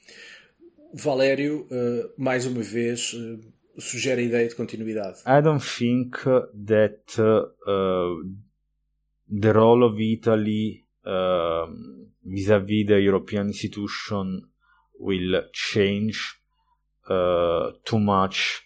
Valério, 0.94 1.68
uh, 1.72 2.12
mais 2.18 2.46
uma 2.46 2.62
vez, 2.62 3.14
uh, 3.14 3.40
sugere 3.82 4.22
a 4.22 4.26
ideia 4.26 4.48
de 4.48 4.56
continuidade. 4.56 5.20
I 5.26 5.42
don't 5.42 5.64
think 5.64 6.18
that 6.68 7.02
the 9.28 9.52
role 9.52 9.84
of 9.84 10.02
Italy 10.02 10.83
uh, 11.06 11.66
vis-à-vis 12.26 12.86
the 12.86 13.00
European 13.02 13.48
institution 13.48 14.42
will 15.00 15.44
change 15.52 16.40
uh, 17.10 17.72
too 17.84 18.00
much. 18.00 18.64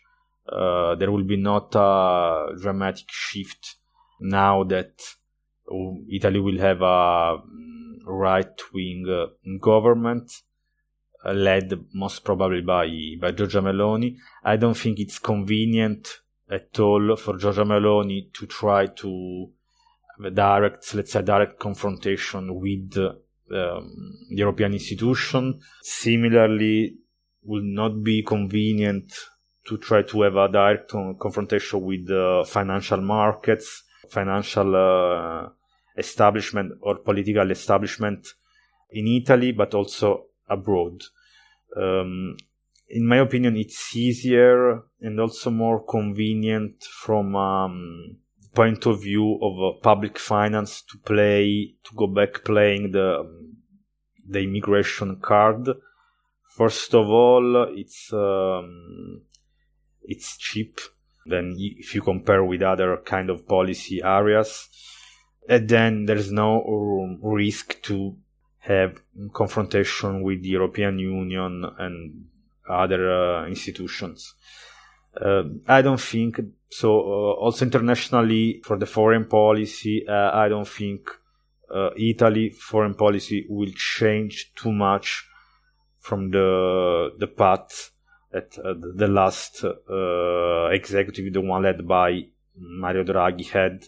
Uh, 0.47 0.95
there 0.95 1.11
will 1.11 1.23
be 1.23 1.37
not 1.37 1.75
a 1.75 2.55
dramatic 2.61 3.07
shift 3.09 3.75
now 4.19 4.63
that 4.63 5.01
Italy 6.09 6.39
will 6.39 6.59
have 6.59 6.81
a 6.81 7.37
mm, 7.37 7.97
right-wing 8.05 9.05
uh, 9.09 9.25
government 9.59 10.31
uh, 11.25 11.33
led 11.33 11.73
most 11.93 12.23
probably 12.23 12.61
by 12.61 12.87
by 13.19 13.31
Giorgia 13.31 13.61
Meloni. 13.61 14.15
I 14.43 14.55
don't 14.55 14.77
think 14.77 14.99
it's 14.99 15.19
convenient 15.19 16.21
at 16.49 16.79
all 16.79 17.15
for 17.17 17.33
Giorgia 17.37 17.65
Meloni 17.65 18.31
to 18.33 18.45
try 18.45 18.85
to 18.87 19.51
direct, 20.33 20.93
let's 20.95 21.11
say, 21.11 21.21
direct 21.21 21.59
confrontation 21.59 22.55
with 22.55 22.97
um, 22.97 23.17
the 23.49 24.35
European 24.37 24.73
institution. 24.73 25.59
Similarly, 25.81 26.97
will 27.43 27.63
not 27.63 28.03
be 28.03 28.23
convenient 28.23 29.13
to 29.65 29.77
try 29.77 30.01
to 30.01 30.21
have 30.21 30.35
a 30.35 30.47
direct 30.47 30.91
confrontation 31.19 31.81
with 31.81 32.07
the 32.07 32.45
financial 32.47 33.01
markets, 33.01 33.83
financial 34.09 34.75
uh, 34.75 35.49
establishment 35.97 36.73
or 36.81 36.95
political 36.95 37.49
establishment 37.51 38.27
in 38.91 39.07
Italy, 39.07 39.51
but 39.51 39.73
also 39.73 40.25
abroad. 40.49 41.01
Um, 41.75 42.37
in 42.89 43.05
my 43.05 43.17
opinion, 43.17 43.57
it's 43.57 43.95
easier 43.95 44.83
and 45.01 45.19
also 45.19 45.49
more 45.49 45.85
convenient 45.85 46.83
from 46.83 47.35
um, 47.35 48.17
point 48.57 48.87
of 48.87 49.03
view 49.03 49.37
of 49.47 49.53
uh, 49.61 49.79
public 49.81 50.17
finance 50.17 50.81
to 50.89 50.97
play 50.97 51.75
to 51.83 51.91
go 51.95 52.07
back 52.07 52.43
playing 52.43 52.91
the 52.91 53.19
um, 53.19 53.57
the 54.27 54.39
immigration 54.39 55.09
card. 55.21 55.69
First 56.59 56.95
of 56.95 57.05
all, 57.07 57.67
it's 57.83 58.11
um, 58.11 59.21
it's 60.01 60.37
cheap. 60.37 60.79
Then 61.25 61.55
if 61.57 61.93
you 61.93 62.01
compare 62.01 62.43
with 62.43 62.63
other 62.63 62.97
kind 63.05 63.29
of 63.29 63.47
policy 63.47 64.01
areas, 64.03 64.67
and 65.47 65.69
then 65.69 66.05
there's 66.05 66.31
no 66.31 66.49
risk 67.21 67.81
to 67.83 68.17
have 68.59 69.01
confrontation 69.33 70.23
with 70.23 70.41
the 70.41 70.49
European 70.49 70.97
Union 70.97 71.63
and 71.77 72.25
other 72.67 73.01
uh, 73.11 73.47
institutions. 73.47 74.33
Uh, 75.19 75.43
I 75.67 75.81
don't 75.81 75.99
think 75.99 76.39
so. 76.69 76.99
Uh, 76.99 77.33
also 77.41 77.65
internationally, 77.65 78.61
for 78.63 78.77
the 78.77 78.85
foreign 78.85 79.25
policy, 79.25 80.07
uh, 80.07 80.31
I 80.33 80.47
don't 80.47 80.67
think 80.67 81.09
uh, 81.73 81.89
Italy 81.97 82.49
foreign 82.49 82.93
policy 82.93 83.45
will 83.49 83.71
change 83.75 84.53
too 84.55 84.71
much 84.71 85.25
from 85.99 86.31
the 86.31 87.11
the 87.17 87.27
path 87.27 87.91
that 88.31 88.57
uh, 88.59 88.73
the 88.95 89.07
last 89.07 89.63
uh, 89.63 90.67
executive, 90.67 91.33
the 91.33 91.41
one 91.41 91.63
led 91.63 91.87
by 91.87 92.27
Mario 92.55 93.03
Draghi, 93.03 93.49
had. 93.49 93.85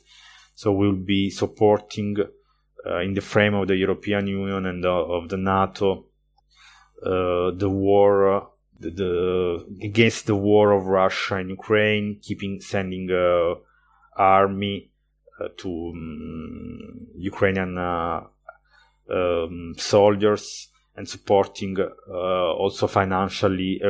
So 0.56 0.72
we'll 0.72 0.94
be 0.94 1.30
supporting 1.30 2.18
in 3.02 3.14
the 3.14 3.22
frame 3.22 3.54
of 3.54 3.68
the 3.68 3.76
European 3.76 4.28
Union 4.28 4.66
and 4.66 4.86
of 4.86 5.30
the 5.30 5.38
NATO 5.38 6.06
the 7.02 7.70
war 7.70 8.49
the, 8.80 8.90
the, 8.92 9.86
against 9.86 10.26
the 10.26 10.36
war 10.36 10.72
of 10.72 10.86
Russia 10.86 11.36
and 11.36 11.50
Ukraine, 11.50 12.20
keeping 12.22 12.62
sending 12.62 13.10
uh, 13.12 13.56
army 14.16 14.90
uh, 15.40 15.50
to 15.58 15.70
um, 15.94 17.08
Ukrainian 17.16 17.78
uh, 17.78 18.22
um, 19.12 19.74
soldiers 19.78 20.70
and 20.96 21.08
supporting 21.08 21.78
uh, 21.80 22.14
also 22.14 22.88
financially 22.88 23.82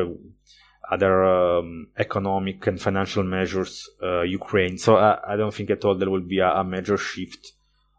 other 0.92 1.24
um, 1.24 1.88
economic 1.98 2.66
and 2.68 2.82
financial 2.82 3.24
measures 3.24 3.90
uh, 4.02 4.22
Ukraine. 4.22 4.78
So 4.78 4.98
I, 4.98 5.34
I, 5.34 5.36
don't 5.36 5.54
think 5.54 5.70
at 5.70 5.86
all 5.86 5.96
there 5.96 6.10
will 6.10 6.22
be 6.22 6.40
a, 6.40 6.50
a 6.50 6.64
major 6.64 6.98
shift. 6.98 7.54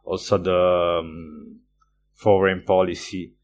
Also 0.04 0.38
the 0.38 1.00
um, 1.00 1.60
foreign 2.14 2.62
policy 2.62 3.34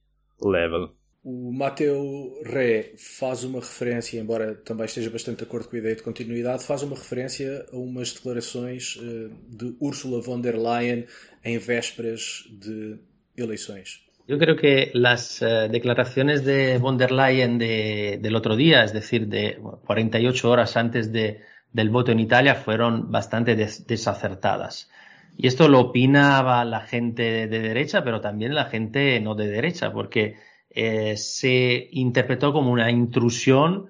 level. 0.40 0.92
O 1.28 1.50
Mateu 1.52 2.40
Ré 2.44 2.92
faz 2.96 3.42
uma 3.42 3.58
referência, 3.58 4.16
embora 4.20 4.54
também 4.54 4.86
esteja 4.86 5.10
bastante 5.10 5.38
de 5.38 5.42
acordo 5.42 5.68
com 5.68 5.74
a 5.74 5.78
ideia 5.80 5.96
de 5.96 6.02
continuidade, 6.04 6.62
faz 6.62 6.84
uma 6.84 6.94
referência 6.94 7.66
a 7.72 7.76
umas 7.76 8.12
declarações 8.12 8.96
eh, 9.02 9.30
de 9.48 9.74
Ursula 9.80 10.22
von 10.22 10.40
der 10.40 10.54
Leyen 10.56 11.04
em 11.44 11.58
vésperas 11.58 12.44
de 12.48 13.00
eleições. 13.36 14.06
Yo 14.28 14.38
creo 14.38 14.54
que 14.54 14.92
las 14.94 15.42
uh, 15.42 15.68
declaraciones 15.68 16.44
de 16.44 16.78
von 16.78 16.96
der 16.96 17.10
Leyen 17.10 17.58
de, 17.58 18.20
del 18.22 18.36
otro 18.36 18.54
día, 18.54 18.84
es 18.84 18.92
decir, 18.92 19.26
de 19.26 19.58
48 19.84 20.48
horas 20.48 20.76
antes 20.76 21.10
de, 21.10 21.40
del 21.72 21.90
voto 21.90 22.12
en 22.12 22.20
Italia, 22.20 22.54
fueron 22.54 23.10
bastante 23.10 23.56
des 23.56 23.84
desacertadas. 23.84 24.88
Y 25.36 25.48
esto 25.48 25.66
lo 25.66 25.80
opinaba 25.80 26.64
la 26.64 26.82
gente 26.82 27.48
de 27.48 27.58
derecha, 27.60 28.04
pero 28.04 28.20
también 28.20 28.54
la 28.54 28.66
gente 28.66 29.20
no 29.20 29.34
de 29.34 29.48
derecha, 29.48 29.92
porque 29.92 30.36
eh, 30.76 31.16
se 31.16 31.88
interpretó 31.92 32.52
como 32.52 32.70
una 32.70 32.90
intrusión 32.90 33.88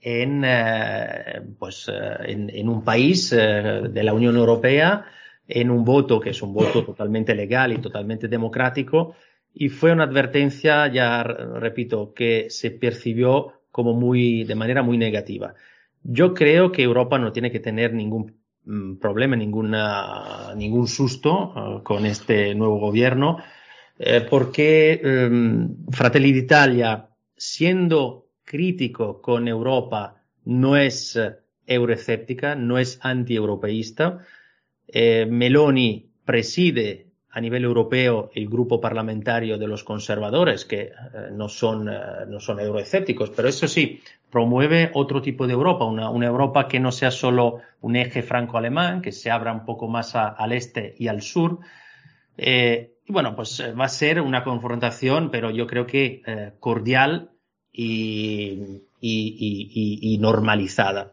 en, 0.00 0.42
eh, 0.44 1.42
pues, 1.58 1.88
eh, 1.88 1.92
en, 2.26 2.50
en, 2.50 2.68
un 2.68 2.82
país 2.82 3.32
eh, 3.32 3.38
de 3.88 4.02
la 4.02 4.12
Unión 4.12 4.36
Europea, 4.36 5.06
en 5.46 5.70
un 5.70 5.84
voto 5.84 6.18
que 6.18 6.30
es 6.30 6.42
un 6.42 6.52
voto 6.52 6.84
totalmente 6.84 7.36
legal 7.36 7.72
y 7.72 7.78
totalmente 7.78 8.26
democrático, 8.26 9.14
y 9.54 9.68
fue 9.68 9.92
una 9.92 10.04
advertencia, 10.04 10.88
ya 10.88 11.22
repito, 11.22 12.12
que 12.12 12.50
se 12.50 12.72
percibió 12.72 13.60
como 13.70 13.94
muy, 13.94 14.42
de 14.42 14.56
manera 14.56 14.82
muy 14.82 14.98
negativa. 14.98 15.54
Yo 16.02 16.34
creo 16.34 16.72
que 16.72 16.82
Europa 16.82 17.16
no 17.18 17.30
tiene 17.30 17.52
que 17.52 17.60
tener 17.60 17.94
ningún 17.94 18.34
mm, 18.64 18.96
problema, 18.96 19.36
ninguna, 19.36 20.52
ningún 20.56 20.88
susto 20.88 21.52
uh, 21.54 21.82
con 21.84 22.04
este 22.06 22.56
nuevo 22.56 22.80
gobierno 22.80 23.38
eh, 23.98 24.20
porque 24.22 25.00
eh, 25.02 25.30
Fratelli 25.90 26.32
d'Italia, 26.32 27.08
siendo 27.36 28.28
crítico 28.44 29.20
con 29.20 29.48
Europa, 29.48 30.22
no 30.44 30.76
es 30.76 31.16
eh, 31.16 31.36
euroescéptica, 31.66 32.54
no 32.54 32.78
es 32.78 32.98
antieuropeísta. 33.02 34.20
Eh, 34.86 35.26
Meloni 35.28 36.10
preside 36.24 37.06
a 37.30 37.40
nivel 37.40 37.64
europeo 37.64 38.30
el 38.32 38.48
grupo 38.48 38.80
parlamentario 38.80 39.58
de 39.58 39.66
los 39.66 39.82
conservadores, 39.82 40.64
que 40.64 40.82
eh, 40.82 40.92
no, 41.32 41.48
son, 41.48 41.88
eh, 41.88 41.98
no 42.28 42.38
son 42.38 42.60
euroescépticos, 42.60 43.30
pero 43.30 43.48
eso 43.48 43.66
sí, 43.66 44.00
promueve 44.30 44.90
otro 44.94 45.20
tipo 45.20 45.46
de 45.46 45.54
Europa, 45.54 45.84
una, 45.84 46.10
una 46.10 46.26
Europa 46.26 46.68
que 46.68 46.78
no 46.78 46.92
sea 46.92 47.10
solo 47.10 47.58
un 47.80 47.96
eje 47.96 48.22
franco-alemán, 48.22 49.02
que 49.02 49.10
se 49.10 49.32
abra 49.32 49.52
un 49.52 49.64
poco 49.64 49.88
más 49.88 50.14
a, 50.14 50.28
al 50.28 50.52
este 50.52 50.94
y 50.96 51.08
al 51.08 51.22
sur. 51.22 51.58
Eh, 52.36 52.93
y 53.06 53.12
bueno, 53.12 53.36
pues 53.36 53.60
eh, 53.60 53.72
va 53.72 53.84
a 53.84 53.88
ser 53.88 54.20
una 54.20 54.44
confrontación, 54.44 55.30
pero 55.30 55.50
yo 55.50 55.66
creo 55.66 55.86
que 55.86 56.22
eh, 56.26 56.52
cordial 56.58 57.30
y, 57.70 58.82
y, 59.00 60.00
y, 60.00 60.18
normalizada. 60.18 61.12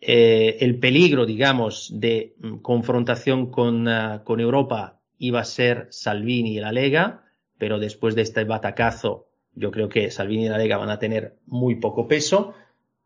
Eh, 0.00 0.56
el 0.60 0.78
peligro, 0.78 1.26
digamos, 1.26 1.90
de 1.92 2.36
mm, 2.38 2.56
confrontación 2.58 3.50
con, 3.50 3.86
con, 4.24 4.40
Europa 4.40 5.00
iba 5.18 5.40
a 5.40 5.44
ser 5.44 5.88
Salvini 5.90 6.56
y 6.56 6.60
la 6.60 6.72
Lega, 6.72 7.24
pero 7.58 7.78
después 7.78 8.14
de 8.14 8.22
este 8.22 8.44
batacazo 8.44 9.26
yo 9.52 9.70
creo 9.70 9.90
que 9.90 10.10
Salvini 10.10 10.46
y 10.46 10.48
la 10.48 10.56
Lega 10.56 10.78
van 10.78 10.90
a 10.90 10.98
tener 10.98 11.36
muy 11.46 11.74
poco 11.74 12.08
peso. 12.08 12.54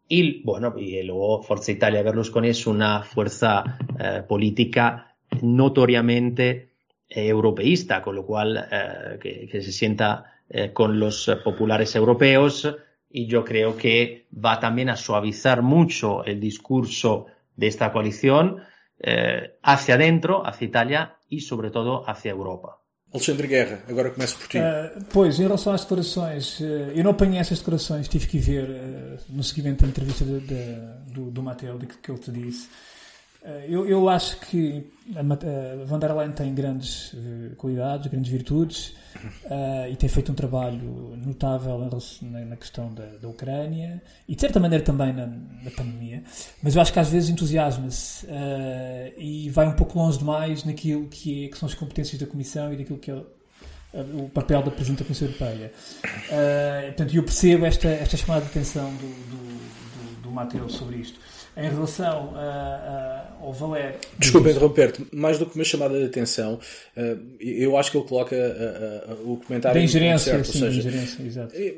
Y 0.06 0.42
bueno, 0.44 0.74
y 0.78 1.02
luego 1.02 1.42
Forza 1.42 1.72
Italia 1.72 2.02
Berlusconi 2.02 2.50
es 2.50 2.66
una 2.66 3.02
fuerza 3.02 3.78
política 4.28 5.16
notoriamente 5.40 6.73
europeísta, 7.14 8.02
con 8.02 8.14
lo 8.14 8.26
cual 8.26 8.68
eh, 8.70 9.18
que, 9.20 9.48
que, 9.48 9.62
se 9.62 9.72
sienta 9.72 10.30
con 10.74 11.00
los 11.00 11.30
populares 11.42 11.96
europeos 11.96 12.68
y 13.08 13.26
yo 13.26 13.46
creo 13.46 13.78
que 13.78 14.26
va 14.32 14.60
también 14.60 14.90
a 14.90 14.96
suavizar 14.96 15.62
mucho 15.62 16.22
el 16.24 16.38
discurso 16.38 17.26
de 17.56 17.68
esta 17.68 17.90
coalición 17.90 18.62
hacia 19.62 19.94
adentro, 19.94 20.46
hacia 20.46 20.66
Italia 20.66 21.16
y 21.30 21.40
sobre 21.40 21.70
todo 21.70 22.08
hacia 22.08 22.30
Europa. 22.30 22.84
Alexandre 23.14 23.46
Guerra, 23.46 23.78
agora 23.88 24.10
começo 24.10 24.36
por 24.36 24.48
ti. 24.48 24.58
Uh, 24.58 25.04
pois, 25.12 25.38
em 25.38 25.42
relação 25.42 25.72
às 25.72 25.82
declarações, 25.82 26.58
uh, 26.58 26.64
eu 26.96 27.04
não 27.04 27.12
apanhei 27.12 27.38
essas 27.38 27.58
declarações, 27.58 28.08
tive 28.08 28.26
que 28.26 28.38
ver 28.38 28.68
uh, 28.68 29.18
no 29.28 29.44
seguimento 29.44 29.82
da 29.82 29.88
entrevista 29.88 30.24
de, 30.24 30.40
de, 30.40 31.12
do, 31.12 31.30
do 31.30 31.40
Mateo, 31.40 31.78
de 31.78 31.86
que 31.86 32.10
ele 32.10 32.18
te 32.18 32.32
disse. 32.32 32.68
Eu, 33.68 33.86
eu, 33.86 34.08
acho 34.08 34.40
que 34.40 34.90
a, 35.14 35.20
a 35.20 35.84
Van 35.84 35.98
der 35.98 36.16
Leyen 36.16 36.32
tem 36.32 36.54
grandes 36.54 37.14
qualidades, 37.58 38.10
grandes 38.10 38.32
virtudes 38.32 38.94
e 39.90 39.96
tem 39.96 40.08
feito 40.08 40.32
um 40.32 40.34
trabalho 40.34 41.14
notável 41.22 41.78
na, 42.22 42.40
na 42.40 42.56
questão 42.56 42.92
da, 42.94 43.04
da, 43.04 43.28
Ucrânia 43.28 44.02
e 44.26 44.34
de 44.34 44.40
certa 44.40 44.58
maneira 44.58 44.82
também 44.82 45.12
na, 45.12 45.26
na 45.26 45.70
pandemia, 45.76 46.22
mas 46.62 46.74
eu 46.74 46.80
acho 46.80 46.90
que 46.90 46.98
às 46.98 47.10
vezes 47.10 47.28
entusiasma-se 47.28 48.26
e 49.18 49.50
vai 49.50 49.66
um 49.66 49.74
pouco 49.74 49.98
longe 49.98 50.16
demais 50.18 50.64
naquilo 50.64 51.06
que, 51.08 51.44
é, 51.44 51.48
que 51.48 51.58
são 51.58 51.68
as 51.68 51.74
competências 51.74 52.18
da 52.18 52.26
Comissão 52.26 52.72
e 52.72 52.76
daquilo 52.78 52.98
que 52.98 53.10
é 53.10 53.14
o 53.14 54.28
papel 54.30 54.62
da 54.62 54.70
Presidente 54.70 55.00
da 55.00 55.04
Comissão 55.04 55.28
Europeia. 55.28 55.70
Uh, 56.02 56.86
portanto, 56.86 57.14
eu 57.14 57.22
percebo 57.22 57.66
esta, 57.66 57.88
esta 57.88 58.16
chamada 58.16 58.40
de 58.40 58.50
atenção 58.50 58.90
do, 58.94 59.06
do, 59.06 59.36
do, 59.36 60.22
do 60.22 60.30
Mateus 60.30 60.72
sobre 60.72 60.96
isto 60.96 61.20
em 61.56 61.68
relação 61.68 62.32
a, 62.34 62.40
a, 62.40 63.44
ao 63.44 63.52
Valério. 63.52 63.98
Desculpa 64.18 64.50
interromper-te, 64.50 65.06
mais 65.12 65.38
do 65.38 65.46
que 65.46 65.54
uma 65.54 65.64
chamada 65.64 65.98
de 65.98 66.06
atenção, 66.06 66.58
eh, 66.96 67.16
eu 67.40 67.76
acho 67.76 67.90
que 67.90 67.96
ele 67.96 68.06
coloca 68.06 68.36
o 69.24 69.36
comentário. 69.36 69.78
De 69.78 69.84
ingerência, 69.84 70.32
certo, 70.32 70.46
sim, 70.46 70.58
seja, 70.58 70.70
de 70.70 70.78
ingerência, 70.88 71.22
exato. 71.22 71.54
Eh, 71.54 71.74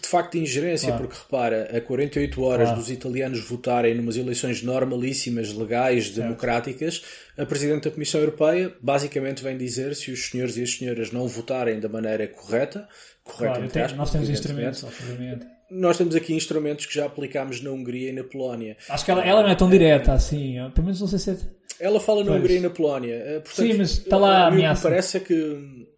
de, 0.00 0.08
facto, 0.08 0.32
de 0.32 0.40
ingerência, 0.40 0.88
claro. 0.88 1.04
porque 1.04 1.18
repara, 1.22 1.76
a 1.76 1.80
48 1.80 2.42
horas 2.42 2.68
claro. 2.68 2.80
dos 2.80 2.90
italianos 2.90 3.40
votarem 3.40 3.94
numas 3.94 4.16
eleições 4.16 4.62
normalíssimas, 4.62 5.52
legais, 5.52 6.06
certo. 6.06 6.20
democráticas, 6.20 7.02
a 7.38 7.46
Presidente 7.46 7.84
da 7.84 7.90
Comissão 7.90 8.20
Europeia 8.20 8.74
basicamente 8.80 9.42
vem 9.42 9.56
dizer 9.56 9.94
se 9.94 10.10
os 10.10 10.28
senhores 10.28 10.56
e 10.56 10.62
as 10.62 10.74
senhoras 10.74 11.10
não 11.10 11.26
votarem 11.26 11.80
da 11.80 11.88
maneira 11.88 12.26
correta, 12.28 12.86
correta 13.22 13.68
claro, 13.68 13.96
nós 13.96 14.10
temos 14.10 14.28
instrumentos, 14.28 14.84
obviamente 14.84 15.53
nós 15.70 15.98
temos 15.98 16.14
aqui 16.14 16.34
instrumentos 16.34 16.86
que 16.86 16.94
já 16.94 17.06
aplicámos 17.06 17.60
na 17.60 17.70
Hungria 17.70 18.10
e 18.10 18.12
na 18.12 18.24
Polónia. 18.24 18.76
Acho 18.88 19.04
que 19.04 19.10
ela, 19.10 19.24
ela 19.24 19.42
não 19.42 19.50
é 19.50 19.54
tão 19.54 19.68
direta 19.68 20.12
assim, 20.12 20.56
pelo 20.74 20.86
menos 20.86 21.00
não 21.00 21.08
sei 21.08 21.18
se 21.18 21.30
é... 21.30 21.36
Ela 21.80 21.98
fala 21.98 22.20
na 22.20 22.30
pois. 22.30 22.40
Hungria 22.40 22.58
e 22.58 22.60
na 22.60 22.70
Polónia. 22.70 23.14
Eh, 23.14 23.40
portanto, 23.40 23.66
Sim, 23.66 23.74
mas 23.74 23.90
está 23.98 24.16
lá 24.16 24.44
a 24.44 24.46
ameaça. 24.46 24.80
O 24.80 24.82
que 24.82 24.88
parece 24.88 25.16
é 25.16 25.20
que 25.20 25.88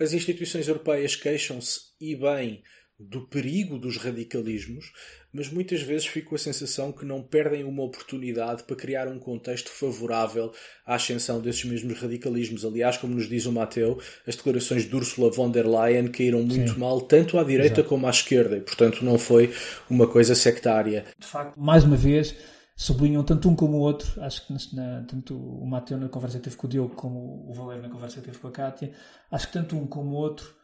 as 0.00 0.12
instituições 0.12 0.66
europeias 0.66 1.14
queixam-se 1.14 1.80
e 2.00 2.14
bem 2.16 2.62
do 2.98 3.26
perigo 3.26 3.78
dos 3.78 3.98
radicalismos, 3.98 4.92
mas 5.30 5.50
muitas 5.50 5.82
vezes 5.82 6.06
fico 6.06 6.30
com 6.30 6.34
a 6.34 6.38
sensação 6.38 6.90
que 6.90 7.04
não 7.04 7.22
perdem 7.22 7.62
uma 7.62 7.82
oportunidade 7.82 8.62
para 8.62 8.74
criar 8.74 9.06
um 9.06 9.18
contexto 9.18 9.70
favorável 9.70 10.50
à 10.84 10.94
ascensão 10.94 11.38
desses 11.38 11.64
mesmos 11.64 12.00
radicalismos. 12.00 12.64
Aliás, 12.64 12.96
como 12.96 13.14
nos 13.14 13.28
diz 13.28 13.44
o 13.44 13.52
Mateu, 13.52 14.00
as 14.26 14.34
declarações 14.34 14.88
de 14.88 14.96
Ursula 14.96 15.30
von 15.30 15.50
der 15.50 15.66
Leyen 15.66 16.08
caíram 16.08 16.42
muito 16.42 16.72
Sim. 16.72 16.78
mal, 16.78 17.02
tanto 17.02 17.38
à 17.38 17.44
direita 17.44 17.80
Exato. 17.80 17.88
como 17.88 18.06
à 18.06 18.10
esquerda, 18.10 18.56
e 18.56 18.60
portanto 18.62 19.04
não 19.04 19.18
foi 19.18 19.52
uma 19.90 20.06
coisa 20.06 20.34
sectária. 20.34 21.04
De 21.18 21.26
facto, 21.26 21.60
mais 21.60 21.84
uma 21.84 21.96
vez, 21.96 22.34
sublinham 22.74 23.22
tanto 23.22 23.46
um 23.50 23.54
como 23.54 23.76
o 23.76 23.80
outro. 23.80 24.22
Acho 24.22 24.46
que 24.46 24.54
na, 24.74 25.04
tanto 25.04 25.36
o 25.36 25.66
Mateu 25.66 25.98
na 25.98 26.08
conversa 26.08 26.38
que 26.38 26.44
teve 26.44 26.56
com 26.56 26.66
o 26.66 26.70
Diogo 26.70 26.94
como 26.94 27.46
o 27.46 27.52
Valério 27.52 27.82
na 27.82 27.90
conversa 27.90 28.20
que 28.20 28.26
teve 28.26 28.38
com 28.38 28.48
a 28.48 28.52
Kátia, 28.52 28.90
acho 29.30 29.48
que 29.48 29.52
tanto 29.52 29.76
um 29.76 29.86
como 29.86 30.12
o 30.12 30.14
outro 30.14 30.56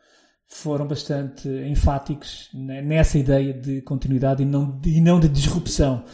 foram 0.53 0.87
bastante 0.87 1.49
enfáticos 1.49 2.51
nessa 2.53 3.19
ideia 3.19 3.55
de 3.55 3.81
continuidade 3.81 4.43
e 4.43 4.47
não 4.47 4.79
de, 4.79 4.91
e 4.91 5.01
não 5.01 5.19
de 5.19 5.29
disrupção. 5.29 6.05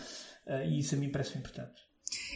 Uh, 0.46 0.62
e 0.64 0.78
isso 0.78 0.94
a 0.94 0.98
mim 0.98 1.10
parece 1.10 1.36
importante. 1.36 1.82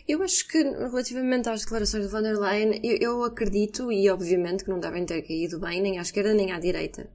Eu 0.07 0.21
acho 0.23 0.47
que, 0.49 0.59
relativamente 0.63 1.49
às 1.49 1.61
declarações 1.61 2.05
de 2.05 2.11
von 2.11 2.21
der 2.21 2.37
Leyen, 2.37 2.81
eu, 2.83 2.97
eu 3.01 3.25
acredito, 3.25 3.91
e 3.93 4.11
obviamente 4.11 4.65
que 4.65 4.71
não 4.71 4.81
devem 4.81 5.07
ter 5.07 5.23
caído 5.23 5.61
bem 5.61 5.81
nem 5.81 5.99
à 5.99 6.03
esquerda 6.03 6.35
nem 6.35 6.51
à 6.51 6.59
direita. 6.59 7.09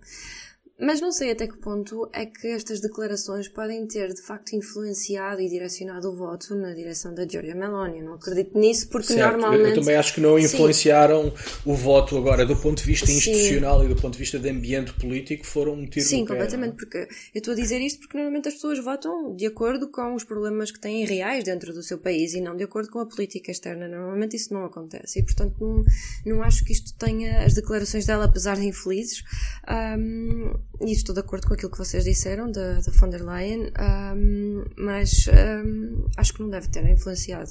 Mas 0.80 1.02
não 1.02 1.12
sei 1.12 1.32
até 1.32 1.48
que 1.48 1.58
ponto 1.58 2.08
é 2.14 2.28
que 2.28 2.48
estas 2.50 2.80
declarações 2.80 3.48
podem 3.48 3.88
ter 3.88 4.14
de 4.14 4.22
facto 4.22 4.54
influenciado 4.54 5.42
e 5.42 5.50
direcionado 5.50 6.08
o 6.10 6.16
voto 6.16 6.54
na 6.54 6.72
direção 6.72 7.16
da 7.16 7.28
Giorgia 7.28 7.56
Meloni. 7.56 7.98
Eu 7.98 8.06
não 8.06 8.14
acredito 8.14 8.58
nisso 8.58 8.88
porque 8.90 9.14
certo. 9.14 9.40
normalmente. 9.40 9.70
Eu 9.70 9.80
também 9.80 9.96
acho 9.96 10.14
que 10.14 10.22
não 10.22 10.38
influenciaram 10.38 11.32
Sim. 11.36 11.62
o 11.66 11.74
voto 11.74 12.16
agora 12.16 12.46
do 12.46 12.56
ponto 12.56 12.78
de 12.78 12.84
vista 12.84 13.12
institucional 13.12 13.80
Sim. 13.80 13.86
e 13.86 13.90
do 13.90 13.96
ponto 14.00 14.14
de 14.14 14.20
vista 14.20 14.38
de 14.38 14.50
ambiente 14.50 14.94
político 14.94 15.48
foram 15.48 15.74
um 15.74 15.88
tiro 15.88 16.06
Sim, 16.06 16.26
pé, 16.26 16.34
completamente. 16.34 16.70
Não? 16.70 16.78
Porque 16.78 16.98
eu 16.98 17.08
estou 17.40 17.54
a 17.54 17.56
dizer 17.56 17.82
isto 17.82 18.00
porque 18.02 18.16
normalmente 18.16 18.50
as 18.50 18.54
pessoas 18.54 18.78
votam 18.78 19.36
de 19.36 19.48
acordo 19.48 19.90
com 19.90 20.14
os 20.14 20.24
problemas 20.24 20.70
que 20.70 20.80
têm 20.80 21.06
reais 21.06 21.44
dentro 21.44 21.74
do 21.74 21.82
seu 21.82 21.98
país 21.98 22.36
e 22.36 22.42
não 22.42 22.56
de 22.56 22.64
acordo 22.64 22.92
com 22.92 23.00
a 23.00 23.06
política 23.08 23.50
externa. 23.50 23.88
Normalmente 23.88 24.36
isso 24.36 24.54
não 24.54 24.64
acontece 24.64 25.22
e 25.22 25.24
portanto 25.24 25.56
não, 25.60 25.84
não 26.24 26.44
acho 26.44 26.64
que 26.64 26.72
isto 26.72 26.94
tenha 27.00 27.44
as 27.44 27.56
declarações 27.56 28.06
dela, 28.06 28.26
apesar 28.26 28.58
de 28.58 28.68
infelizes. 28.68 29.24
Um, 29.68 30.54
e 30.80 30.92
estou 30.92 31.14
de 31.14 31.22
acordo 31.22 31.48
com 31.48 31.54
aquilo 31.54 31.72
que 31.72 31.78
vocês 31.78 32.04
disseram 32.04 32.52
da, 32.52 32.76
da 32.76 32.92
von 32.92 33.10
der 33.10 33.24
Leyen, 33.24 33.72
um, 34.16 34.64
mas 34.78 35.28
um, 35.28 36.06
acho 36.16 36.34
que 36.34 36.42
não 36.42 36.50
deve 36.50 36.68
ter 36.68 36.88
influenciado 36.88 37.50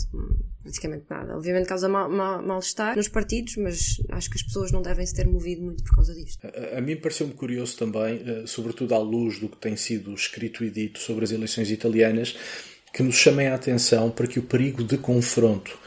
praticamente 0.62 1.06
nada. 1.08 1.36
Obviamente 1.36 1.66
causa 1.66 1.88
mal-estar 1.88 2.88
mal, 2.88 2.96
nos 2.96 3.08
partidos, 3.08 3.56
mas 3.56 4.00
acho 4.10 4.30
que 4.30 4.36
as 4.36 4.42
pessoas 4.42 4.70
não 4.70 4.82
devem 4.82 5.04
se 5.04 5.14
ter 5.14 5.26
movido 5.26 5.62
muito 5.62 5.82
por 5.82 5.96
causa 5.96 6.14
disto. 6.14 6.46
A, 6.46 6.78
a 6.78 6.80
mim 6.80 6.96
pareceu-me 6.96 7.32
curioso 7.32 7.76
também, 7.76 8.22
uh, 8.22 8.46
sobretudo 8.46 8.94
à 8.94 8.98
luz 8.98 9.38
do 9.38 9.48
que 9.48 9.56
tem 9.56 9.76
sido 9.76 10.12
escrito 10.14 10.64
e 10.64 10.70
dito 10.70 10.98
sobre 10.98 11.24
as 11.24 11.32
eleições 11.32 11.70
italianas, 11.70 12.36
que 12.92 13.02
nos 13.02 13.16
chamem 13.16 13.48
a 13.48 13.54
atenção 13.54 14.10
para 14.10 14.26
que 14.26 14.38
o 14.38 14.42
perigo 14.42 14.82
de 14.82 14.96
confronto 14.96 15.78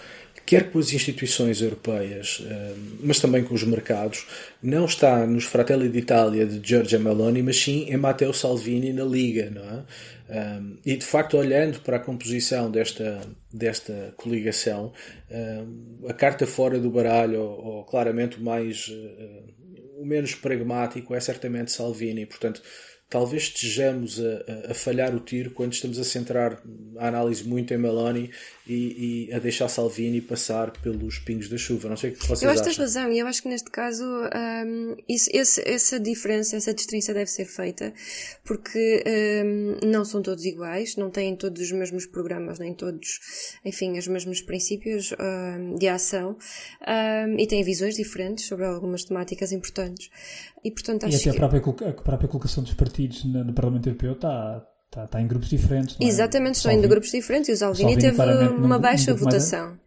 quer 0.49 0.71
com 0.71 0.79
as 0.79 0.91
instituições 0.91 1.61
europeias, 1.61 2.43
eh, 2.43 2.73
mas 3.03 3.19
também 3.19 3.43
com 3.43 3.53
os 3.53 3.63
mercados, 3.63 4.25
não 4.63 4.85
está 4.85 5.23
nos 5.27 5.43
Fratelli 5.43 5.89
d'Italia 5.89 6.43
de 6.43 6.67
Giorgia 6.67 6.97
Meloni, 6.97 7.43
mas 7.43 7.55
sim 7.61 7.85
em 7.87 7.97
Matteo 7.97 8.33
Salvini 8.33 8.91
na 8.91 9.03
Liga, 9.03 9.51
não 9.51 9.61
é? 9.61 9.83
Eh, 10.27 10.61
e 10.87 10.97
de 10.97 11.05
facto, 11.05 11.37
olhando 11.37 11.79
para 11.81 11.97
a 11.97 11.99
composição 11.99 12.71
desta, 12.71 13.21
desta 13.53 14.11
coligação, 14.17 14.91
eh, 15.29 15.63
a 16.07 16.13
carta 16.15 16.47
fora 16.47 16.79
do 16.79 16.89
baralho, 16.89 17.41
ou, 17.41 17.83
claramente 17.83 18.39
o 18.39 18.43
mais 18.43 18.91
o 19.99 20.03
menos 20.03 20.33
pragmático, 20.33 21.13
é 21.13 21.19
certamente 21.19 21.71
Salvini. 21.71 22.25
Portanto, 22.25 22.63
talvez 23.09 23.43
estejamos 23.43 24.19
a, 24.19 24.71
a, 24.71 24.73
falhar 24.73 25.15
o 25.15 25.19
tiro 25.19 25.49
quando 25.51 25.73
estamos 25.73 25.97
a 25.97 26.03
centrar 26.03 26.61
a 26.97 27.07
análise 27.07 27.43
muito 27.43 27.73
em 27.73 27.77
Meloni 27.77 28.29
e, 28.67 29.27
e, 29.29 29.33
a 29.33 29.39
deixar 29.39 29.67
Salvini 29.67 30.21
passar 30.21 30.71
pelos 30.79 31.17
pingos 31.17 31.49
da 31.49 31.57
chuva. 31.57 31.89
Não 31.89 31.97
sei 31.97 32.11
o 32.11 32.13
que 32.13 32.19
vocês 32.27 32.43
Eu 32.43 32.51
acho 32.51 32.61
que 32.61 32.69
tens 32.69 32.77
razão, 32.77 33.11
e 33.11 33.17
eu 33.17 33.25
acho 33.25 33.41
que 33.41 33.49
neste 33.49 33.71
caso 33.71 34.05
um, 34.05 34.95
isso, 35.09 35.27
esse, 35.33 35.67
essa 35.67 35.99
diferença, 35.99 36.55
essa 36.55 36.71
distinção 36.71 37.15
deve 37.15 37.31
ser 37.31 37.45
feita, 37.45 37.91
porque 38.43 39.03
um, 39.43 39.87
não 39.87 40.05
são 40.05 40.21
todos 40.21 40.45
iguais, 40.45 40.95
não 40.95 41.09
têm 41.09 41.35
todos 41.35 41.59
os 41.63 41.71
mesmos 41.71 42.05
programas, 42.05 42.59
nem 42.59 42.75
todos, 42.75 43.19
enfim, 43.65 43.97
os 43.97 44.07
mesmos 44.07 44.39
princípios 44.41 45.11
um, 45.13 45.75
de 45.75 45.87
ação, 45.87 46.37
e 47.39 47.47
têm 47.47 47.63
visões 47.63 47.95
diferentes 47.95 48.45
sobre 48.45 48.65
algumas 48.65 49.03
temáticas 49.03 49.51
importantes. 49.51 50.11
E, 50.63 50.71
portanto, 50.71 51.05
acho 51.05 51.15
e 51.15 51.19
até 51.19 51.31
que... 51.31 51.43
a, 51.43 51.47
própria, 51.47 51.89
a 51.89 51.93
própria 51.93 52.27
colocação 52.27 52.63
dos 52.63 52.73
partidos 52.73 53.23
no, 53.23 53.43
no 53.43 53.53
Parlamento 53.53 53.87
Europeu 53.87 54.13
está 54.13 54.65
Está, 54.89 55.05
está 55.05 55.21
em 55.21 55.27
grupos 55.27 55.49
diferentes. 55.49 55.95
É? 56.01 56.03
Exatamente, 56.03 56.55
estão 56.55 56.71
em 56.71 56.81
grupos 56.81 57.11
diferentes 57.11 57.47
e 57.49 57.51
o 57.51 57.57
Salvini, 57.57 57.95
teve 57.95 58.19
uma 58.57 58.79
baixa 58.79 59.13
votação. 59.13 59.77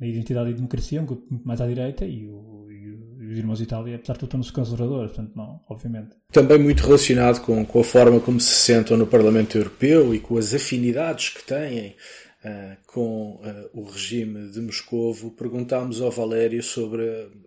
A, 0.00 0.04
a 0.04 0.06
Identidade 0.06 0.50
e 0.50 0.54
Democracia, 0.54 1.00
um 1.00 1.06
grupo 1.06 1.26
muito 1.30 1.46
mais 1.46 1.60
à 1.60 1.66
direita, 1.66 2.04
e, 2.04 2.26
o, 2.26 2.66
e, 2.68 3.24
os 3.30 3.38
Irmãos 3.38 3.58
de 3.58 3.64
Itália, 3.64 3.94
apesar 3.94 4.14
de 4.14 4.26
todos 4.26 4.50
conservadores, 4.50 5.12
portanto, 5.12 5.36
não, 5.36 5.60
obviamente. 5.68 6.10
Também 6.32 6.58
muito 6.58 6.84
relacionado 6.84 7.40
com, 7.42 7.64
com 7.64 7.80
a 7.80 7.84
forma 7.84 8.18
como 8.18 8.40
se 8.40 8.52
sentam 8.52 8.96
no 8.96 9.06
Parlamento 9.06 9.56
Europeu 9.56 10.12
e 10.12 10.18
com 10.18 10.36
as 10.36 10.52
afinidades 10.52 11.30
que 11.30 11.44
têm 11.44 11.94
Uh, 12.38 12.76
com 12.86 13.32
uh, 13.42 13.68
o 13.72 13.82
regime 13.82 14.48
de 14.52 14.60
Moscovo, 14.60 15.32
perguntámos 15.32 16.00
ao 16.00 16.08
Valério 16.08 16.62
sobre 16.62 17.02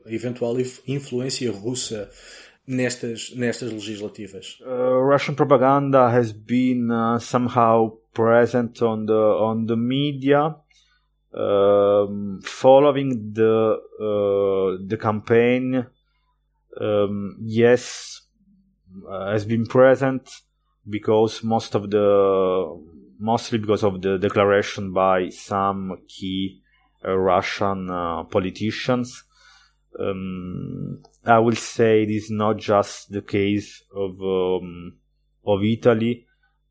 a 0.06 0.12
eventual 0.12 0.54
influência 0.86 1.50
russa 1.50 2.10
nestas, 2.72 3.36
nestas 3.36 3.72
legislativas? 3.72 4.58
Uh, 4.62 5.04
Russian 5.04 5.36
propaganda 5.36 6.10
has 6.10 6.32
been 6.32 6.90
uh, 6.90 7.20
somehow 7.20 7.92
present 8.14 8.82
on 8.82 9.06
the 9.06 9.14
on 9.14 9.66
the 9.66 9.76
media. 9.76 10.56
um, 11.34 12.42
following 12.44 13.34
the 13.34 13.80
uh, 14.00 14.84
the 14.86 14.98
campaign, 14.98 15.86
um, 16.80 17.38
yes, 17.42 18.22
uh, 19.10 19.32
has 19.32 19.46
been 19.46 19.66
present 19.66 20.30
because 20.90 21.44
most 21.44 21.76
of 21.76 21.90
the 21.90 22.82
mostly 23.20 23.60
because 23.60 23.84
of 23.84 24.02
the 24.02 24.18
declaration 24.18 24.92
by 24.92 25.30
some 25.30 25.98
key 26.08 26.62
uh, 27.06 27.18
Russian 27.18 27.90
uh, 27.90 28.24
politicians. 28.24 29.24
Um, 30.00 31.04
I 31.26 31.40
will 31.40 31.56
say 31.56 32.04
it 32.04 32.10
is 32.10 32.30
not 32.32 32.58
just 32.58 33.12
the 33.12 33.22
case 33.22 33.84
of 33.96 34.22
um, 34.22 34.98
of 35.46 35.64
Italy. 35.64 36.26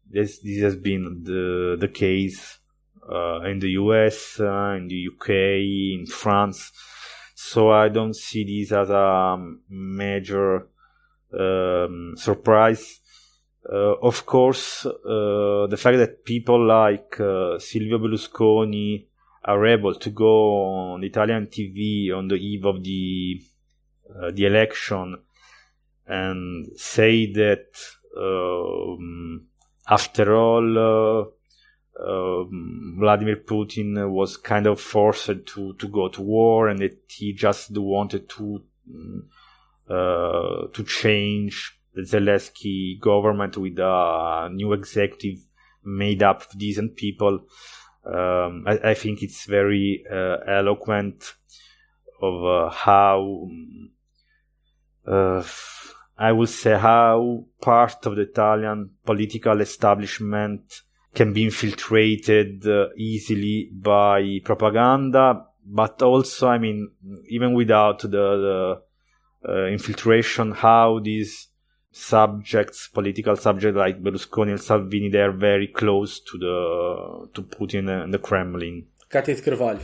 This 0.08 0.40
this 0.40 0.62
has 0.62 0.76
been 0.76 1.22
the 1.24 1.76
the 1.78 1.88
case 1.88 2.58
uh, 3.10 3.40
in 3.42 3.58
the 3.58 3.70
US, 3.70 4.40
uh, 4.40 4.74
in 4.78 4.88
the 4.88 5.08
UK, 5.12 5.30
in 6.00 6.06
France. 6.06 6.72
So 7.34 7.70
I 7.70 7.88
don't 7.88 8.14
see 8.14 8.44
this 8.44 8.72
as 8.72 8.90
a 8.90 9.36
major 9.68 10.68
um, 11.38 12.14
surprise. 12.16 13.00
Uh, 13.70 13.94
of 14.02 14.24
course, 14.24 14.86
uh, 14.86 15.66
the 15.68 15.76
fact 15.78 15.98
that 15.98 16.24
people 16.24 16.66
like 16.66 17.20
uh, 17.20 17.58
Silvio 17.58 17.98
Berlusconi 17.98 19.06
are 19.44 19.66
able 19.66 19.94
to 19.94 20.10
go 20.10 20.92
on 20.92 21.04
Italian 21.04 21.46
TV 21.46 22.12
on 22.12 22.28
the 22.28 22.36
eve 22.36 22.64
of 22.64 22.82
the 22.82 23.42
uh, 24.10 24.30
the 24.32 24.44
election 24.44 25.16
and 26.06 26.68
say 26.76 27.32
that 27.32 27.66
um, 28.16 29.46
after 29.88 30.36
all 30.36 31.30
um, 32.06 32.96
Vladimir 32.98 33.36
Putin 33.36 34.10
was 34.10 34.36
kind 34.36 34.66
of 34.66 34.80
forced 34.80 35.46
to, 35.46 35.74
to 35.74 35.88
go 35.88 36.08
to 36.08 36.22
war 36.22 36.68
and 36.68 36.80
that 36.80 36.98
he 37.08 37.32
just 37.32 37.70
wanted 37.76 38.28
to 38.28 38.62
uh, 39.88 40.68
to 40.72 40.84
change 40.84 41.78
the 41.94 42.02
Zelensky 42.02 43.00
government 43.00 43.56
with 43.56 43.78
a 43.78 44.48
new 44.52 44.72
executive 44.72 45.38
made 45.84 46.22
up 46.22 46.42
of 46.42 46.58
decent 46.58 46.96
people. 46.96 47.40
Um, 48.04 48.64
I, 48.66 48.90
I, 48.90 48.94
think 48.94 49.22
it's 49.22 49.44
very 49.44 50.04
uh, 50.10 50.38
eloquent 50.46 51.34
of 52.22 52.44
uh, 52.44 52.70
how 52.70 53.46
uh, 55.06 55.42
I 56.16 56.32
would 56.32 56.48
say 56.48 56.78
how 56.78 57.44
part 57.60 58.06
of 58.06 58.16
the 58.16 58.22
Italian 58.22 58.90
political 59.04 59.60
establishment 59.60 60.82
can 61.14 61.32
be 61.32 61.44
infiltrated 61.44 62.66
uh, 62.66 62.88
easily 62.96 63.70
by 63.72 64.40
propaganda, 64.44 65.46
but 65.64 66.00
also, 66.02 66.48
I 66.48 66.58
mean, 66.58 66.90
even 67.28 67.54
without 67.54 68.00
the, 68.00 68.08
the 68.08 68.82
uh, 69.48 69.66
infiltration, 69.66 70.52
how 70.52 71.00
these 71.02 71.48
subjects, 71.92 72.88
political 72.88 73.36
subjects 73.36 73.76
like 73.76 74.02
Berlusconi 74.02 74.52
and 74.52 74.60
Salvini, 74.60 75.10
they 75.10 75.20
are 75.20 75.32
very 75.32 75.68
close 75.68 76.20
to 76.20 76.38
the 76.38 77.28
to 77.34 77.42
Putin 77.42 77.88
and 77.88 78.12
the 78.12 78.18
Kremlin. 78.18 78.86
Cátia 79.08 79.34
de 79.34 79.42
Carvalho. 79.42 79.80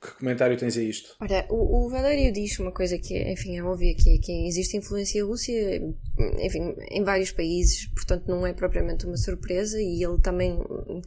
Que 0.00 0.12
comentário 0.12 0.56
tens 0.56 0.76
a 0.76 0.82
isto? 0.82 1.16
Ora, 1.20 1.44
o, 1.50 1.86
o 1.86 1.90
Valério 1.90 2.32
diz 2.32 2.56
uma 2.60 2.70
coisa 2.70 2.96
que, 2.98 3.18
enfim, 3.32 3.58
é 3.58 3.64
óbvia, 3.64 3.96
que 3.96 4.14
é 4.14 4.18
que 4.18 4.46
existe 4.46 4.76
influência 4.76 5.24
russa, 5.24 5.50
enfim, 5.50 6.72
em 6.88 7.02
vários 7.02 7.32
países, 7.32 7.86
portanto 7.86 8.28
não 8.28 8.46
é 8.46 8.52
propriamente 8.52 9.06
uma 9.06 9.16
surpresa, 9.16 9.76
e 9.80 10.04
ele 10.04 10.20
também 10.20 10.52
uh, 10.52 11.00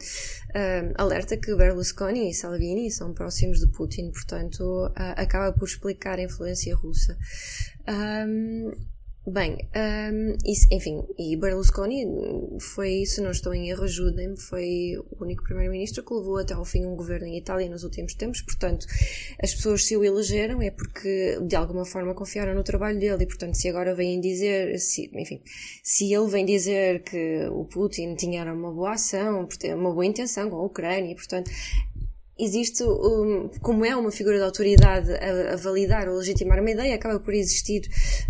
alerta 0.96 1.38
que 1.38 1.56
Berlusconi 1.56 2.28
e 2.28 2.34
Salvini 2.34 2.90
são 2.90 3.14
próximos 3.14 3.60
de 3.60 3.68
Putin, 3.68 4.10
portanto 4.10 4.60
uh, 4.60 4.92
acaba 5.16 5.56
por 5.56 5.66
explicar 5.66 6.18
a 6.18 6.24
influência 6.24 6.76
russa. 6.76 7.16
Um, 7.88 8.72
Bem, 9.24 9.56
um, 10.12 10.36
isso, 10.44 10.66
enfim, 10.72 11.00
e 11.16 11.36
Berlusconi 11.36 12.04
foi, 12.58 13.06
se 13.06 13.20
não 13.20 13.30
estou 13.30 13.54
em 13.54 13.70
erro, 13.70 13.84
ajudem-me, 13.84 14.36
foi 14.36 14.96
o 14.98 15.22
único 15.22 15.44
primeiro-ministro 15.44 16.04
que 16.04 16.12
levou 16.12 16.38
até 16.38 16.54
ao 16.54 16.64
fim 16.64 16.84
um 16.84 16.96
governo 16.96 17.28
em 17.28 17.38
Itália 17.38 17.68
nos 17.68 17.84
últimos 17.84 18.14
tempos, 18.14 18.42
portanto, 18.42 18.84
as 19.40 19.54
pessoas 19.54 19.84
se 19.84 19.96
o 19.96 20.02
elegeram 20.02 20.60
é 20.60 20.72
porque 20.72 21.38
de 21.46 21.54
alguma 21.54 21.84
forma 21.84 22.14
confiaram 22.14 22.52
no 22.52 22.64
trabalho 22.64 22.98
dele. 22.98 23.22
E, 23.22 23.26
portanto, 23.26 23.54
se 23.54 23.68
agora 23.68 23.94
vêm 23.94 24.20
dizer, 24.20 24.76
se, 24.80 25.08
enfim, 25.14 25.40
se 25.84 26.12
ele 26.12 26.28
vem 26.28 26.44
dizer 26.44 27.04
que 27.04 27.46
o 27.52 27.64
Putin 27.64 28.16
tinha 28.16 28.42
uma 28.52 28.72
boa 28.72 28.94
ação, 28.94 29.46
uma 29.76 29.92
boa 29.92 30.04
intenção 30.04 30.50
com 30.50 30.56
a 30.56 30.64
Ucrânia, 30.64 31.14
portanto, 31.14 31.48
existe, 32.38 32.82
um, 32.82 33.48
como 33.60 33.84
é 33.84 33.94
uma 33.94 34.10
figura 34.10 34.36
de 34.36 34.42
autoridade 34.42 35.12
a, 35.12 35.52
a, 35.52 35.56
validar 35.56 36.08
ou 36.08 36.16
legitimar 36.16 36.60
uma 36.60 36.70
ideia, 36.70 36.94
acaba 36.94 37.20
por 37.20 37.34
existir 37.34 37.82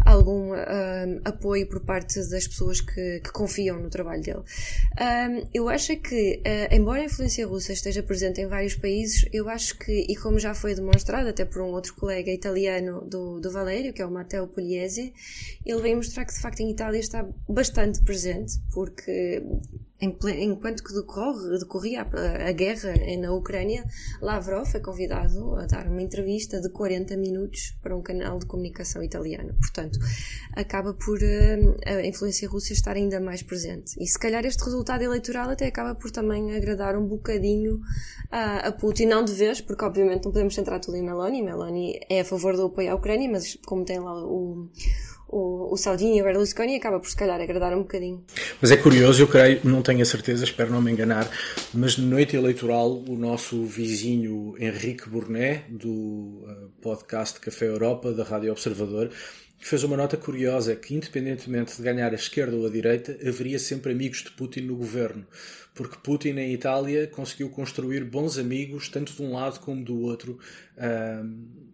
algum 0.05 0.53
um, 0.53 1.21
apoio 1.25 1.67
por 1.69 1.81
parte 1.81 2.19
das 2.29 2.47
pessoas 2.47 2.81
que, 2.81 3.21
que 3.21 3.33
confiam 3.33 3.81
no 3.81 3.89
trabalho 3.89 4.23
dele. 4.23 4.41
Um, 4.41 5.49
eu 5.55 5.69
acho 5.69 5.97
que, 5.97 6.43
uh, 6.45 6.75
embora 6.75 7.03
a 7.03 7.05
influência 7.05 7.47
russa 7.47 7.73
esteja 7.73 8.03
presente 8.03 8.41
em 8.41 8.47
vários 8.47 8.75
países, 8.75 9.27
eu 9.33 9.49
acho 9.49 9.79
que, 9.79 10.07
e 10.09 10.17
como 10.17 10.39
já 10.39 10.55
foi 10.55 10.75
demonstrado 10.75 11.29
até 11.29 11.45
por 11.45 11.63
um 11.63 11.71
outro 11.71 11.95
colega 11.95 12.31
italiano 12.31 13.03
do, 13.09 13.41
do 13.41 13.51
Valério, 13.51 13.93
que 13.93 14.03
é 14.03 14.07
o 14.07 14.11
Matteo 14.11 14.49
Pugliese, 14.49 15.13
ele 15.65 15.81
veio 15.81 15.97
mostrar 15.97 16.25
que 16.25 16.35
de 16.35 16.41
facto 16.41 16.61
em 16.61 16.71
Itália 16.71 16.99
está 16.99 17.27
bastante 17.49 18.03
presente, 18.03 18.55
porque 18.73 19.43
enquanto 20.03 20.83
que 20.83 20.93
decorre, 20.93 21.59
decorria 21.59 22.03
a, 22.03 22.49
a, 22.49 22.53
guerra 22.53 22.95
na 23.21 23.33
Ucrânia, 23.33 23.85
Lavrov 24.21 24.67
foi 24.67 24.81
convidado 24.81 25.57
a 25.57 25.67
dar 25.67 25.87
uma 25.87 26.03
entrevista 26.03 26.61
de 26.61 26.69
40 26.71 27.17
minutos 27.17 27.77
para 27.81 27.97
um 27.97 28.03
canal 28.03 28.39
de 28.39 28.47
comunicação 28.47 29.03
italiano. 29.03 29.55
Portanto, 29.61 29.99
acaba 30.55 30.93
por 30.93 31.19
uh, 31.19 31.77
a 31.87 32.05
influência 32.05 32.49
russa 32.49 32.73
estar 32.73 32.97
ainda 32.97 33.21
mais 33.21 33.43
presente. 33.43 33.95
E 33.99 34.07
se 34.07 34.19
calhar 34.19 34.45
este 34.45 34.65
resultado 34.65 35.03
eleitoral 35.03 35.51
até 35.51 35.67
acaba 35.67 35.95
por 35.95 36.11
também 36.11 36.55
agradar 36.57 36.97
um 36.97 37.07
bocadinho 37.07 37.81
a, 38.31 38.69
a 38.69 38.73
Putin, 38.73 39.07
não 39.07 39.25
de 39.25 39.33
vez, 39.33 39.61
porque 39.61 39.85
obviamente 39.85 40.25
não 40.25 40.33
podemos 40.33 40.55
centrar 40.55 40.81
tudo 40.81 40.97
em 40.97 41.03
Meloni. 41.03 41.43
Meloni 41.43 42.01
é 42.09 42.21
a 42.21 42.25
favor 42.25 42.57
do 42.57 42.67
apoio 42.67 42.91
à 42.91 42.95
Ucrânia, 42.95 43.31
mas 43.31 43.57
como 43.65 43.85
tem 43.85 44.01
lá 44.01 44.25
o 44.25 44.69
o, 45.33 45.73
o 45.73 45.77
Salvini 45.79 46.19
e 46.19 46.21
o 46.21 46.25
Berlusconi 46.25 46.77
acaba 46.77 47.01
por 47.01 47.09
se 47.09 47.17
calhar 47.17 47.41
agradar 47.41 47.73
um 47.75 47.81
bocadinho. 47.81 48.23
Mas 48.61 48.71
é 48.71 48.77
curioso, 48.77 49.23
eu 49.23 49.27
creio, 49.27 49.61
não 49.65 49.81
tenho 49.81 50.03
a 50.03 50.05
certeza, 50.05 50.45
espero 50.45 50.71
não 50.71 50.83
me 50.83 50.93
enganar, 50.93 51.29
mas 51.73 51.97
na 51.97 52.05
noite 52.05 52.37
eleitoral 52.37 53.03
o 53.09 53.17
nosso 53.17 53.65
vizinho 53.65 54.55
Henrique 54.59 55.09
Burnet, 55.09 55.65
do 55.71 56.45
eh, 56.47 56.55
podcast 56.83 57.41
Café 57.41 57.67
Europa, 57.67 58.13
da 58.13 58.23
Rádio 58.23 58.53
Observador, 58.53 59.11
fez 59.59 59.83
uma 59.85 59.97
nota 59.97 60.17
curiosa 60.17 60.77
que, 60.77 60.95
independentemente 60.95 61.77
de 61.77 61.83
ganhar 61.83 62.13
a 62.13 62.17
esquerda 62.17 62.55
ou 62.57 62.67
a 62.67 62.71
direita, 62.71 63.17
haveria 63.27 63.59
sempre 63.59 63.93
amigos 63.93 64.23
de 64.23 64.33
Putin 64.33 64.63
no 64.63 64.77
governo. 64.77 65.27
Porque 65.75 65.97
Putin, 66.03 66.31
em 66.31 66.53
Itália, 66.53 67.07
conseguiu 67.07 67.49
construir 67.49 68.05
bons 68.05 68.37
amigos, 68.37 68.89
tanto 68.89 69.15
de 69.15 69.23
um 69.23 69.33
lado 69.33 69.61
como 69.61 69.83
do 69.83 70.03
outro, 70.03 70.39
uh, 70.77 71.27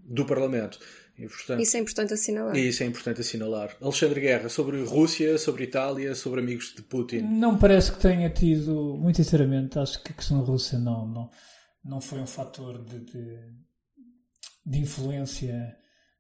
do 0.05 0.25
Parlamento. 0.25 0.79
E, 1.19 1.27
portanto, 1.27 1.61
isso 1.61 1.77
é 1.77 1.81
importante 1.81 2.15
assinalar. 2.15 2.57
Isso 2.57 2.83
é 2.83 2.87
importante 2.87 3.21
assinalar. 3.21 3.77
Alexandre 3.81 4.21
Guerra, 4.21 4.49
sobre 4.49 4.85
Rússia, 4.85 5.37
sobre 5.37 5.65
Itália, 5.65 6.15
sobre 6.15 6.41
amigos 6.41 6.73
de 6.77 6.83
Putin. 6.83 7.23
Não 7.23 7.59
parece 7.59 7.91
que 7.91 7.99
tenha 7.99 8.31
tido, 8.31 8.97
muito 8.97 9.17
sinceramente, 9.17 9.79
acho 9.79 10.01
que 10.03 10.13
a 10.13 10.15
questão 10.15 10.41
russa 10.43 10.79
não, 10.79 11.07
não, 11.09 11.31
não 11.85 12.01
foi 12.01 12.21
um 12.21 12.27
fator 12.27 12.85
de, 12.85 13.01
de, 13.01 13.39
de 14.65 14.79
influência 14.79 15.77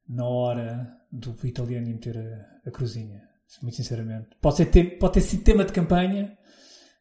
na 0.09 0.24
hora 0.24 0.96
do 1.12 1.36
italiano 1.46 1.86
meter 1.86 2.18
a, 2.18 2.68
a 2.68 2.70
cruzinha. 2.72 3.22
Muito 3.62 3.76
sinceramente. 3.76 4.30
Pode, 4.40 4.57
ser 4.57 4.66
te, 4.66 4.82
pode 4.82 5.14
ter 5.14 5.20
sido 5.20 5.44
tema 5.44 5.64
de 5.64 5.72
campanha, 5.72 6.36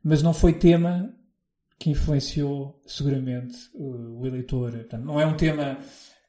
mas 0.03 0.21
não 0.21 0.33
foi 0.33 0.53
tema 0.53 1.13
que 1.79 1.89
influenciou 1.89 2.79
seguramente 2.85 3.55
o, 3.73 4.21
o 4.21 4.27
eleitor. 4.27 4.71
Portanto, 4.71 5.03
não 5.03 5.19
é 5.19 5.25
um 5.25 5.35
tema 5.35 5.79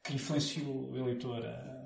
que 0.03 0.13
influenciou 0.15 0.91
o 0.91 0.97
eleitor 0.97 1.45
a, 1.45 1.79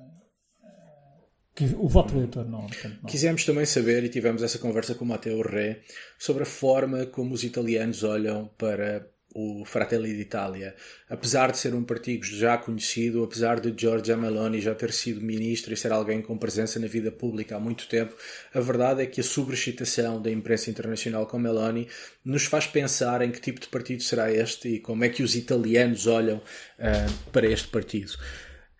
que 1.55 1.65
o 1.77 1.87
voto 1.87 2.13
do 2.13 2.19
eleitor 2.19 2.49
não, 2.49 2.65
portanto, 2.65 2.99
não. 3.03 3.09
Quisemos 3.09 3.45
também 3.45 3.65
saber, 3.65 4.03
e 4.03 4.09
tivemos 4.09 4.41
essa 4.41 4.57
conversa 4.57 4.95
com 4.95 5.05
o 5.05 5.07
Matteo 5.07 5.41
Ré, 5.43 5.83
sobre 6.17 6.43
a 6.43 6.47
forma 6.47 7.05
como 7.05 7.33
os 7.33 7.43
italianos 7.43 8.03
olham 8.03 8.47
para 8.57 9.07
o 9.33 9.65
Fratelli 9.65 10.13
d'Italia. 10.15 10.75
Apesar 11.09 11.51
de 11.51 11.57
ser 11.57 11.73
um 11.73 11.83
partido 11.83 12.25
já 12.25 12.57
conhecido, 12.57 13.23
apesar 13.23 13.59
de 13.59 13.73
Giorgia 13.75 14.15
Meloni 14.15 14.61
já 14.61 14.75
ter 14.75 14.91
sido 14.91 15.21
ministro 15.21 15.73
e 15.73 15.77
ser 15.77 15.91
alguém 15.91 16.21
com 16.21 16.37
presença 16.37 16.79
na 16.79 16.87
vida 16.87 17.11
pública 17.11 17.55
há 17.55 17.59
muito 17.59 17.87
tempo, 17.87 18.15
a 18.53 18.59
verdade 18.59 19.01
é 19.01 19.05
que 19.05 19.21
a 19.21 19.23
sobrecitação 19.23 20.21
da 20.21 20.31
imprensa 20.31 20.69
internacional 20.69 21.25
com 21.25 21.39
Meloni 21.39 21.87
nos 22.23 22.45
faz 22.45 22.67
pensar 22.67 23.21
em 23.21 23.31
que 23.31 23.41
tipo 23.41 23.59
de 23.59 23.67
partido 23.67 24.03
será 24.03 24.31
este 24.31 24.75
e 24.75 24.79
como 24.79 25.03
é 25.03 25.09
que 25.09 25.23
os 25.23 25.35
italianos 25.35 26.07
olham 26.07 26.37
uh, 26.37 27.29
para 27.31 27.47
este 27.47 27.67
partido. 27.67 28.13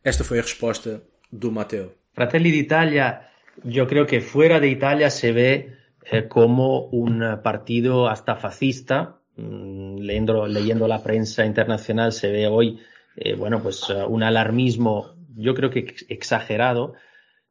Esta 0.03 0.23
foi 0.23 0.39
a 0.39 0.41
resposta 0.41 1.03
do 1.31 1.51
Matteo. 1.51 1.93
Fratelli 2.13 2.51
d'Italia, 2.51 3.21
eu 3.65 3.87
creo 3.87 4.05
que 4.05 4.21
fuera 4.21 4.59
de 4.59 4.67
Italia 4.67 5.09
se 5.09 5.31
ve 5.31 5.73
eh, 6.05 6.27
como 6.27 6.89
un 6.91 7.21
partido 7.41 8.07
hasta 8.07 8.35
fascista 8.35 9.22
mm, 9.37 9.97
leyendo, 9.97 10.47
leyendo 10.47 10.87
la 10.87 11.03
prensa 11.03 11.45
internacional 11.45 12.11
se 12.11 12.31
ve 12.31 12.47
hoy, 12.47 12.79
eh, 13.15 13.35
bueno, 13.35 13.61
pues 13.61 13.89
uh, 13.89 14.05
un 14.07 14.23
alarmismo, 14.23 15.15
yo 15.35 15.53
creo 15.53 15.69
que 15.69 15.95
exagerado. 16.09 16.93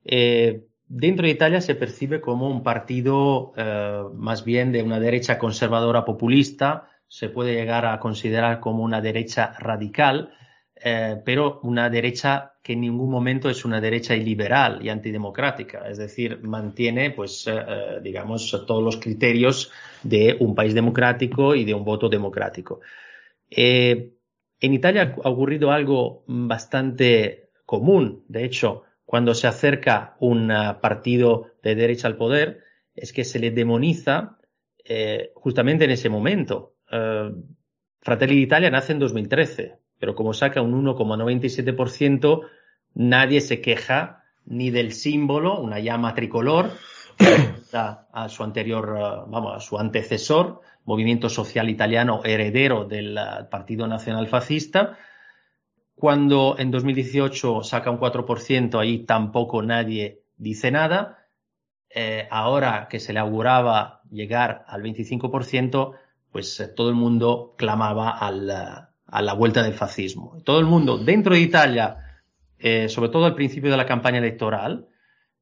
Eh, 0.05 0.65
dentro 0.87 1.27
de 1.27 1.33
Italia 1.33 1.61
se 1.61 1.75
percibe 1.75 2.21
como 2.21 2.49
un 2.49 2.63
partido 2.63 3.53
eh, 3.57 4.03
más 4.15 4.45
bien 4.45 4.73
de 4.73 4.83
una 4.83 5.01
derecha 5.01 5.39
conservadora 5.39 6.05
populista, 6.05 6.89
se 7.09 7.29
puede 7.29 7.55
llegar 7.55 7.87
a 7.87 7.99
considerar 8.01 8.61
como 8.61 8.83
una 8.83 9.01
derecha 9.01 9.55
radical, 9.59 10.33
eh, 10.85 11.21
pero 11.25 11.61
una 11.63 11.89
derecha 11.89 12.55
que 12.61 12.73
en 12.73 12.81
ningún 12.81 13.09
momento 13.09 13.49
es 13.49 13.65
una 13.65 13.81
derecha 13.81 14.17
iliberal 14.17 14.85
y 14.85 14.89
antidemocrática, 14.89 15.89
es 15.89 15.99
decir, 15.99 16.41
mantiene, 16.43 17.13
pues, 17.13 17.47
eh, 17.47 17.53
eh, 17.55 18.01
digamos, 18.03 18.51
todos 18.67 18.83
los 18.83 18.97
criterios 18.97 19.71
de 20.03 20.37
un 20.41 20.57
país 20.57 20.75
democrático 20.75 21.55
y 21.55 21.65
de 21.65 21.75
un 21.75 21.85
voto 21.85 22.09
democrático. 22.09 22.81
En 23.49 24.15
Italia 24.61 25.15
ha 25.23 25.29
ocurrido 25.29 25.71
algo 25.71 26.25
bastante 26.27 27.51
común, 27.65 28.25
de 28.29 28.45
hecho, 28.45 28.85
cuando 29.05 29.35
se 29.35 29.47
acerca 29.47 30.17
un 30.21 30.51
partido 30.81 31.51
de 31.63 31.75
derecha 31.75 32.09
al 32.09 32.17
poder, 32.17 32.65
es 32.95 33.13
que 33.13 33.25
se 33.25 33.39
le 33.39 33.51
demoniza 33.51 34.39
justamente 35.35 35.85
en 35.85 35.91
ese 35.91 36.09
momento. 36.09 36.77
Fratelli 38.01 38.37
d'Italia 38.37 38.71
nace 38.71 38.93
en 38.93 38.99
2013, 39.01 39.82
pero 40.03 40.17
como 40.17 40.35
saca 40.35 40.61
un 40.63 40.85
1,97%, 40.85 42.41
nadie 42.95 43.41
se 43.41 43.61
queja 43.61 44.25
ni 44.45 44.73
del 44.73 44.91
símbolo, 44.91 45.61
una 45.61 45.79
llama 45.79 46.13
tricolor, 46.17 46.73
a, 47.73 48.29
su 48.29 48.43
anterior, 48.43 48.89
uh, 48.91 49.31
vamos, 49.31 49.55
a 49.57 49.61
su 49.61 49.79
antecesor, 49.79 50.61
Movimiento 50.87 51.29
Social 51.29 51.71
Italiano, 51.71 52.21
heredero 52.25 52.85
del 52.85 53.17
uh, 53.17 53.49
Partido 53.49 53.87
Nacional 53.87 54.27
Fascista, 54.27 54.99
cuando 55.95 56.57
en 56.59 56.73
2018 56.73 57.63
saca 57.63 57.93
un 57.93 58.01
4%, 58.01 58.81
ahí 58.81 59.05
tampoco 59.05 59.63
nadie 59.63 60.25
dice 60.37 60.73
nada. 60.73 61.29
Eh, 61.95 62.27
ahora 62.29 62.89
que 62.91 62.99
se 62.99 63.13
le 63.13 63.21
auguraba 63.21 64.01
llegar 64.11 64.65
al 64.67 64.83
25%, 64.83 65.93
pues 66.33 66.59
eh, 66.59 66.67
todo 66.67 66.89
el 66.89 66.97
mundo 66.97 67.55
clamaba 67.57 68.11
al, 68.11 68.89
a 69.13 69.21
la 69.21 69.35
vuelta 69.35 69.63
del 69.63 69.75
fascismo. 69.75 70.39
Todo 70.43 70.59
el 70.59 70.65
mundo 70.65 70.97
dentro 70.97 71.35
de 71.35 71.41
Italia, 71.41 72.23
eh, 72.59 72.89
sobre 72.89 73.11
todo 73.11 73.27
al 73.27 73.35
principio 73.35 73.71
de 73.71 73.77
la 73.77 73.87
campaña 73.87 74.19
electoral, 74.19 74.89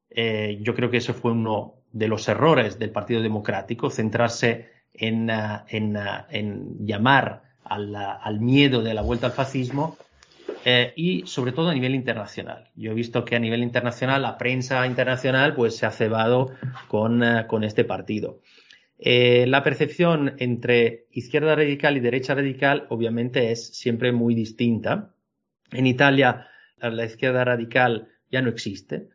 eh, 0.09 0.59
yo 0.61 0.75
creo 0.75 0.91
que 0.91 0.97
ese 0.97 1.13
fue 1.13 1.31
uno 1.31 1.75
de 1.93 2.09
los 2.09 2.27
errores 2.27 2.77
del 2.77 2.91
Partido 2.91 3.21
Democrático, 3.21 3.89
centrarse 3.89 4.69
en, 4.93 5.29
uh, 5.29 5.63
en, 5.69 5.95
uh, 5.95 6.25
en 6.29 6.85
llamar 6.85 7.43
al, 7.63 7.95
al, 7.95 8.41
miedo 8.41 8.81
de 8.81 8.93
la 8.93 9.01
vuelta 9.01 9.27
al 9.27 9.31
fascismo 9.31 9.97
eh, 10.65 10.91
y 10.97 11.25
sobre 11.25 11.53
todo 11.53 11.69
a 11.69 11.73
nivel 11.73 11.95
internacional. 11.95 12.69
Yo 12.75 12.91
he 12.91 12.93
visto 12.93 13.23
que 13.23 13.37
a 13.37 13.39
nivel 13.39 13.63
internacional 13.63 14.21
la 14.21 14.37
prensa 14.37 14.85
internacional 14.85 15.55
pues 15.55 15.77
se 15.77 15.85
ha 15.85 15.91
cebado 15.91 16.51
con, 16.89 17.23
uh, 17.23 17.47
con 17.47 17.63
este 17.63 17.85
partido. 17.85 18.39
Eh, 19.03 19.47
la 19.47 19.63
percepción 19.63 20.35
entre 20.37 21.07
izquierda 21.11 21.55
radical 21.55 21.97
y 21.97 22.01
derecha 22.01 22.35
radical 22.35 22.85
obviamente 22.89 23.51
es 23.51 23.75
siempre 23.75 24.11
muy 24.11 24.35
distinta. 24.35 25.15
En 25.71 25.87
Italia 25.87 26.47
la 26.77 27.05
izquierda 27.05 27.43
radical 27.43 28.09
ya 28.29 28.43
no 28.43 28.49
existe. 28.49 29.09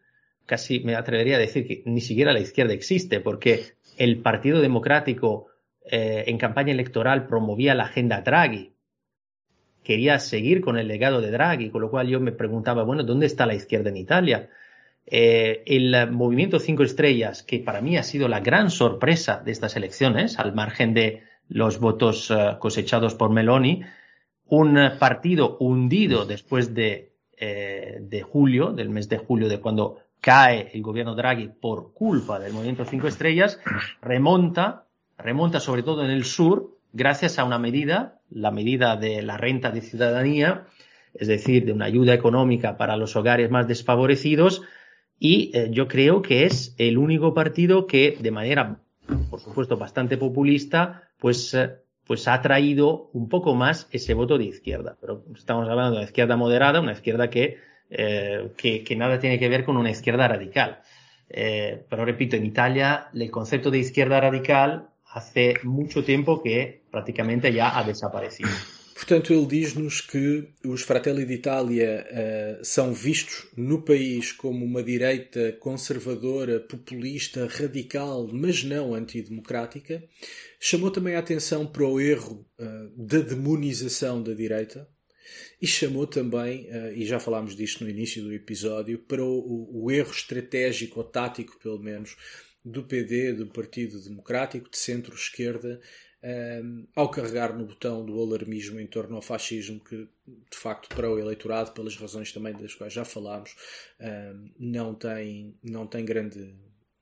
Casi 0.45 0.80
me 0.80 0.97
atrevería 0.97 1.37
a 1.37 1.41
decir 1.41 1.68
que 1.68 1.82
ni 1.87 2.01
siquiera 2.01 2.32
la 2.32 2.41
izquierda 2.41 2.72
existe 2.72 3.20
porque 3.20 3.76
el 3.97 4.18
Partido 4.18 4.61
Democrático 4.61 5.47
eh, 5.89 6.24
en 6.26 6.37
campaña 6.37 6.72
electoral 6.72 7.28
promovía 7.28 7.76
la 7.76 7.84
agenda 7.84 8.22
Draghi, 8.22 8.72
quería 9.84 10.18
seguir 10.18 10.62
con 10.62 10.78
el 10.78 10.89
legado 10.89 11.20
de 11.20 11.30
Draghi, 11.30 11.70
con 11.70 11.80
lo 11.80 11.91
cual 11.91 12.09
yo 12.09 12.18
me 12.18 12.32
preguntaba, 12.32 12.82
bueno, 12.82 13.05
¿dónde 13.05 13.26
está 13.26 13.47
la 13.47 13.55
izquierda 13.55 13.91
en 13.91 13.97
Italia? 13.97 14.51
Eh, 15.07 15.62
el 15.66 16.11
movimiento 16.11 16.59
Cinco 16.59 16.82
Estrellas, 16.82 17.42
que 17.42 17.61
para 17.61 17.80
mí 17.80 17.96
ha 17.96 18.02
sido 18.02 18.26
la 18.26 18.40
gran 18.40 18.70
sorpresa 18.70 19.40
de 19.44 19.52
estas 19.52 19.76
elecciones, 19.76 20.38
al 20.38 20.52
margen 20.52 20.94
de 20.94 21.22
los 21.48 21.78
votos 21.78 22.28
uh, 22.30 22.59
cosechados 22.59 23.14
por 23.14 23.30
Meloni, 23.30 23.82
un 24.48 24.78
partido 24.98 25.57
hundido 25.59 26.24
después 26.26 26.74
de, 26.74 27.12
eh, 27.36 27.98
de 28.00 28.22
julio, 28.22 28.72
del 28.72 28.90
mes 28.90 29.09
de 29.09 29.18
julio, 29.18 29.48
de 29.48 29.61
cuando 29.61 29.98
cae 30.20 30.70
el 30.72 30.82
gobierno 30.82 31.14
Draghi 31.14 31.48
por 31.48 31.92
culpa 31.92 32.38
del 32.38 32.52
movimiento 32.52 32.84
Cinco 32.84 33.07
Estrellas, 33.07 33.61
remonta, 34.02 34.86
remonta 35.18 35.61
sobre 35.61 35.82
todo 35.82 36.04
en 36.04 36.11
el 36.11 36.24
sur, 36.24 36.76
gracias 36.92 37.38
a 37.38 37.44
una 37.44 37.59
medida, 37.59 38.20
la 38.30 38.50
medida 38.50 38.96
de 38.96 39.22
la 39.22 39.36
renta 39.36 39.70
de 39.70 39.82
ciudadanía, 39.82 40.66
es 41.14 41.28
decir, 41.28 41.64
de 41.64 41.72
una 41.72 41.86
ayuda 41.86 42.14
económica 42.14 42.76
para 42.76 42.96
los 42.96 43.14
hogares 43.16 43.50
más 43.50 43.68
desfavorecidos, 43.68 44.62
y 45.18 45.50
eh, 45.54 45.68
yo 45.70 45.88
creo 45.88 46.22
que 46.22 46.44
es 46.44 46.74
el 46.78 46.98
único 46.98 47.32
partido 47.32 47.86
que, 47.86 48.16
de 48.20 48.30
manera, 48.30 48.80
por 49.30 49.40
supuesto, 49.40 49.76
bastante 49.76 50.18
populista, 50.18 51.02
pues, 51.18 51.54
eh, 51.54 51.70
pues 52.06 52.28
ha 52.28 52.40
traído 52.42 53.10
un 53.12 53.28
poco 53.28 53.54
más 53.54 53.88
ese 53.90 54.14
voto 54.14 54.38
de 54.38 54.44
izquierda. 54.44 54.96
Pero 55.00 55.24
estamos 55.34 55.68
hablando 55.68 55.92
de 55.92 55.96
una 55.98 56.04
izquierda 56.04 56.36
moderada, 56.36 56.80
una 56.80 56.92
izquierda 56.92 57.30
que, 57.30 57.56
eh, 57.90 58.52
que, 58.56 58.96
nada 58.96 59.18
tiene 59.18 59.38
que 59.38 59.48
ver 59.48 59.64
con 59.64 59.76
una 59.76 59.90
izquierda 59.90 60.28
radical. 60.28 60.82
Pero 61.28 62.04
repito, 62.04 62.36
en 62.36 62.46
Italia 62.46 63.08
el 63.12 63.32
concepto 63.32 63.72
de 63.72 63.78
izquierda 63.78 64.20
radical 64.20 64.90
hace 65.12 65.54
mucho 65.64 66.04
tiempo 66.04 66.40
que 66.40 66.84
praticamente 66.92 67.52
ya 67.52 67.76
ha 67.76 67.82
desaparecido. 67.82 68.50
Portanto, 68.97 69.30
ele 69.30 69.44
diz-nos 69.44 70.01
que 70.01 70.49
os 70.64 70.80
Fratelli 70.80 71.26
d'Italia 71.26 72.07
uh, 72.09 72.64
são 72.64 72.94
vistos 72.94 73.47
no 73.55 73.82
país 73.82 74.32
como 74.32 74.64
uma 74.64 74.82
direita 74.82 75.53
conservadora, 75.61 76.61
populista, 76.61 77.47
radical, 77.47 78.26
mas 78.32 78.64
não 78.64 78.94
antidemocrática. 78.94 80.03
Chamou 80.59 80.90
também 80.90 81.14
a 81.14 81.18
atenção 81.18 81.66
para 81.66 81.86
o 81.86 82.01
erro 82.01 82.49
uh, 82.59 83.07
da 83.07 83.18
demonização 83.18 84.22
da 84.22 84.32
direita 84.32 84.88
e 85.61 85.66
chamou 85.66 86.07
também, 86.07 86.66
uh, 86.70 86.94
e 86.94 87.05
já 87.05 87.20
falámos 87.20 87.55
disto 87.55 87.84
no 87.84 87.90
início 87.90 88.22
do 88.22 88.32
episódio, 88.32 88.99
para 89.01 89.22
o, 89.22 89.84
o 89.84 89.90
erro 89.90 90.11
estratégico 90.11 91.01
ou 91.01 91.05
tático, 91.05 91.59
pelo 91.59 91.78
menos, 91.78 92.16
do 92.64 92.82
PD, 92.82 93.34
do 93.34 93.47
Partido 93.47 94.03
Democrático, 94.03 94.70
de 94.70 94.78
centro-esquerda, 94.78 95.80
um, 96.26 96.86
ao 96.96 97.08
carregar 97.08 97.56
no 97.56 97.64
botão 97.64 98.04
do 98.04 98.20
alarmismo 98.20 98.80
em 98.80 98.86
torno 98.86 99.14
ao 99.14 99.22
fascismo, 99.22 99.78
que 99.80 100.08
de 100.26 100.56
facto 100.56 100.88
para 100.94 101.08
o 101.08 101.18
eleitorado, 101.18 101.70
pelas 101.70 101.96
razões 101.96 102.32
também 102.32 102.52
das 102.52 102.74
quais 102.74 102.92
já 102.92 103.04
falámos, 103.04 103.54
um, 104.00 104.50
não 104.58 104.94
tem, 104.94 105.54
não 105.62 105.86
tem 105.86 106.04
grande, 106.04 106.52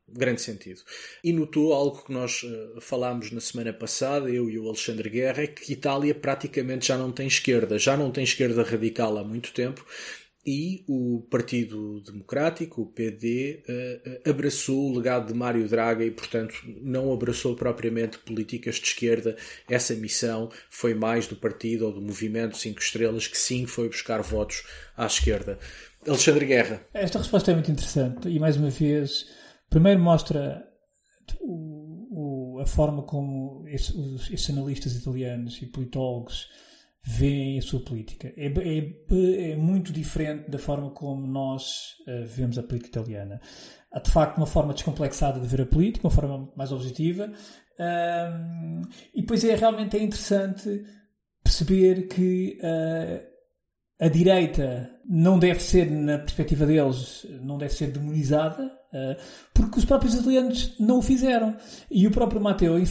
grande 0.06 0.42
sentido. 0.42 0.82
E 1.22 1.32
notou 1.32 1.72
algo 1.72 2.04
que 2.04 2.12
nós 2.12 2.42
uh, 2.42 2.80
falámos 2.82 3.30
na 3.30 3.40
semana 3.40 3.72
passada, 3.72 4.28
eu 4.28 4.50
e 4.50 4.58
o 4.58 4.68
Alexandre 4.68 5.08
Guerra, 5.08 5.44
é 5.44 5.46
que 5.46 5.72
Itália 5.72 6.14
praticamente 6.14 6.88
já 6.88 6.98
não 6.98 7.10
tem 7.10 7.26
esquerda, 7.26 7.78
já 7.78 7.96
não 7.96 8.10
tem 8.10 8.24
esquerda 8.24 8.62
radical 8.62 9.16
há 9.16 9.24
muito 9.24 9.54
tempo 9.54 9.86
e 10.46 10.84
o 10.86 11.26
Partido 11.30 12.00
Democrático, 12.02 12.82
o 12.82 12.86
PD, 12.86 13.62
uh, 13.68 14.30
abraçou 14.30 14.90
o 14.90 14.96
legado 14.96 15.28
de 15.28 15.34
Mário 15.34 15.66
Draga 15.68 16.04
e, 16.04 16.10
portanto, 16.10 16.54
não 16.82 17.12
abraçou 17.12 17.56
propriamente 17.56 18.18
políticas 18.18 18.76
de 18.76 18.86
esquerda. 18.86 19.36
Essa 19.68 19.94
missão 19.94 20.50
foi 20.68 20.94
mais 20.94 21.26
do 21.26 21.36
partido 21.36 21.86
ou 21.86 21.92
do 21.92 22.02
movimento 22.02 22.56
Cinco 22.56 22.80
Estrelas, 22.80 23.26
que 23.26 23.38
sim 23.38 23.66
foi 23.66 23.88
buscar 23.88 24.20
votos 24.22 24.64
à 24.96 25.06
esquerda. 25.06 25.58
Alexandre 26.06 26.44
Guerra. 26.44 26.86
Esta 26.92 27.18
resposta 27.18 27.50
é 27.50 27.54
muito 27.54 27.70
interessante 27.70 28.28
e, 28.28 28.38
mais 28.38 28.56
uma 28.56 28.70
vez, 28.70 29.26
primeiro 29.70 30.00
mostra 30.00 30.62
o, 31.40 32.56
o, 32.56 32.60
a 32.60 32.66
forma 32.66 33.02
como 33.02 33.66
esses, 33.66 33.94
esses 34.30 34.50
analistas 34.50 34.94
italianos 34.94 35.60
e 35.62 35.66
politólogos 35.66 36.48
veem 37.04 37.58
a 37.58 37.62
sua 37.62 37.80
política. 37.80 38.32
É, 38.36 38.46
é, 38.46 39.50
é, 39.52 39.56
muito 39.56 39.92
diferente 39.92 40.50
da 40.50 40.58
forma 40.58 40.90
como 40.90 41.26
nós 41.26 41.96
uh, 42.08 42.24
vemos 42.26 42.58
a 42.58 42.62
política 42.62 42.98
italiana. 43.00 43.40
Há 43.92 44.00
de 44.00 44.10
facto 44.10 44.38
uma 44.38 44.46
forma 44.46 44.72
descomplexada 44.72 45.38
de 45.38 45.46
ver 45.46 45.60
a 45.60 45.66
política, 45.66 46.06
uma 46.06 46.10
forma 46.10 46.50
mais 46.56 46.72
objetiva, 46.72 47.30
um, 47.78 48.82
e 49.14 49.20
depois 49.20 49.44
é 49.44 49.54
realmente 49.54 49.96
é 49.96 50.02
interessante 50.02 50.82
perceber 51.42 52.08
que 52.08 52.58
uh, 52.62 53.22
a 54.00 54.08
direita 54.08 54.90
não 55.06 55.38
deve 55.38 55.60
ser, 55.60 55.90
na 55.90 56.18
perspectiva 56.18 56.64
deles, 56.64 57.26
não 57.42 57.58
deve 57.58 57.74
ser 57.74 57.88
demonizada, 57.88 58.64
uh, 58.64 59.16
porque 59.52 59.78
os 59.78 59.84
próprios 59.84 60.14
italianos 60.14 60.74
não 60.80 60.98
o 60.98 61.02
fizeram. 61.02 61.54
E 61.90 62.06
o 62.06 62.10
próprio 62.10 62.40
Matteo 62.40 62.82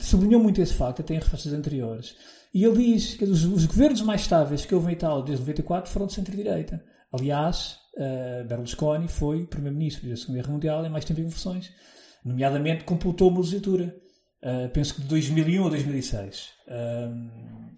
sublinhou 0.00 0.42
muito 0.42 0.60
esse 0.60 0.74
facto, 0.74 1.00
até 1.00 1.14
em 1.14 1.18
respostas 1.18 1.52
anteriores 1.52 2.16
e 2.54 2.64
ele 2.64 2.94
diz 2.94 3.14
que 3.14 3.24
os, 3.24 3.44
os 3.44 3.64
governos 3.66 4.02
mais 4.02 4.22
estáveis 4.22 4.66
que 4.66 4.74
houve 4.74 4.90
em 4.90 4.92
Itália 4.92 5.24
desde 5.24 5.40
94 5.40 5.90
foram 5.90 6.06
de 6.06 6.12
centro-direita. 6.12 6.84
Aliás, 7.12 7.76
uh, 7.96 8.44
Berlusconi 8.46 9.08
foi 9.08 9.46
primeiro-ministro 9.46 10.08
da 10.08 10.16
Segunda 10.16 10.40
Guerra 10.40 10.52
Mundial 10.52 10.86
em 10.86 10.90
mais 10.90 11.04
tempo 11.04 11.20
em 11.20 11.26
versões. 11.26 11.70
Nomeadamente, 12.24 12.84
completou 12.84 13.28
uma 13.28 13.40
legislatura. 13.40 13.94
uh, 14.42 14.68
penso 14.70 14.94
que 14.94 15.02
de 15.02 15.08
2001 15.08 15.66
a 15.66 15.70
2006. 15.70 16.48
Um, 16.68 17.72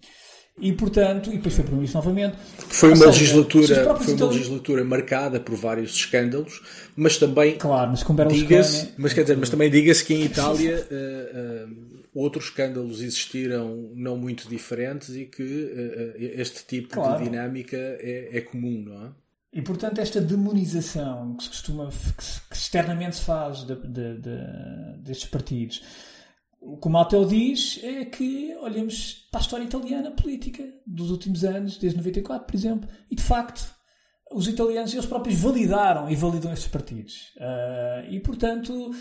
e 0.57 0.71
portanto, 0.71 1.29
e 1.31 1.37
depois 1.37 1.53
foi 1.53 1.83
isso 1.83 1.95
novamente. 1.95 2.37
Foi 2.69 2.89
uma, 2.89 2.95
seja, 2.95 3.09
legislatura, 3.09 3.97
foi 3.97 4.13
uma 4.13 4.25
legislatura 4.27 4.83
marcada 4.85 5.37
por 5.37 5.53
vários 5.55 5.93
escândalos, 5.93 6.61
mas 6.95 7.17
também 7.17 7.57
claro, 7.57 7.91
mas 7.91 8.03
com 8.03 8.15
diga-se, 8.15 8.93
mas 8.97 9.11
quer 9.11 9.23
dizer, 9.23 9.35
mas 9.35 9.49
também 9.49 9.69
diga-se 9.69 10.05
que 10.05 10.13
em 10.13 10.23
Itália 10.23 10.87
uh, 10.89 11.69
uh, 11.69 11.84
outros 12.15 12.45
escândalos 12.45 13.01
existiram 13.01 13.91
não 13.93 14.17
muito 14.17 14.47
diferentes 14.47 15.09
e 15.15 15.25
que 15.25 15.43
uh, 15.43 16.13
este 16.17 16.65
tipo 16.65 16.95
claro. 16.95 17.17
de 17.17 17.29
dinâmica 17.29 17.77
é, 17.77 18.37
é, 18.37 18.41
comum, 18.41 18.83
não 18.83 19.05
é? 19.05 19.11
E 19.53 19.61
portanto 19.61 19.99
esta 19.99 20.19
demonização 20.19 21.35
que 21.35 21.43
se 21.43 21.49
costuma 21.49 21.89
que, 21.89 22.55
externamente 22.55 23.17
se 23.17 23.23
faz 23.23 23.59
de, 23.59 23.75
de, 23.75 24.17
de, 24.17 25.03
destes 25.03 25.29
partidos 25.29 25.81
o 26.65 26.77
que 26.77 26.87
o 26.87 26.89
Matteo 26.89 27.25
diz 27.25 27.79
é 27.83 28.05
que 28.05 28.55
olhemos 28.59 29.27
para 29.31 29.39
a 29.39 29.43
história 29.43 29.63
italiana 29.63 30.09
política 30.11 30.63
dos 30.85 31.11
últimos 31.11 31.43
anos, 31.43 31.77
desde 31.77 31.97
94, 31.97 32.45
por 32.45 32.55
exemplo, 32.55 32.89
e 33.09 33.15
de 33.15 33.21
facto 33.21 33.73
os 34.31 34.47
italianos 34.47 34.91
eles 34.91 35.05
próprios 35.05 35.39
validaram 35.39 36.09
e 36.09 36.15
validam 36.15 36.51
estes 36.51 36.67
partidos. 36.67 37.31
Uh, 37.37 38.09
e 38.09 38.19
portanto, 38.19 38.89
uh, 38.89 38.93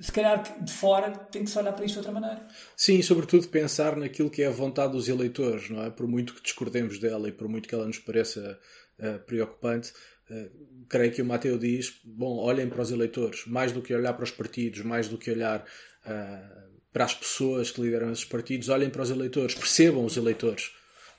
se 0.00 0.12
calhar 0.12 0.62
de 0.62 0.72
fora 0.72 1.10
tem 1.10 1.44
que 1.44 1.50
se 1.50 1.58
olhar 1.58 1.72
para 1.72 1.84
isto 1.84 1.94
de 1.94 1.98
outra 1.98 2.12
maneira. 2.12 2.46
Sim, 2.76 3.00
sobretudo 3.02 3.48
pensar 3.48 3.96
naquilo 3.96 4.30
que 4.30 4.42
é 4.42 4.46
a 4.46 4.50
vontade 4.50 4.92
dos 4.92 5.08
eleitores, 5.08 5.70
não 5.70 5.82
é? 5.82 5.90
Por 5.90 6.06
muito 6.06 6.34
que 6.34 6.42
discordemos 6.42 6.98
dela 6.98 7.28
e 7.28 7.32
por 7.32 7.48
muito 7.48 7.68
que 7.68 7.74
ela 7.74 7.86
nos 7.86 7.98
pareça 7.98 8.58
uh, 8.98 9.18
preocupante, 9.20 9.92
Uh, 10.30 10.84
creio 10.88 11.10
que 11.10 11.22
o 11.22 11.24
Mateu 11.24 11.58
diz: 11.58 12.00
bom, 12.04 12.36
olhem 12.36 12.68
para 12.68 12.82
os 12.82 12.90
eleitores, 12.90 13.46
mais 13.46 13.72
do 13.72 13.80
que 13.80 13.94
olhar 13.94 14.12
para 14.12 14.24
os 14.24 14.30
partidos, 14.30 14.82
mais 14.82 15.08
do 15.08 15.16
que 15.16 15.30
olhar 15.30 15.60
uh, 16.04 16.68
para 16.92 17.04
as 17.04 17.14
pessoas 17.14 17.70
que 17.70 17.80
lideram 17.80 18.12
esses 18.12 18.24
partidos, 18.24 18.68
olhem 18.68 18.90
para 18.90 19.02
os 19.02 19.10
eleitores, 19.10 19.54
percebam 19.54 20.04
os 20.04 20.16
eleitores. 20.16 20.70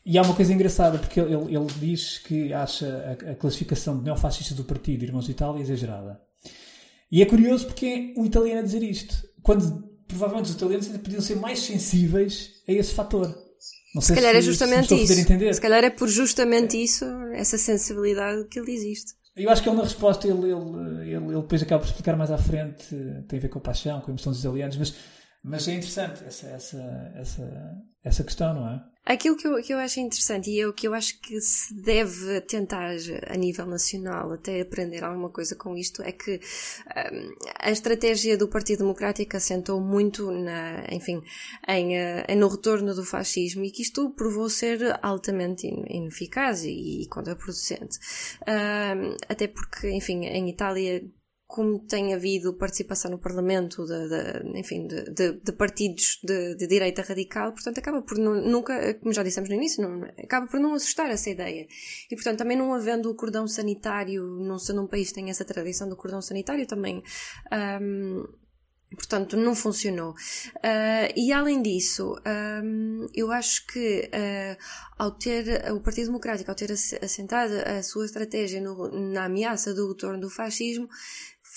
E 0.05 0.17
há 0.17 0.21
uma 0.21 0.35
coisa 0.35 0.53
engraçada, 0.53 0.97
porque 0.97 1.19
ele, 1.19 1.55
ele 1.55 1.67
diz 1.79 2.19
que 2.19 2.53
acha 2.53 3.17
a, 3.27 3.31
a 3.31 3.35
classificação 3.35 3.97
de 3.97 4.03
neofascista 4.03 4.53
do 4.53 4.63
partido 4.63 5.03
Irmãos 5.03 5.25
de 5.25 5.31
Itália 5.31 5.61
exagerada. 5.61 6.21
E 7.11 7.21
é 7.21 7.25
curioso 7.25 7.65
porque 7.65 8.13
é 8.15 8.19
um 8.19 8.25
italiano 8.25 8.59
a 8.59 8.63
dizer 8.63 8.83
isto, 8.83 9.15
quando 9.41 9.89
provavelmente 10.07 10.45
os 10.45 10.55
italianos 10.55 10.87
podiam 10.87 11.21
ser 11.21 11.35
mais 11.35 11.59
sensíveis 11.59 12.51
a 12.67 12.71
esse 12.71 12.93
fator. 12.93 13.35
Não 13.93 14.01
se 14.01 14.13
calhar 14.13 14.35
é 14.35 14.41
se, 14.41 14.47
é 14.47 14.51
justamente 14.51 14.87
se 14.87 14.95
isso. 14.95 15.53
Se 15.53 15.61
calhar 15.61 15.83
é 15.83 15.89
por 15.89 16.07
justamente 16.07 16.77
isso, 16.77 17.05
essa 17.33 17.57
sensibilidade 17.57 18.47
que 18.47 18.59
ele 18.59 18.71
existe. 18.71 19.13
Eu 19.35 19.49
acho 19.49 19.63
que 19.63 19.69
ele 19.69 19.77
na 19.77 19.83
resposta, 19.83 20.27
ele, 20.27 20.37
ele, 20.37 20.51
ele, 20.51 21.15
ele, 21.15 21.41
depois 21.41 21.63
acaba 21.63 21.81
por 21.81 21.87
explicar 21.87 22.15
mais 22.15 22.29
à 22.29 22.37
frente, 22.37 22.87
tem 23.27 23.39
a 23.39 23.41
ver 23.41 23.49
com 23.49 23.59
a 23.59 23.61
paixão, 23.61 24.01
com 24.01 24.07
a 24.07 24.09
emoção 24.11 24.31
dos 24.31 24.41
italianos, 24.41 24.77
mas, 24.77 24.93
mas 25.43 25.67
é 25.67 25.73
interessante 25.73 26.23
essa, 26.25 26.47
essa, 26.47 27.11
essa, 27.15 27.77
essa 28.03 28.23
questão, 28.23 28.53
não 28.53 28.67
é? 28.69 28.81
Aquilo 29.05 29.35
que 29.35 29.47
eu, 29.47 29.61
que 29.63 29.73
eu 29.73 29.79
acho 29.79 29.99
interessante 29.99 30.51
e 30.51 30.59
é 30.59 30.67
o 30.67 30.73
que 30.73 30.87
eu 30.87 30.93
acho 30.93 31.19
que 31.19 31.41
se 31.41 31.73
deve 31.73 32.41
tentar 32.41 32.91
a 33.27 33.35
nível 33.35 33.65
nacional 33.65 34.31
até 34.31 34.61
aprender 34.61 35.03
alguma 35.03 35.29
coisa 35.29 35.55
com 35.55 35.75
isto 35.75 36.03
é 36.03 36.11
que 36.11 36.39
um, 37.11 37.35
a 37.59 37.71
estratégia 37.71 38.37
do 38.37 38.47
Partido 38.47 38.79
Democrático 38.79 39.35
assentou 39.35 39.81
muito 39.81 40.29
na, 40.31 40.85
enfim, 40.91 41.23
em, 41.67 41.97
eh, 41.97 42.35
no 42.35 42.47
retorno 42.47 42.93
do 42.93 43.03
fascismo 43.03 43.63
e 43.63 43.71
que 43.71 43.81
isto 43.81 44.11
provou 44.11 44.47
ser 44.47 44.99
altamente 45.01 45.65
ineficaz 45.65 46.63
e, 46.63 47.01
e 47.01 47.07
contraproducente. 47.07 47.97
Um, 48.47 49.15
até 49.27 49.47
porque, 49.47 49.89
enfim, 49.89 50.25
em 50.25 50.49
Itália 50.49 51.03
como 51.49 51.79
tem 51.79 52.13
havido 52.13 52.53
participação 52.53 53.09
no 53.09 53.17
Parlamento 53.17 53.83
de, 53.83 54.07
de 54.07 54.59
enfim, 54.59 54.85
de, 54.85 55.05
de, 55.05 55.31
de 55.33 55.51
partidos 55.51 56.19
de, 56.23 56.55
direita 56.67 57.01
radical, 57.01 57.51
portanto 57.53 57.79
acaba 57.79 58.03
por 58.03 58.19
nunca, 58.19 58.93
como 58.93 59.11
já 59.11 59.23
dissemos 59.23 59.49
no 59.49 59.55
início, 59.55 59.81
não, 59.81 60.03
acaba 60.23 60.45
por 60.45 60.59
não 60.59 60.75
assustar 60.75 61.09
essa 61.09 61.27
ideia. 61.27 61.65
E 62.11 62.15
portanto 62.15 62.37
também 62.37 62.55
não 62.55 62.71
havendo 62.71 63.09
o 63.09 63.15
cordão 63.15 63.47
sanitário, 63.47 64.23
não 64.23 64.59
sendo 64.59 64.83
um 64.83 64.87
país 64.87 65.07
que 65.07 65.15
tem 65.15 65.31
essa 65.31 65.43
tradição 65.43 65.89
do 65.89 65.97
cordão 65.97 66.21
sanitário, 66.21 66.67
também 66.67 67.01
um, 67.81 68.25
Portanto, 68.95 69.37
não 69.37 69.53
funcionou. 69.53 70.11
Uh, 70.11 71.13
e 71.15 71.31
além 71.31 71.61
disso, 71.61 72.15
um, 72.63 73.07
eu 73.13 73.31
acho 73.31 73.67
que 73.67 74.09
uh, 74.11 74.57
ao 74.97 75.11
ter 75.11 75.71
o 75.71 75.79
Partido 75.79 76.07
Democrático, 76.07 76.49
ao 76.49 76.55
ter 76.55 76.71
assentado 76.71 77.53
a 77.67 77.83
sua 77.83 78.05
estratégia 78.05 78.59
no, 78.59 78.89
na 79.11 79.25
ameaça 79.25 79.75
do 79.75 79.89
retorno 79.89 80.19
do 80.19 80.29
fascismo, 80.29 80.89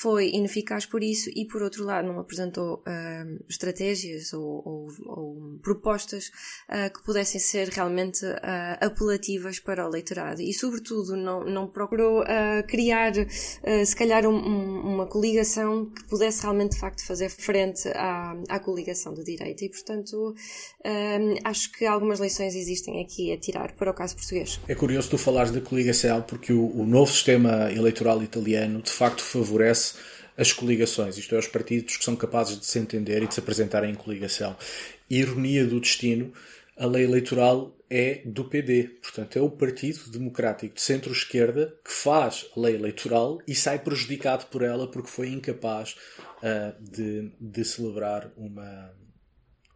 foi 0.02 0.30
ineficaz 0.30 0.84
por 0.84 1.00
isso 1.00 1.30
e, 1.32 1.44
por 1.44 1.62
outro 1.62 1.84
lado, 1.84 2.08
não 2.08 2.18
apresentou 2.18 2.78
uh, 2.78 3.44
estratégias 3.48 4.32
ou, 4.32 4.60
ou, 4.64 4.88
ou 5.06 5.58
propostas 5.62 6.32
uh, 6.68 6.92
que 6.92 7.04
pudessem 7.04 7.40
ser 7.40 7.68
realmente 7.68 8.26
uh, 8.26 8.38
apelativas 8.80 9.60
para 9.60 9.84
o 9.84 9.88
eleitorado 9.88 10.42
e, 10.42 10.52
sobretudo, 10.52 11.14
não, 11.14 11.44
não 11.44 11.68
procurou 11.68 12.24
criar, 12.66 13.12
se 13.84 13.94
calhar, 13.94 14.26
um, 14.26 14.34
um, 14.34 14.94
uma 14.94 15.06
coligação 15.06 15.86
que 15.86 16.04
pudesse 16.04 16.42
realmente, 16.42 16.72
de 16.72 16.80
facto, 16.80 17.04
fazer 17.04 17.28
frente 17.28 17.88
à, 17.88 18.34
à 18.48 18.58
coligação 18.58 19.14
do 19.14 19.22
direito. 19.22 19.62
E, 19.64 19.68
portanto, 19.68 20.34
acho 21.44 21.70
que 21.72 21.84
algumas 21.84 22.18
lições 22.18 22.54
existem 22.54 23.02
aqui 23.02 23.32
a 23.32 23.38
tirar 23.38 23.72
para 23.72 23.90
o 23.90 23.94
caso 23.94 24.16
português. 24.16 24.58
É 24.66 24.74
curioso 24.74 25.10
tu 25.10 25.18
falares 25.18 25.52
da 25.52 25.60
coligação 25.60 26.22
porque 26.22 26.52
o, 26.52 26.66
o 26.74 26.86
novo 26.86 27.12
sistema 27.12 27.70
eleitoral 27.70 28.22
italiano, 28.22 28.80
de 28.82 28.90
facto, 28.90 29.22
favorece 29.22 29.91
as 30.36 30.52
coligações, 30.52 31.18
isto 31.18 31.34
é, 31.34 31.38
os 31.38 31.46
partidos 31.46 31.96
que 31.96 32.04
são 32.04 32.16
capazes 32.16 32.58
de 32.58 32.66
se 32.66 32.78
entender 32.78 33.22
e 33.22 33.26
de 33.26 33.34
se 33.34 33.40
apresentarem 33.40 33.90
em 33.90 33.94
coligação. 33.94 34.56
Ironia 35.08 35.66
do 35.66 35.80
destino, 35.80 36.32
a 36.76 36.86
lei 36.86 37.04
eleitoral 37.04 37.76
é 37.90 38.22
do 38.24 38.44
PD, 38.44 38.84
portanto, 39.02 39.38
é 39.38 39.42
o 39.42 39.50
Partido 39.50 40.10
Democrático 40.10 40.74
de 40.74 40.80
Centro-Esquerda 40.80 41.76
que 41.84 41.92
faz 41.92 42.46
a 42.56 42.60
lei 42.60 42.74
eleitoral 42.74 43.38
e 43.46 43.54
sai 43.54 43.78
prejudicado 43.78 44.46
por 44.46 44.62
ela 44.62 44.90
porque 44.90 45.10
foi 45.10 45.28
incapaz 45.28 45.94
uh, 46.38 46.82
de, 46.82 47.30
de 47.38 47.64
celebrar 47.64 48.32
uma, 48.34 48.90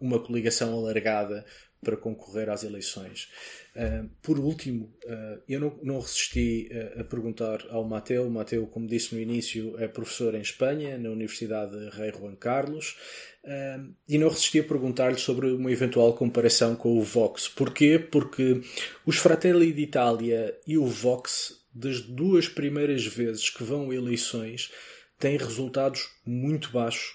uma 0.01 0.19
coligação 0.19 0.73
alargada 0.73 1.45
para 1.83 1.97
concorrer 1.97 2.49
às 2.49 2.65
eleições. 2.65 3.29
Uh, 3.75 4.09
por 4.23 4.39
último, 4.39 4.87
uh, 5.05 5.43
eu 5.49 5.61
não, 5.61 5.79
não 5.83 6.01
resisti 6.01 6.69
a, 6.73 7.03
a 7.03 7.05
perguntar 7.05 7.65
ao 7.71 7.85
Mateu. 7.85 8.29
Mateu, 8.31 8.67
como 8.67 8.87
disse 8.87 9.15
no 9.15 9.21
início, 9.21 9.79
é 9.79 9.87
professor 9.87 10.35
em 10.35 10.41
Espanha, 10.41 10.99
na 10.99 11.11
Universidade 11.11 11.77
Rei 11.91 12.11
Juan 12.11 12.35
Carlos, 12.35 12.97
uh, 13.45 13.95
e 14.09 14.19
não 14.19 14.29
resisti 14.29 14.61
a 14.61 14.65
perguntar-lhe 14.65 15.19
sobre 15.19 15.51
uma 15.51 15.71
eventual 15.71 16.15
comparação 16.15 16.75
com 16.75 16.99
o 16.99 17.03
Vox. 17.03 17.49
Porquê? 17.49 17.99
Porque 17.99 18.61
os 19.05 19.17
Fratelli 19.17 19.73
d'Italia 19.73 20.59
e 20.67 20.79
o 20.79 20.87
Vox, 20.87 21.67
das 21.75 22.01
duas 22.01 22.49
primeiras 22.49 23.05
vezes 23.07 23.51
que 23.51 23.63
vão 23.63 23.91
a 23.91 23.95
eleições, 23.95 24.73
têm 25.19 25.37
resultados 25.37 26.09
muito 26.25 26.71
baixos, 26.71 27.15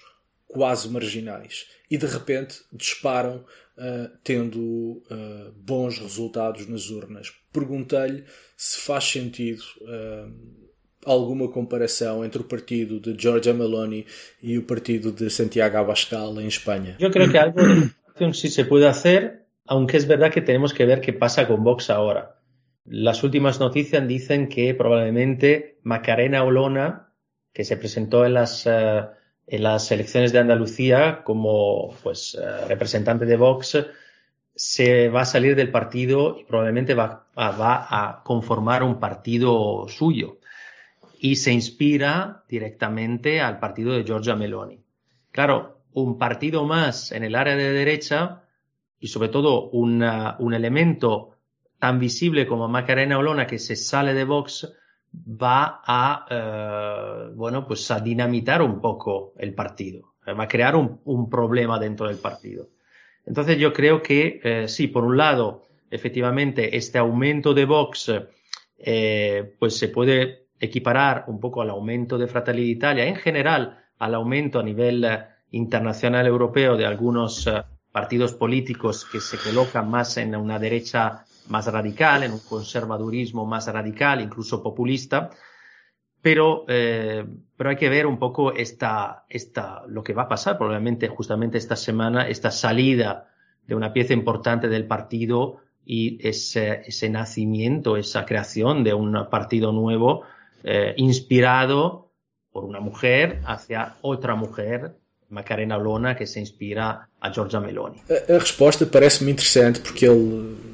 quase 0.52 0.88
marginais, 0.90 1.66
e 1.90 1.96
de 1.96 2.06
repente 2.06 2.56
disparam 2.70 3.38
uh, 3.78 4.18
tendo 4.22 4.60
uh, 4.60 5.50
bons 5.56 5.98
resultados 5.98 6.66
nas 6.68 6.90
urnas. 6.90 7.32
Perguntei-lhe 7.50 8.24
se 8.56 8.80
faz 8.80 9.04
sentido 9.04 9.62
uh, 9.80 10.30
alguma 11.06 11.50
comparação 11.50 12.22
entre 12.22 12.42
o 12.42 12.44
partido 12.44 13.00
de 13.00 13.16
Giorgia 13.18 13.54
Meloni 13.54 14.04
e 14.42 14.58
o 14.58 14.62
partido 14.62 15.10
de 15.10 15.30
Santiago 15.30 15.78
Abascal 15.78 16.38
en 16.38 16.46
España. 16.46 16.96
Yo 17.00 17.10
creo 17.10 17.30
que 17.30 17.38
algo 17.38 17.60
se 18.34 18.64
puede 18.66 18.86
hacer, 18.86 19.46
aunque 19.66 19.96
es 19.96 20.06
verdad 20.06 20.30
que 20.30 20.42
tenemos 20.42 20.74
que 20.74 20.84
ver 20.84 21.00
qué 21.00 21.14
pasa 21.14 21.48
con 21.48 21.64
Vox 21.64 21.88
ahora. 21.88 22.38
Las 22.84 23.22
últimas 23.24 23.58
noticias 23.58 24.06
dicen 24.06 24.48
que 24.48 24.74
probablemente 24.74 25.78
Macarena 25.82 26.44
Olona, 26.44 27.14
que 27.52 27.64
se 27.64 27.76
presentó 27.76 28.26
en 28.26 28.34
las 28.34 28.66
uh, 28.66 29.08
en 29.46 29.62
las 29.62 29.90
elecciones 29.90 30.32
de 30.32 30.38
Andalucía 30.38 31.22
como 31.24 31.94
pues, 32.02 32.38
eh, 32.40 32.66
representante 32.68 33.26
de 33.26 33.36
Vox 33.36 33.86
se 34.54 35.08
va 35.08 35.22
a 35.22 35.26
salir 35.26 35.56
del 35.56 35.70
partido 35.70 36.38
y 36.38 36.44
probablemente 36.44 36.94
va, 36.94 37.26
a 37.34 38.22
conformar 38.24 38.82
un 38.82 39.00
partido 39.00 39.86
suyo 39.88 40.38
y 41.18 41.36
se 41.36 41.52
inspira 41.52 42.44
directamente 42.48 43.40
al 43.40 43.58
partido 43.58 43.94
de 43.94 44.04
Giorgia 44.04 44.36
Meloni. 44.36 44.80
Claro, 45.30 45.82
un 45.94 46.18
partido 46.18 46.64
más 46.64 47.12
en 47.12 47.24
el 47.24 47.34
área 47.34 47.56
de 47.56 47.72
derecha 47.72 48.42
y 49.00 49.08
sobre 49.08 49.28
todo 49.28 49.70
un 49.70 50.54
elemento 50.54 51.36
tan 51.78 51.98
visible 51.98 52.46
como 52.46 52.68
Macarena 52.68 53.18
Olona 53.18 53.46
que 53.46 53.58
se 53.58 53.76
sale 53.76 54.14
de 54.14 54.24
Vox 54.24 54.72
va 55.12 55.82
a, 55.84 56.26
eh, 56.30 57.32
bueno, 57.34 57.66
pues 57.66 57.90
a 57.90 58.00
dinamitar 58.00 58.62
un 58.62 58.80
poco 58.80 59.34
el 59.38 59.54
partido, 59.54 60.14
eh, 60.26 60.32
va 60.32 60.44
a 60.44 60.48
crear 60.48 60.74
un, 60.74 61.30
problema 61.30 61.78
dentro 61.78 62.08
del 62.08 62.18
partido. 62.18 62.68
Entonces 63.26 63.58
yo 63.58 63.72
creo 63.72 64.02
que 64.02 64.40
eh, 64.42 64.68
sí, 64.68 64.88
por 64.88 65.04
un 65.04 65.16
lado, 65.16 65.62
efectivamente, 65.90 66.76
este 66.76 66.98
aumento 66.98 67.54
de 67.54 67.64
Vox, 67.64 68.12
eh, 68.78 69.54
pues 69.58 69.76
se 69.76 69.88
puede 69.88 70.46
equiparar 70.58 71.24
un 71.28 71.38
poco 71.38 71.62
al 71.62 71.70
aumento 71.70 72.18
de 72.18 72.26
Fratelli 72.26 72.64
d'Italia, 72.64 73.06
en 73.06 73.16
general 73.16 73.78
al 73.98 74.14
aumento 74.14 74.58
a 74.58 74.62
nivel 74.62 75.06
internacional 75.50 76.26
europeo 76.26 76.76
de 76.76 76.86
algunos 76.86 77.48
partidos 77.92 78.32
políticos 78.32 79.04
que 79.04 79.20
se 79.20 79.36
colocan 79.38 79.88
más 79.88 80.16
en 80.16 80.34
una 80.34 80.58
derecha 80.58 81.24
más 81.48 81.66
radical, 81.66 82.22
en 82.22 82.32
un 82.32 82.40
conservadurismo 82.40 83.46
más 83.46 83.66
radical, 83.66 84.20
incluso 84.20 84.62
populista, 84.62 85.30
pero, 86.20 86.64
eh, 86.68 87.26
pero 87.56 87.70
hay 87.70 87.76
que 87.76 87.88
ver 87.88 88.06
un 88.06 88.18
poco 88.18 88.52
esta, 88.52 89.24
esta, 89.28 89.82
lo 89.88 90.04
que 90.04 90.12
va 90.12 90.22
a 90.22 90.28
pasar 90.28 90.56
probablemente 90.56 91.08
justamente 91.08 91.58
esta 91.58 91.76
semana, 91.76 92.28
esta 92.28 92.50
salida 92.50 93.28
de 93.66 93.74
una 93.74 93.92
pieza 93.92 94.12
importante 94.12 94.68
del 94.68 94.86
partido 94.86 95.58
y 95.84 96.26
ese, 96.26 96.82
ese 96.86 97.08
nacimiento, 97.08 97.96
esa 97.96 98.24
creación 98.24 98.84
de 98.84 98.94
un 98.94 99.28
partido 99.30 99.72
nuevo 99.72 100.22
eh, 100.62 100.94
inspirado 100.96 102.12
por 102.52 102.64
una 102.64 102.78
mujer 102.78 103.40
hacia 103.44 103.96
otra 104.02 104.36
mujer 104.36 104.96
Macarena 105.32 105.78
Lona, 105.78 106.14
que 106.14 106.26
se 106.26 106.40
inspira 106.40 107.08
a 107.18 107.32
Giorgia 107.32 107.58
Meloni. 107.58 108.02
A, 108.08 108.34
a 108.34 108.38
resposta 108.38 108.86
parece-me 108.86 109.30
interessante 109.30 109.80
porque 109.80 110.06
ele 110.06 110.71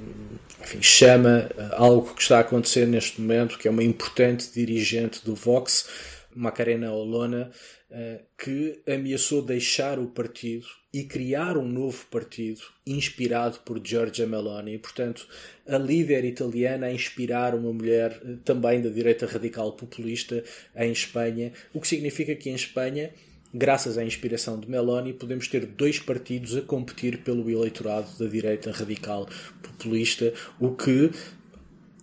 enfim, 0.69 0.83
chama 0.83 1.49
eh, 1.57 1.69
algo 1.73 2.15
que 2.15 2.21
está 2.21 2.39
a 2.39 2.41
acontecer 2.41 2.87
neste 2.87 3.21
momento, 3.21 3.59
que 3.59 3.67
é 3.67 3.71
uma 3.71 3.83
importante 3.83 4.53
dirigente 4.53 5.25
do 5.25 5.35
Vox, 5.35 5.89
Macarena 6.35 6.93
Olona, 6.93 7.51
eh, 7.91 8.21
que 8.37 8.83
ameaçou 8.87 9.41
deixar 9.41 9.99
o 9.99 10.09
partido 10.09 10.67
e 10.93 11.05
criar 11.05 11.57
um 11.57 11.67
novo 11.67 12.05
partido 12.11 12.61
inspirado 12.87 13.61
por 13.61 13.81
Giorgia 13.83 14.27
Meloni. 14.27 14.77
Portanto, 14.79 15.27
a 15.67 15.79
líder 15.79 16.25
italiana 16.27 16.87
a 16.87 16.93
inspirar 16.93 17.55
uma 17.55 17.73
mulher 17.73 18.21
eh, 18.23 18.37
também 18.45 18.83
da 18.83 18.91
direita 18.91 19.25
radical 19.27 19.73
populista 19.73 20.45
em 20.77 20.93
Espanha, 20.93 21.51
o 21.73 21.81
que 21.81 21.89
significa 21.89 22.35
que 22.35 22.51
em 22.51 22.55
Espanha 22.55 23.11
graças 23.53 23.99
à 23.99 24.05
inspiração 24.05 24.59
de 24.59 24.69
Meloni, 24.69 25.13
podemos 25.13 25.49
ter 25.49 25.67
dois 25.67 25.99
partidos 25.99 26.57
a 26.57 26.61
competir 26.61 27.19
pelo 27.19 27.49
eleitorado 27.51 28.09
da 28.19 28.27
direita 28.27 28.71
radical 28.71 29.29
populista, 29.63 30.33
o 30.61 30.73
que, 30.73 31.11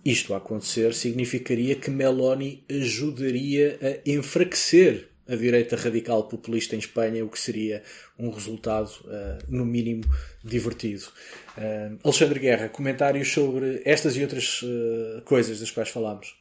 isto 0.04 0.34
a 0.34 0.38
acontecer, 0.38 0.94
significaria 0.94 1.74
que 1.74 1.90
Meloni 1.90 2.62
ajudaria 2.68 3.78
a 3.80 4.10
enfraquecer 4.10 5.08
a 5.28 5.34
direita 5.34 5.76
radical 5.76 6.24
populista 6.24 6.76
em 6.76 6.78
Espanha, 6.78 7.24
o 7.24 7.28
que 7.28 7.38
seria 7.38 7.82
um 8.18 8.30
resultado, 8.30 8.90
uh, 9.04 9.42
no 9.48 9.66
mínimo, 9.66 10.04
divertido. 10.44 11.06
Uh, 11.58 11.98
Alexandre 12.04 12.38
Guerra, 12.38 12.68
comentários 12.68 13.32
sobre 13.32 13.82
estas 13.84 14.16
e 14.16 14.22
outras 14.22 14.62
uh, 14.62 15.20
coisas 15.24 15.58
das 15.60 15.70
quais 15.70 15.88
falámos? 15.88 16.34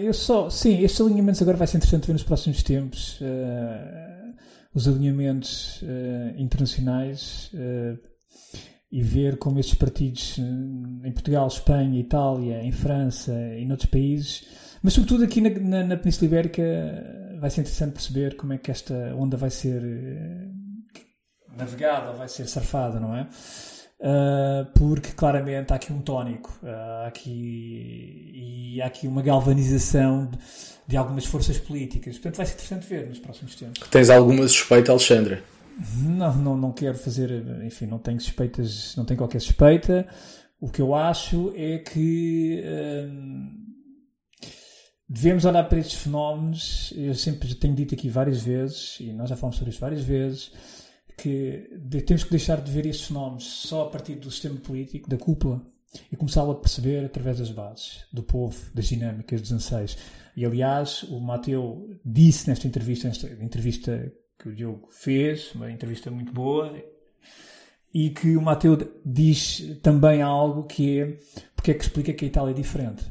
eu 0.00 0.14
só, 0.14 0.48
sim, 0.48 0.84
estes 0.84 1.00
alinhamentos 1.00 1.42
agora 1.42 1.56
vai 1.56 1.66
ser 1.66 1.78
interessante 1.78 2.06
ver 2.06 2.12
nos 2.12 2.22
próximos 2.22 2.62
tempos 2.62 3.18
os 4.74 4.86
alinhamentos 4.86 5.82
uh, 5.82 6.40
internacionais 6.40 7.50
uh, 7.54 7.98
e 8.90 9.02
ver 9.02 9.38
como 9.38 9.58
estes 9.58 9.74
partidos 9.74 10.38
uh, 10.38 11.06
em 11.06 11.12
Portugal, 11.12 11.46
Espanha, 11.46 11.98
Itália, 11.98 12.62
em 12.62 12.72
França 12.72 13.32
e 13.56 13.64
noutros 13.64 13.90
países, 13.90 14.46
mas 14.82 14.92
sobretudo 14.92 15.24
aqui 15.24 15.40
na, 15.40 15.50
na, 15.50 15.84
na 15.84 15.96
Península 15.96 16.26
Ibérica, 16.26 16.62
vai 17.40 17.50
ser 17.50 17.62
interessante 17.62 17.92
perceber 17.92 18.36
como 18.36 18.52
é 18.52 18.58
que 18.58 18.70
esta 18.70 19.14
onda 19.16 19.36
vai 19.36 19.50
ser 19.50 19.82
navegada, 21.56 22.12
vai 22.12 22.28
ser 22.28 22.46
surfada, 22.46 22.98
não 22.98 23.14
é? 23.14 23.28
Uh, 24.00 24.64
porque 24.78 25.12
claramente 25.12 25.74
há 25.74 25.76
aqui 25.76 25.92
um 25.92 26.00
tónico 26.00 26.58
uh, 26.62 27.04
há 27.04 27.06
aqui, 27.08 28.72
e 28.72 28.80
há 28.80 28.86
aqui 28.86 29.06
uma 29.06 29.20
galvanização 29.20 30.24
de, 30.24 30.38
de, 30.88 30.96
algumas 30.96 31.26
forças 31.26 31.58
políticas. 31.58 32.14
Portanto, 32.14 32.36
vai 32.36 32.46
ser 32.46 32.54
interessante 32.54 32.86
ver 32.86 33.08
nos 33.08 33.18
próximos 33.18 33.54
tempos. 33.54 33.86
Tens 33.90 34.08
alguma 34.08 34.48
suspeita, 34.48 34.90
Alexandre? 34.90 35.42
Não, 35.98 36.34
não, 36.34 36.56
não 36.56 36.72
quero 36.72 36.96
fazer, 36.96 37.30
enfim, 37.62 37.84
não 37.84 37.98
tenho 37.98 38.18
suspeitas, 38.18 38.96
não 38.96 39.04
tenho 39.04 39.18
qualquer 39.18 39.40
suspeita. 39.42 40.08
O 40.58 40.70
que 40.70 40.80
eu 40.80 40.94
acho 40.94 41.52
é 41.54 41.76
que 41.76 42.64
uh, 42.64 43.10
devemos 45.06 45.44
olhar 45.44 45.64
para 45.64 45.78
estes 45.78 46.00
fenómenos. 46.00 46.90
Eu 46.96 47.14
sempre 47.14 47.54
tenho 47.54 47.74
dito 47.74 47.94
aqui 47.94 48.08
várias 48.08 48.40
vezes, 48.40 48.96
e 48.98 49.12
nós 49.12 49.28
já 49.28 49.36
falamos 49.36 49.58
sobre 49.58 49.72
isto 49.72 49.80
várias 49.80 50.02
vezes 50.02 50.79
que 51.20 51.68
de, 51.76 52.00
temos 52.02 52.24
que 52.24 52.30
deixar 52.30 52.60
de 52.60 52.70
ver 52.70 52.86
estes 52.86 53.10
nomes 53.10 53.44
só 53.44 53.82
a 53.82 53.90
partir 53.90 54.14
do 54.14 54.30
sistema 54.30 54.58
político, 54.58 55.08
da 55.08 55.18
cúpula, 55.18 55.62
e 56.10 56.16
começá-lo 56.16 56.52
a 56.52 56.54
perceber 56.54 57.04
através 57.04 57.38
das 57.38 57.50
bases, 57.50 58.04
do 58.12 58.22
povo, 58.22 58.56
das 58.72 58.86
dinâmicas, 58.86 59.40
dos 59.40 59.52
anseios. 59.52 59.98
E 60.36 60.46
aliás, 60.46 61.02
o 61.04 61.20
Mateu 61.20 61.98
disse 62.04 62.48
nesta 62.48 62.66
entrevista, 62.66 63.08
nesta 63.08 63.26
entrevista 63.26 64.12
que 64.38 64.48
o 64.48 64.54
Diogo 64.54 64.88
fez, 64.90 65.54
uma 65.54 65.70
entrevista 65.70 66.10
muito 66.10 66.32
boa, 66.32 66.72
e 67.92 68.10
que 68.10 68.36
o 68.36 68.42
Mateu 68.42 68.78
diz 69.04 69.78
também 69.82 70.22
algo 70.22 70.64
que 70.64 71.00
é 71.00 71.18
porque 71.54 71.72
é 71.72 71.74
que 71.74 71.82
explica 71.82 72.12
que 72.14 72.24
a 72.24 72.28
Itália 72.28 72.52
é 72.52 72.54
diferente. 72.54 73.04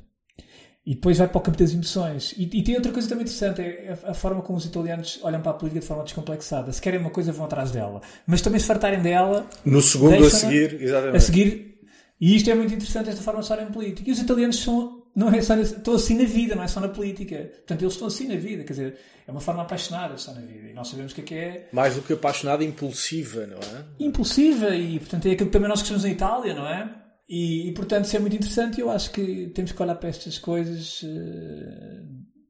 E 0.90 0.96
depois 0.96 1.20
vai 1.20 1.28
para 1.28 1.38
o 1.38 1.42
campo 1.42 1.56
das 1.56 1.72
emoções. 1.72 2.34
E, 2.36 2.50
e 2.52 2.64
tem 2.64 2.74
outra 2.74 2.92
coisa 2.92 3.08
também 3.08 3.22
interessante, 3.22 3.62
é 3.62 3.96
a, 4.08 4.10
a, 4.10 4.14
forma 4.16 4.42
como 4.42 4.58
os 4.58 4.66
italianos 4.66 5.20
olham 5.22 5.40
para 5.40 5.52
a 5.52 5.54
política 5.54 5.82
de 5.82 5.86
forma 5.86 6.04
descomplexada. 6.04 6.74
Se 6.74 6.82
querem 6.82 7.00
uma 7.00 7.12
coisa, 7.12 7.32
vão 7.32 7.46
atrás 7.46 7.70
dela. 7.70 8.02
Mas 8.26 8.42
também 8.42 8.60
se 8.60 8.66
fartarem 8.66 9.00
dela... 9.00 9.48
No 9.64 9.84
segundo 9.84 10.26
a 10.26 10.30
seguir, 10.32 10.82
exatamente. 10.82 11.18
A 11.18 11.20
seguir. 11.20 11.80
E 12.20 12.36
isto 12.36 12.50
é 12.50 12.56
muito 12.56 12.74
interessante, 12.74 13.08
esta 13.08 13.22
forma 13.22 13.40
de 13.42 13.46
estar 13.46 13.62
em 13.62 13.68
política. 13.68 14.10
E 14.10 14.12
os 14.12 14.18
italianos 14.18 14.64
são, 14.64 15.04
não 15.16 15.30
é 15.30 15.40
só, 15.44 15.56
estão 15.58 15.94
assim 15.94 16.18
na 16.18 16.26
vida, 16.26 16.56
não 16.56 16.64
é 16.64 16.68
só 16.68 16.80
na 16.80 16.90
política. 16.90 17.38
Portanto, 17.38 17.84
eles 17.84 17.94
estão 17.94 18.08
assim 18.08 18.28
na 18.28 18.36
vida. 18.38 18.64
Quer 18.64 18.74
dizer, 18.74 18.98
é 19.28 19.32
uma 19.32 19.42
forma 19.42 19.62
apaixonada 19.62 20.16
de 20.16 20.22
estar 20.22 20.34
na 20.34 20.42
vida. 20.42 20.70
E 20.70 20.74
nós 20.74 20.88
sabemos 20.88 21.12
o 21.12 21.16
que 21.16 21.22
é 21.22 21.24
que 21.24 21.36
é... 21.36 21.70
Mais 21.72 21.94
do 21.94 22.02
que 22.02 22.14
apaixonada, 22.14 22.64
impulsiva, 22.64 23.46
não 23.46 23.60
é? 23.60 23.86
Impulsiva. 24.00 24.76
E, 24.76 24.98
portanto, 24.98 25.28
é 25.28 25.34
aquilo 25.34 25.50
que 25.50 25.54
também 25.54 25.70
nós 25.70 25.82
gostamos 25.82 26.02
na 26.02 26.10
Itália, 26.10 26.56
não 26.56 26.68
é? 26.68 26.90
E, 27.30 27.70
e, 27.70 27.74
portanto 27.74 28.06
isso 28.06 28.18
é 28.18 28.20
muito 28.20 28.36
interessante 28.36 28.80
e 28.80 28.82
eu 28.82 28.90
acho 28.90 29.12
que 29.12 29.52
temos 29.54 29.72
que 29.72 29.84
olhar 29.84 29.94
para 29.96 30.10
estas 30.10 30.40
coisas 30.40 31.04
uh, 31.04 32.08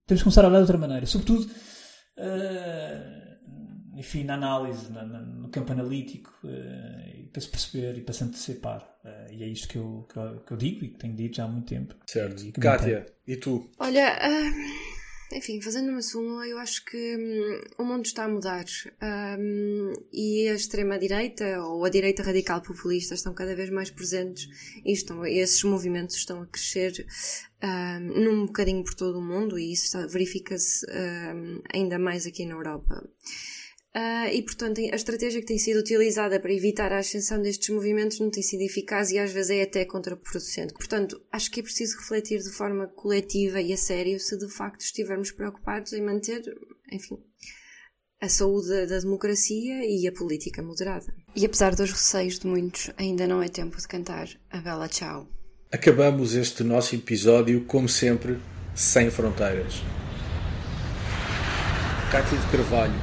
temos 0.08 0.22
que 0.22 0.24
começar 0.24 0.46
a 0.46 0.48
olhar 0.48 0.60
de 0.60 0.62
outra 0.62 0.78
maneira. 0.78 1.06
Sobretudo 1.06 1.52
uh, 2.18 4.00
enfim 4.00 4.24
na 4.24 4.36
análise 4.36 4.90
na, 4.90 5.04
na, 5.04 5.20
no 5.20 5.50
campo 5.50 5.74
analítico 5.74 6.34
uh, 6.46 7.28
para 7.30 7.42
se 7.42 7.50
perceber 7.50 7.98
e 7.98 8.02
para 8.02 8.14
se 8.14 8.24
antecipar. 8.24 8.88
E 9.32 9.44
é 9.44 9.48
isto 9.48 9.68
que 9.68 9.78
eu, 9.78 10.08
que 10.12 10.18
eu, 10.18 10.40
que, 10.42 10.54
eu, 10.54 10.58
digo 10.58 10.86
e 10.86 10.90
que 10.90 10.98
tenho 10.98 11.16
dito 11.16 11.38
já 11.38 11.44
há 11.44 11.48
muito 11.48 11.68
tempo. 11.68 11.96
Certo. 12.06 12.44
E 12.44 12.52
Kátia, 12.52 13.06
e 13.28 13.36
tu? 13.38 13.70
Olha 13.80 14.18
enfim, 15.32 15.62
fazendo 15.62 15.90
uma 15.90 16.02
suma, 16.02 16.48
eu 16.48 16.58
acho 16.58 16.84
que 16.86 17.16
hum, 17.18 17.62
o 17.78 17.84
mundo 17.84 18.06
está 18.06 18.24
a 18.24 18.28
mudar 18.28 18.66
um, 19.40 19.94
e 20.12 20.48
a 20.48 20.54
extrema-direita 20.54 21.62
ou 21.64 21.86
a 21.86 21.90
direita 21.90 22.24
radical 22.24 22.62
populista 22.62 23.14
estão 23.14 23.34
cada 23.34 23.56
vez 23.56 23.70
mais 23.70 23.92
presentes 23.92 24.48
e 24.84 24.92
estão, 24.92 25.26
esses 25.26 25.64
movimentos 25.64 26.16
estão 26.16 26.42
a 26.42 26.48
crescer 26.48 27.06
um, 27.64 28.00
num 28.00 28.46
bocadinho 28.48 28.84
por 28.84 28.96
todo 28.96 29.20
o 29.20 29.22
mundo 29.22 29.60
e 29.60 29.72
isso 29.72 29.98
verifica-se 30.08 30.86
um, 30.88 31.62
ainda 31.72 32.00
mais 32.00 32.26
aqui 32.26 32.46
na 32.46 32.56
Europa. 32.56 33.08
Uh, 34.00 34.30
e, 34.32 34.42
portanto, 34.42 34.80
a 34.80 34.96
estratégia 34.96 35.42
que 35.42 35.48
tem 35.48 35.58
sido 35.58 35.80
utilizada 35.80 36.40
para 36.40 36.54
evitar 36.54 36.94
a 36.94 37.00
ascensão 37.00 37.42
destes 37.42 37.68
movimentos 37.68 38.18
não 38.22 38.30
tem 38.30 38.42
sido 38.42 38.62
eficaz 38.62 39.12
e 39.12 39.20
às 39.20 39.34
vezes 39.34 39.52
é 39.52 39.64
até 39.64 39.84
contraproducente. 39.84 40.74
Portanto, 40.74 41.22
acho 41.30 41.52
que 41.52 41.60
é 41.60 41.64
preciso 41.64 41.98
refletir 41.98 42.40
de 42.40 42.50
forma 42.50 42.88
coletiva 42.88 43.60
e 43.60 43.74
a 43.74 43.78
sério 43.78 44.18
se 44.18 44.38
de 44.38 44.48
facto 44.48 44.82
estivermos 44.82 45.32
preocupados 45.32 45.92
em 45.92 46.02
manter, 46.02 46.42
enfim, 46.90 47.18
a 48.22 48.30
saúde 48.30 48.86
da 48.86 49.00
democracia 49.00 49.84
e 49.84 50.08
a 50.08 50.14
política 50.14 50.62
moderada. 50.62 51.14
E 51.36 51.46
apesar 51.46 51.76
dos 51.76 51.92
receios 51.92 52.40
de 52.40 52.48
muitos, 52.48 52.92
ainda 52.96 53.28
não 53.28 53.44
é 53.44 53.50
tempo 53.50 53.76
de 53.76 53.88
cantar 53.88 54.30
a 54.50 54.60
bela 54.60 54.88
tchau. 54.88 55.28
Acabamos 55.70 56.36
este 56.36 56.64
nosso 56.64 56.96
episódio, 56.96 57.66
como 57.66 57.90
sempre, 57.90 58.40
sem 58.74 59.12
fronteiras. 59.12 59.82
Cátia 62.12 62.38
de 62.40 62.48
Carvalho, 62.48 62.94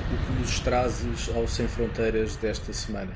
nos 0.46 0.60
trazes 0.60 1.28
ao 1.34 1.48
Sem 1.48 1.66
Fronteiras 1.66 2.36
desta 2.36 2.72
semana? 2.72 3.12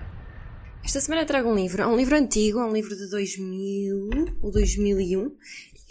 Esta 0.85 1.01
semana 1.01 1.25
trago 1.25 1.49
um 1.49 1.55
livro. 1.55 1.81
É 1.81 1.87
um 1.87 1.97
livro 1.97 2.17
antigo, 2.17 2.59
é 2.59 2.65
um 2.65 2.73
livro 2.73 2.97
de 2.97 3.09
2000 3.09 4.11
ou 4.43 4.51
2001 4.51 5.31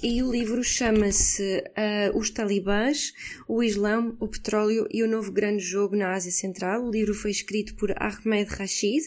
e 0.03 0.21
o 0.21 0.29
livro 0.29 0.61
chama-se 0.61 1.63
uh, 1.63 2.17
Os 2.17 2.29
Talibãs, 2.29 3.13
o 3.47 3.63
Islão, 3.63 4.17
o 4.19 4.27
Petróleo 4.27 4.85
e 4.91 5.01
o 5.01 5.07
Novo 5.07 5.31
Grande 5.31 5.63
Jogo 5.63 5.95
na 5.95 6.13
Ásia 6.13 6.31
Central. 6.31 6.83
O 6.83 6.91
livro 6.91 7.13
foi 7.13 7.31
escrito 7.31 7.73
por 7.75 7.91
Ahmed 7.91 8.49
Rashid. 8.49 9.05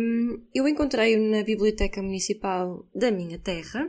Um, 0.00 0.40
eu 0.54 0.66
encontrei-o 0.66 1.20
na 1.20 1.42
Biblioteca 1.42 2.00
Municipal 2.00 2.86
da 2.94 3.10
minha 3.10 3.38
terra, 3.38 3.86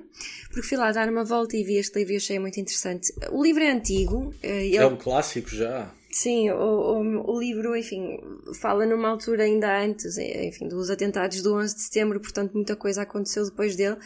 porque 0.49 0.67
fui 0.67 0.77
lá 0.77 0.91
dar 0.91 1.07
uma 1.07 1.23
volta 1.23 1.55
e 1.55 1.63
vi 1.63 1.77
este 1.77 1.97
livro 1.99 2.11
e 2.11 2.17
achei 2.17 2.39
muito 2.39 2.59
interessante. 2.59 3.13
O 3.31 3.41
livro 3.41 3.63
é 3.63 3.71
antigo. 3.71 4.33
Uh, 4.43 4.47
ele... 4.47 4.75
É 4.75 4.85
um 4.85 4.97
clássico 4.97 5.49
já. 5.49 5.89
Sim, 6.19 6.49
o, 6.49 6.55
o, 6.55 7.31
o, 7.31 7.39
livro, 7.39 7.77
enfim, 7.77 8.17
fala 8.59 8.87
numa 8.87 9.07
altura 9.07 9.43
ainda 9.43 9.79
antes, 9.83 10.17
enfim, 10.17 10.67
dos 10.67 10.89
atentados 10.89 11.43
do 11.43 11.53
11 11.53 11.75
de 11.75 11.81
setembro, 11.83 12.19
portanto 12.19 12.53
muita 12.55 12.75
coisa 12.75 13.03
aconteceu 13.03 13.45
depois 13.45 13.75
dele, 13.75 13.97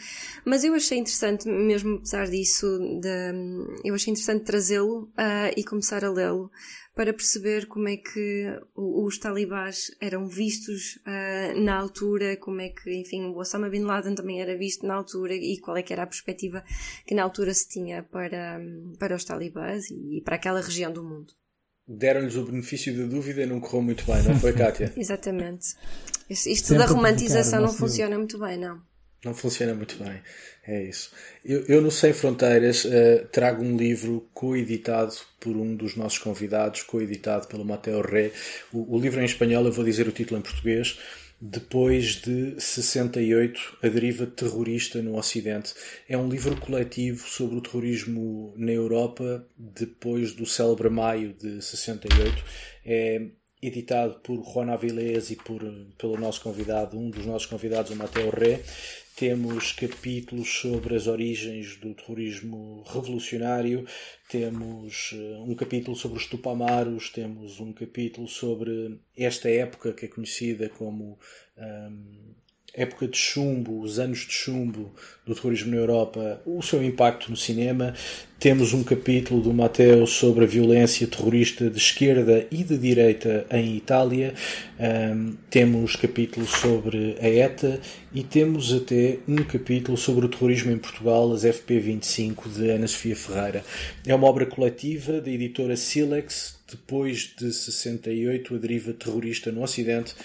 mas 0.44 0.62
eu 0.62 0.74
achei 0.74 0.98
interessante, 0.98 1.48
mesmo 1.48 1.96
apesar 1.96 2.28
disso, 2.28 2.66
de, 3.00 3.32
eu 3.82 3.94
achei 3.94 4.10
interessante 4.10 4.44
trazê-lo 4.44 5.04
uh, 5.04 5.56
e 5.56 5.64
começar 5.64 6.04
a 6.04 6.10
lê-lo 6.10 6.50
para 6.94 7.14
perceber 7.14 7.64
como 7.66 7.88
é 7.88 7.96
que 7.96 8.60
os 8.76 9.16
talibãs 9.16 9.90
eram 9.98 10.26
vistos 10.26 10.96
uh, 11.06 11.58
na 11.62 11.78
altura, 11.78 12.36
como 12.36 12.60
é 12.60 12.68
que, 12.68 12.94
enfim, 12.94 13.24
o 13.24 13.38
Osama 13.38 13.70
Bin 13.70 13.84
Laden 13.84 14.14
também 14.14 14.42
era 14.42 14.54
visto 14.54 14.86
na 14.86 14.96
altura 14.96 15.34
e 15.34 15.58
qual 15.58 15.78
é 15.78 15.82
que 15.82 15.94
era 15.94 16.02
a 16.02 16.06
perspectiva 16.06 16.62
que 17.06 17.14
na 17.14 17.22
altura 17.22 17.54
se 17.54 17.70
tinha 17.70 18.02
para, 18.02 18.60
para 18.98 19.16
os 19.16 19.24
talibãs 19.24 19.90
e 19.90 20.20
para 20.22 20.36
aquela 20.36 20.60
região 20.60 20.92
do 20.92 21.02
mundo. 21.02 21.32
Deram-lhes 21.86 22.36
o 22.36 22.44
benefício 22.44 22.96
da 22.96 23.04
dúvida 23.04 23.42
e 23.42 23.46
não 23.46 23.60
correu 23.60 23.82
muito 23.82 24.04
bem, 24.06 24.22
não 24.22 24.38
foi, 24.38 24.52
Kátia? 24.52 24.92
Exatamente. 24.96 25.74
Isto 26.30 26.74
da 26.74 26.86
romantização 26.86 27.60
não 27.60 27.72
funciona 27.72 28.16
muito 28.16 28.38
bem, 28.38 28.56
não. 28.56 28.80
Não 29.24 29.34
funciona 29.34 29.72
muito 29.72 30.02
bem, 30.02 30.20
é 30.66 30.82
isso. 30.82 31.12
Eu, 31.44 31.64
eu 31.66 31.80
no 31.80 31.92
Sem 31.92 32.12
Fronteiras 32.12 32.84
uh, 32.84 33.24
trago 33.30 33.62
um 33.62 33.76
livro 33.76 34.28
coeditado 34.34 35.14
por 35.38 35.56
um 35.56 35.76
dos 35.76 35.94
nossos 35.94 36.18
convidados, 36.18 36.82
coeditado 36.82 37.46
pelo 37.46 37.64
Mateo 37.64 38.00
Ré. 38.00 38.32
O, 38.72 38.96
o 38.96 38.98
livro 38.98 39.20
é 39.20 39.22
em 39.22 39.26
espanhol, 39.26 39.64
eu 39.64 39.70
vou 39.70 39.84
dizer 39.84 40.08
o 40.08 40.12
título 40.12 40.40
em 40.40 40.42
português. 40.42 40.98
Depois 41.44 42.20
de 42.20 42.54
68, 42.60 43.78
a 43.82 43.88
deriva 43.88 44.26
terrorista 44.26 45.02
no 45.02 45.16
Ocidente. 45.16 45.74
É 46.08 46.16
um 46.16 46.28
livro 46.28 46.56
coletivo 46.56 47.26
sobre 47.28 47.56
o 47.56 47.60
terrorismo 47.60 48.54
na 48.56 48.70
Europa 48.70 49.44
depois 49.58 50.32
do 50.32 50.46
célebre 50.46 50.88
maio 50.88 51.34
de 51.34 51.60
68. 51.60 52.44
É 52.86 53.26
editado 53.62 54.20
por 54.20 54.42
Juan 54.42 54.72
Avilés 54.72 55.30
e 55.30 55.36
por, 55.36 55.62
pelo 55.96 56.18
nosso 56.18 56.40
convidado, 56.40 56.98
um 56.98 57.08
dos 57.08 57.24
nossos 57.24 57.46
convidados, 57.46 57.92
o 57.92 57.96
Mateo 57.96 58.30
Ré. 58.30 58.60
Temos 59.14 59.72
capítulos 59.72 60.48
sobre 60.48 60.96
as 60.96 61.06
origens 61.06 61.76
do 61.76 61.94
terrorismo 61.94 62.82
revolucionário, 62.88 63.86
temos 64.28 65.10
eh, 65.12 65.38
um 65.46 65.54
capítulo 65.54 65.94
sobre 65.94 66.16
os 66.16 66.26
Tupamaros, 66.26 67.10
temos 67.10 67.60
um 67.60 67.72
capítulo 67.74 68.26
sobre 68.26 68.98
esta 69.16 69.50
época 69.50 69.92
que 69.92 70.06
é 70.06 70.08
conhecida 70.08 70.70
como 70.70 71.18
um, 71.58 72.32
época 72.74 73.06
de 73.06 73.16
chumbo, 73.16 73.80
os 73.80 73.98
anos 73.98 74.20
de 74.20 74.32
chumbo 74.32 74.94
do 75.26 75.34
terrorismo 75.34 75.70
na 75.70 75.76
Europa, 75.76 76.40
o 76.46 76.62
seu 76.62 76.82
impacto 76.82 77.30
no 77.30 77.36
cinema. 77.36 77.94
Temos 78.42 78.72
um 78.72 78.82
capítulo 78.82 79.40
do 79.40 79.54
Matteo 79.54 80.04
sobre 80.04 80.42
a 80.42 80.48
violência 80.48 81.06
terrorista 81.06 81.70
de 81.70 81.78
esquerda 81.78 82.44
e 82.50 82.64
de 82.64 82.76
direita 82.76 83.46
em 83.48 83.76
Itália. 83.76 84.34
Um, 84.80 85.36
temos 85.48 85.94
capítulos 85.94 86.50
sobre 86.50 87.16
a 87.20 87.28
ETA 87.28 87.80
e 88.12 88.24
temos 88.24 88.72
até 88.72 89.18
um 89.28 89.36
capítulo 89.44 89.96
sobre 89.96 90.26
o 90.26 90.28
terrorismo 90.28 90.72
em 90.72 90.78
Portugal, 90.78 91.32
as 91.32 91.44
FP25 91.44 92.52
de 92.52 92.68
Ana 92.68 92.88
Sofia 92.88 93.14
Ferreira. 93.14 93.64
É 94.04 94.12
uma 94.12 94.26
obra 94.26 94.44
coletiva 94.44 95.20
da 95.20 95.30
editora 95.30 95.76
Silex, 95.76 96.58
depois 96.68 97.32
de 97.38 97.52
68, 97.52 98.56
a 98.56 98.58
deriva 98.58 98.92
terrorista 98.92 99.52
no 99.52 99.62
Ocidente, 99.62 100.16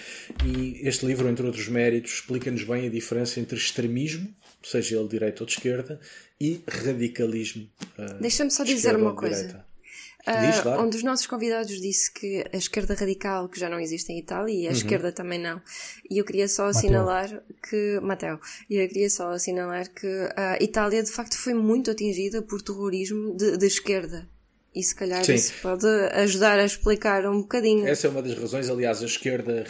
e 0.44 0.80
este 0.82 1.06
livro, 1.06 1.28
entre 1.28 1.46
outros 1.46 1.68
méritos, 1.68 2.14
explica-nos 2.14 2.64
bem 2.64 2.88
a 2.88 2.90
diferença 2.90 3.38
entre 3.38 3.56
extremismo, 3.56 4.28
seja 4.62 4.96
ele 4.96 5.04
de 5.04 5.10
direita 5.10 5.42
ou 5.42 5.46
de 5.46 5.52
esquerda, 5.52 6.00
e 6.40 6.62
radicalismo. 6.68 7.68
Uh, 7.98 8.20
Deixa-me 8.20 8.50
só 8.50 8.64
dizer 8.64 8.96
uma 8.96 9.14
coisa. 9.14 9.64
Uh, 10.22 10.62
claro. 10.62 10.82
Um 10.82 10.90
dos 10.90 11.02
nossos 11.02 11.26
convidados 11.26 11.80
disse 11.80 12.12
que 12.12 12.44
a 12.52 12.56
esquerda 12.56 12.94
radical, 12.94 13.48
que 13.48 13.58
já 13.58 13.68
não 13.68 13.80
existe 13.80 14.12
em 14.12 14.18
Itália, 14.18 14.52
e 14.52 14.66
a 14.66 14.70
uhum. 14.70 14.76
esquerda 14.76 15.10
também 15.10 15.38
não. 15.38 15.60
E 16.10 16.18
eu 16.18 16.24
queria 16.24 16.48
só 16.48 16.66
assinalar 16.66 17.30
Mateo. 17.30 17.42
que. 17.68 18.00
Mateo. 18.00 18.40
Eu 18.68 18.88
queria 18.88 19.08
só 19.08 19.30
assinalar 19.30 19.88
que 19.90 20.06
a 20.36 20.62
Itália, 20.62 21.02
de 21.02 21.10
facto, 21.10 21.36
foi 21.36 21.54
muito 21.54 21.90
atingida 21.90 22.42
por 22.42 22.60
terrorismo 22.60 23.34
de, 23.36 23.56
de 23.56 23.66
esquerda. 23.66 24.28
E 24.78 24.82
se 24.84 24.94
calhar 24.94 25.24
Sim. 25.24 25.34
isso 25.34 25.54
pode 25.60 25.88
ajudar 26.12 26.56
a 26.56 26.64
explicar 26.64 27.26
um 27.26 27.40
bocadinho. 27.40 27.84
Essa 27.84 28.06
é 28.06 28.10
uma 28.10 28.22
das 28.22 28.38
razões, 28.38 28.70
aliás, 28.70 29.02
a 29.02 29.06
esquerda, 29.06 29.66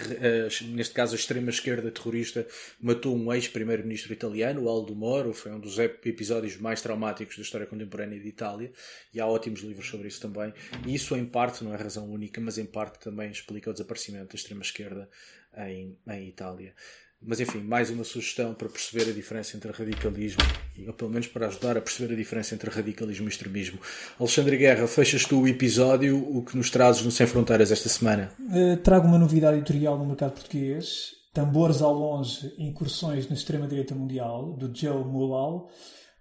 neste 0.67 0.93
caso 0.93 1.15
a 1.15 1.19
extrema 1.19 1.49
esquerda 1.49 1.91
terrorista, 1.91 2.47
matou 2.79 3.17
um 3.17 3.33
ex-primeiro-ministro 3.33 4.13
italiano, 4.13 4.69
Aldo 4.69 4.95
Moro, 4.95 5.33
foi 5.33 5.51
um 5.51 5.59
dos 5.59 5.79
episódios 5.79 6.59
mais 6.59 6.83
traumáticos 6.83 7.37
da 7.37 7.43
história 7.43 7.67
contemporânea 7.67 8.21
de 8.21 8.29
Itália, 8.29 8.71
e 9.15 9.19
há 9.19 9.27
ótimos 9.27 9.61
livros 9.61 9.89
sobre 9.89 10.09
isso 10.09 10.21
também. 10.21 10.53
E 10.87 10.95
isso, 10.95 11.17
em 11.17 11.25
parte, 11.25 11.65
não 11.65 11.73
é 11.73 11.77
razão 11.79 12.07
única, 12.13 12.39
mas 12.39 12.59
em 12.59 12.67
parte 12.67 12.99
também 12.99 13.31
explica 13.31 13.71
o 13.71 13.73
desaparecimento 13.73 14.29
da 14.29 14.35
extrema 14.35 14.61
esquerda 14.61 15.09
em, 15.57 15.97
em 16.07 16.29
Itália. 16.29 16.75
Mas 17.21 17.41
enfim, 17.41 17.59
mais 17.59 17.91
uma 17.91 18.05
sugestão 18.05 18.55
para 18.55 18.69
perceber 18.69 19.11
a 19.11 19.13
diferença 19.13 19.57
entre 19.57 19.73
radicalismo, 19.73 20.41
ou 20.87 20.93
pelo 20.93 21.11
menos 21.11 21.27
para 21.27 21.49
ajudar 21.49 21.77
a 21.77 21.81
perceber 21.81 22.15
a 22.15 22.17
diferença 22.17 22.55
entre 22.55 22.71
radicalismo 22.71 23.27
e 23.27 23.29
extremismo. 23.29 23.79
Alexandre 24.19 24.57
Guerra, 24.57 24.87
fechas 24.87 25.25
tu 25.25 25.41
o 25.41 25.49
episódio, 25.49 26.17
o 26.17 26.45
que 26.45 26.57
nos 26.57 26.71
trazes 26.71 27.03
no 27.03 27.11
Sem 27.11 27.27
Fronteiras 27.27 27.73
esta 27.73 27.89
semana? 27.89 28.31
Uh, 28.39 28.77
trago 28.79 29.09
uma 29.09 29.19
novidade 29.19 29.57
editorial 29.57 29.99
no 29.99 30.07
mercado 30.07 30.33
português, 30.33 31.13
Tambores 31.35 31.83
ao 31.83 31.93
Longe, 31.93 32.55
Incursões 32.57 33.29
na 33.29 33.35
Extrema-Direita 33.35 33.97
Mundial, 33.97 34.53
do 34.53 34.73
Joe 34.73 35.05
Mulal. 35.05 35.69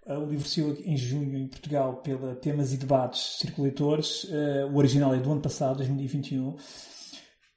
Uh, 0.04 0.14
o 0.18 0.28
livro 0.28 0.48
saiu 0.48 0.76
em 0.84 0.96
junho 0.96 1.38
em 1.38 1.46
Portugal 1.46 1.98
pela 1.98 2.34
Temas 2.34 2.72
e 2.72 2.76
Debates 2.76 3.36
Circulatores. 3.38 4.24
Uh, 4.24 4.66
o 4.72 4.76
original 4.76 5.14
é 5.14 5.18
do 5.18 5.30
ano 5.30 5.40
passado, 5.40 5.76
2021. 5.76 6.56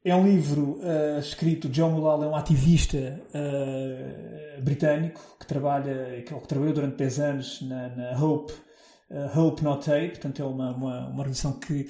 É 0.03 0.15
um 0.15 0.25
livro 0.25 0.79
uh, 0.79 1.19
escrito, 1.19 1.69
John 1.69 1.91
Mulall 1.91 2.23
é 2.23 2.27
um 2.27 2.35
ativista 2.35 3.21
uh, 3.35 4.61
britânico 4.61 5.21
que 5.39 5.45
trabalha, 5.45 6.23
que, 6.25 6.33
que, 6.33 6.47
trabalhou 6.47 6.73
durante 6.73 6.97
10 6.97 7.19
anos 7.19 7.61
na, 7.61 7.89
na 7.89 8.19
Hope, 8.19 8.51
uh, 9.11 9.39
Hope 9.39 9.63
Not 9.63 9.91
Hate, 9.91 10.13
portanto 10.13 10.41
é 10.41 10.45
uma, 10.45 10.71
uma, 10.71 11.07
uma 11.07 11.19
organização 11.19 11.53
que 11.53 11.87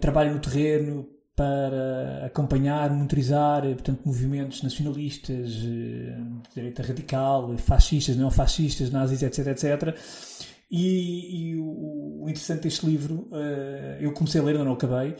trabalha 0.00 0.30
no 0.30 0.38
terreno 0.38 1.06
para 1.34 2.26
acompanhar, 2.26 2.90
monitorizar, 2.90 3.62
portanto, 3.62 4.00
movimentos 4.04 4.62
nacionalistas, 4.62 5.52
de 5.52 6.14
direita 6.54 6.82
radical, 6.82 7.56
fascistas, 7.58 8.16
não 8.16 8.30
fascistas, 8.30 8.90
nazis, 8.90 9.22
etc, 9.22 9.46
etc. 9.48 9.96
E, 10.70 11.52
e 11.52 11.56
o, 11.56 12.22
o, 12.22 12.26
interessante 12.28 12.62
deste 12.62 12.86
livro, 12.86 13.28
eu 14.00 14.12
comecei 14.12 14.40
a 14.40 14.44
ler, 14.44 14.58
não 14.58 14.72
acabei, 14.72 15.14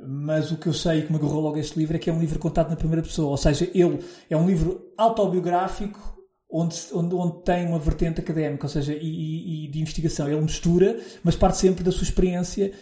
mas 0.00 0.52
o 0.52 0.56
que 0.56 0.68
eu 0.68 0.72
sei 0.72 1.02
que 1.02 1.12
me 1.12 1.18
agarrou 1.18 1.40
logo 1.40 1.58
este 1.58 1.78
livro 1.78 1.96
é 1.96 1.98
que 1.98 2.08
é 2.08 2.12
um 2.12 2.20
livro 2.20 2.38
contado 2.38 2.70
na 2.70 2.76
primeira 2.76 3.02
pessoa, 3.02 3.30
ou 3.30 3.36
seja, 3.36 3.68
ele 3.74 3.98
é 4.30 4.36
um 4.36 4.46
livro 4.46 4.92
autobiográfico 4.96 6.18
onde, 6.50 6.76
onde, 6.92 7.14
onde 7.14 7.42
tem 7.44 7.66
uma 7.66 7.78
vertente 7.78 8.20
académica, 8.20 8.64
ou 8.64 8.70
seja, 8.70 8.94
e, 8.94 9.66
e 9.66 9.70
de 9.70 9.80
investigação. 9.80 10.28
Ele 10.28 10.40
mistura, 10.40 10.98
mas 11.22 11.36
parte 11.36 11.58
sempre 11.58 11.84
da 11.84 11.92
sua 11.92 12.04
experiência 12.04 12.72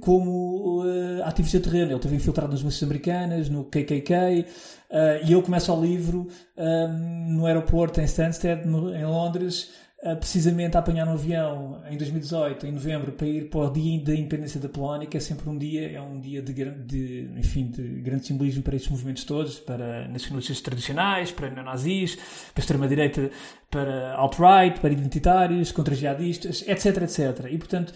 como 0.00 0.84
uh, 0.84 1.24
ativista 1.24 1.58
terreno. 1.60 1.90
Ele 1.90 1.96
esteve 1.96 2.16
infiltrado 2.16 2.52
nas 2.52 2.62
milícias 2.62 2.84
americanas, 2.84 3.48
no 3.48 3.64
KKK, 3.64 4.12
uh, 4.12 4.46
eh, 4.90 5.22
e 5.24 5.32
ele 5.32 5.42
começa 5.42 5.72
o 5.72 5.80
livro 5.80 6.28
um, 6.56 7.34
no 7.36 7.46
aeroporto 7.46 8.00
em 8.00 8.04
Stansted, 8.04 8.64
no, 8.64 8.94
em 8.94 9.04
Londres, 9.04 9.70
precisamente 10.18 10.76
a 10.76 10.80
apanhar 10.80 11.08
um 11.08 11.12
avião 11.12 11.82
em 11.88 11.96
2018, 11.96 12.66
em 12.66 12.72
novembro, 12.72 13.12
para 13.12 13.26
ir 13.26 13.48
para 13.48 13.60
o 13.60 13.70
dia 13.70 13.98
da 14.00 14.14
independência 14.14 14.60
da 14.60 14.68
Polónia, 14.68 15.06
que 15.06 15.16
é 15.16 15.20
sempre 15.20 15.48
um 15.48 15.56
dia, 15.56 15.90
é 15.92 16.00
um 16.00 16.20
dia 16.20 16.42
de, 16.42 16.52
de, 16.52 17.30
enfim, 17.38 17.68
de 17.68 17.82
grande 18.02 18.26
simbolismo 18.26 18.62
para 18.62 18.76
estes 18.76 18.90
movimentos 18.90 19.24
todos, 19.24 19.58
para 19.58 20.06
nacionalistas 20.08 20.60
tradicionais, 20.60 21.32
para 21.32 21.48
neonazis, 21.48 22.16
para 22.52 22.60
extrema-direita, 22.60 23.30
para 23.70 24.14
alt-right, 24.16 24.78
para 24.78 24.92
identitários, 24.92 25.72
contra 25.72 25.94
jihadistas, 25.94 26.62
etc, 26.68 27.02
etc. 27.02 27.46
E, 27.50 27.56
portanto, 27.56 27.94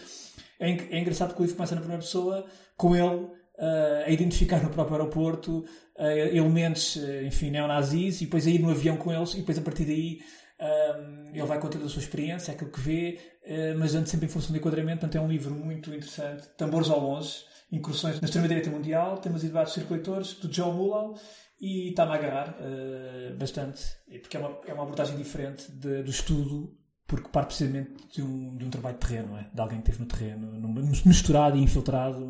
é, 0.59 0.71
é 0.71 1.01
engraçado 1.01 1.35
que 1.35 1.41
o 1.41 1.43
livro 1.43 1.57
começa 1.57 1.75
na 1.75 1.81
primeira 1.81 2.03
pessoa, 2.03 2.47
com 2.77 2.97
ele 2.97 3.27
uh, 3.59 4.07
a 4.07 4.11
identificar 4.11 4.63
no 4.63 4.71
próprio 4.71 4.97
aeroporto 4.97 5.65
uh, 5.99 6.05
elementos, 6.05 6.97
uh, 6.97 7.25
enfim, 7.25 7.51
neonazis, 7.51 8.21
e 8.21 8.25
depois 8.25 8.47
a 8.47 8.51
ir 8.51 8.61
no 8.61 8.71
avião 8.71 8.97
com 8.97 9.13
eles, 9.13 9.35
e 9.35 9.39
depois 9.39 9.59
a 9.59 9.63
partir 9.63 9.85
daí 9.85 10.21
um, 10.61 11.31
ele 11.33 11.47
vai 11.47 11.61
contando 11.61 11.85
a 11.85 11.89
sua 11.89 12.01
experiência, 12.01 12.53
aquilo 12.53 12.71
que 12.71 12.81
vê, 12.81 13.19
uh, 13.45 13.79
mas 13.79 13.93
dando 13.93 14.07
sempre 14.07 14.27
em 14.27 14.29
função 14.29 14.53
de 14.53 14.59
enquadramento. 14.59 15.01
Portanto, 15.01 15.17
é 15.17 15.21
um 15.21 15.29
livro 15.29 15.55
muito 15.55 15.91
interessante. 15.91 16.49
Tambores 16.57 16.91
ao 16.91 17.01
longe, 17.01 17.45
incursões 17.71 18.21
na 18.21 18.27
extrema-direita 18.27 18.71
mundial, 18.71 19.19
temas 19.19 19.45
e 19.45 19.47
debates 19.47 19.73
circuitores, 19.73 20.35
do 20.35 20.53
Joe 20.53 20.73
Mulall, 20.73 21.19
e 21.61 21.91
está-me 21.91 22.13
a 22.13 22.15
agarrar 22.15 22.57
uh, 22.61 23.37
bastante, 23.37 23.83
porque 24.21 24.37
é 24.37 24.41
uma, 24.41 24.59
é 24.67 24.73
uma 24.73 24.83
abordagem 24.83 25.17
diferente 25.17 25.71
de, 25.71 26.03
do 26.03 26.11
estudo, 26.11 26.77
porque 27.07 27.29
parte 27.29 27.49
precisamente 27.49 27.93
de 28.13 28.23
um, 28.23 28.57
de 28.57 28.65
um 28.65 28.71
trabalho 28.71 28.97
de 28.99 29.07
terreno, 29.07 29.37
é? 29.37 29.47
de 29.53 29.61
alguém 29.61 29.81
que 29.81 29.91
esteve 29.91 30.01
no 30.01 30.07
terreno, 30.07 31.03
misturado 31.07 31.57
e 31.57 31.63
infiltrado 31.63 32.21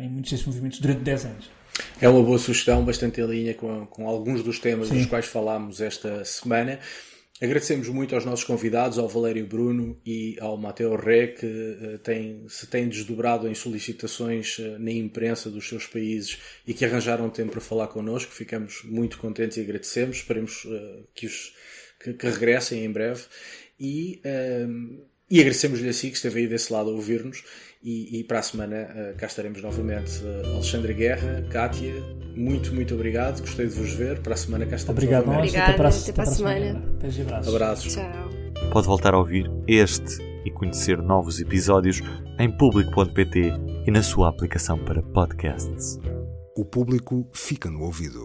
em 0.00 0.08
muitos 0.08 0.30
desses 0.30 0.46
movimentos 0.46 0.78
durante 0.78 1.00
10 1.00 1.24
anos. 1.24 1.50
É 2.00 2.08
uma 2.08 2.22
boa 2.22 2.38
sugestão, 2.38 2.84
bastante 2.84 3.20
em 3.20 3.26
linha 3.26 3.54
com, 3.54 3.86
com 3.86 4.08
alguns 4.08 4.42
dos 4.42 4.58
temas 4.58 4.88
Sim. 4.88 4.98
dos 4.98 5.06
quais 5.06 5.26
falámos 5.26 5.80
esta 5.80 6.24
semana. 6.24 6.78
Agradecemos 7.40 7.88
muito 7.88 8.16
aos 8.16 8.24
nossos 8.24 8.44
convidados, 8.44 8.98
ao 8.98 9.08
Valério 9.08 9.46
Bruno 9.46 10.00
e 10.04 10.36
ao 10.40 10.56
Mateo 10.56 10.96
Ré, 10.96 11.28
que 11.28 11.46
uh, 11.46 11.98
têm, 11.98 12.44
se 12.48 12.66
têm 12.66 12.88
desdobrado 12.88 13.46
em 13.46 13.54
solicitações 13.54 14.58
uh, 14.58 14.76
na 14.76 14.90
imprensa 14.90 15.48
dos 15.48 15.68
seus 15.68 15.86
países 15.86 16.38
e 16.66 16.74
que 16.74 16.84
arranjaram 16.84 17.30
tempo 17.30 17.52
para 17.52 17.60
falar 17.60 17.86
connosco. 17.86 18.32
Ficamos 18.32 18.82
muito 18.82 19.18
contentes 19.18 19.56
e 19.56 19.60
agradecemos. 19.60 20.16
Esperemos 20.16 20.64
uh, 20.64 21.06
que, 21.14 21.26
os, 21.26 21.54
que, 22.02 22.12
que, 22.12 22.26
regressem 22.26 22.84
em 22.84 22.90
breve. 22.90 23.22
E 23.78 24.20
E 25.30 25.40
agradecemos-lhe 25.40 25.88
assim 25.88 26.08
que 26.10 26.16
esteve 26.16 26.40
aí 26.40 26.48
desse 26.48 26.72
lado 26.72 26.90
a 26.90 26.92
ouvir-nos. 26.92 27.44
E, 27.88 28.20
e, 28.20 28.24
para 28.24 28.40
a 28.40 28.42
semana 28.42 28.86
uh, 28.90 29.16
cá 29.16 29.26
estaremos 29.26 29.62
novamente. 29.62 30.22
Uh, 30.22 30.56
Alexandre 30.56 30.92
Guerra, 30.92 31.42
Kátia, 31.48 31.94
muito, 32.36 32.74
muito 32.74 32.94
obrigado. 32.94 33.40
Gostei 33.40 33.66
de 33.66 33.72
vos 33.72 33.94
ver. 33.94 34.20
Para 34.20 34.34
a 34.34 34.36
semana 34.36 34.66
cá 34.66 34.76
estamos 34.76 35.02
obrigado, 35.02 35.24
novamente. 35.24 35.56
Obrigado, 35.56 35.68
até 35.70 35.76
para, 35.78 35.88
até 35.88 36.12
para 36.12 36.22
a 36.24 36.26
semana. 36.26 36.82
semana. 37.10 37.48
Abraços. 37.48 37.94
Tchau. 37.94 38.28
Pode 38.70 38.86
voltar 38.86 39.14
a 39.14 39.18
ouvir 39.18 39.50
este 39.66 40.18
e 40.44 40.50
conhecer 40.50 40.98
novos 40.98 41.40
episódios 41.40 42.02
em 42.38 42.54
público.pt 42.54 43.52
e 43.86 43.90
na 43.90 44.02
sua 44.02 44.28
aplicação 44.28 44.78
para 44.84 45.02
podcasts. 45.02 45.98
O 46.54 46.66
público 46.66 47.26
fica 47.32 47.70
no 47.70 47.84
ouvido. 47.84 48.20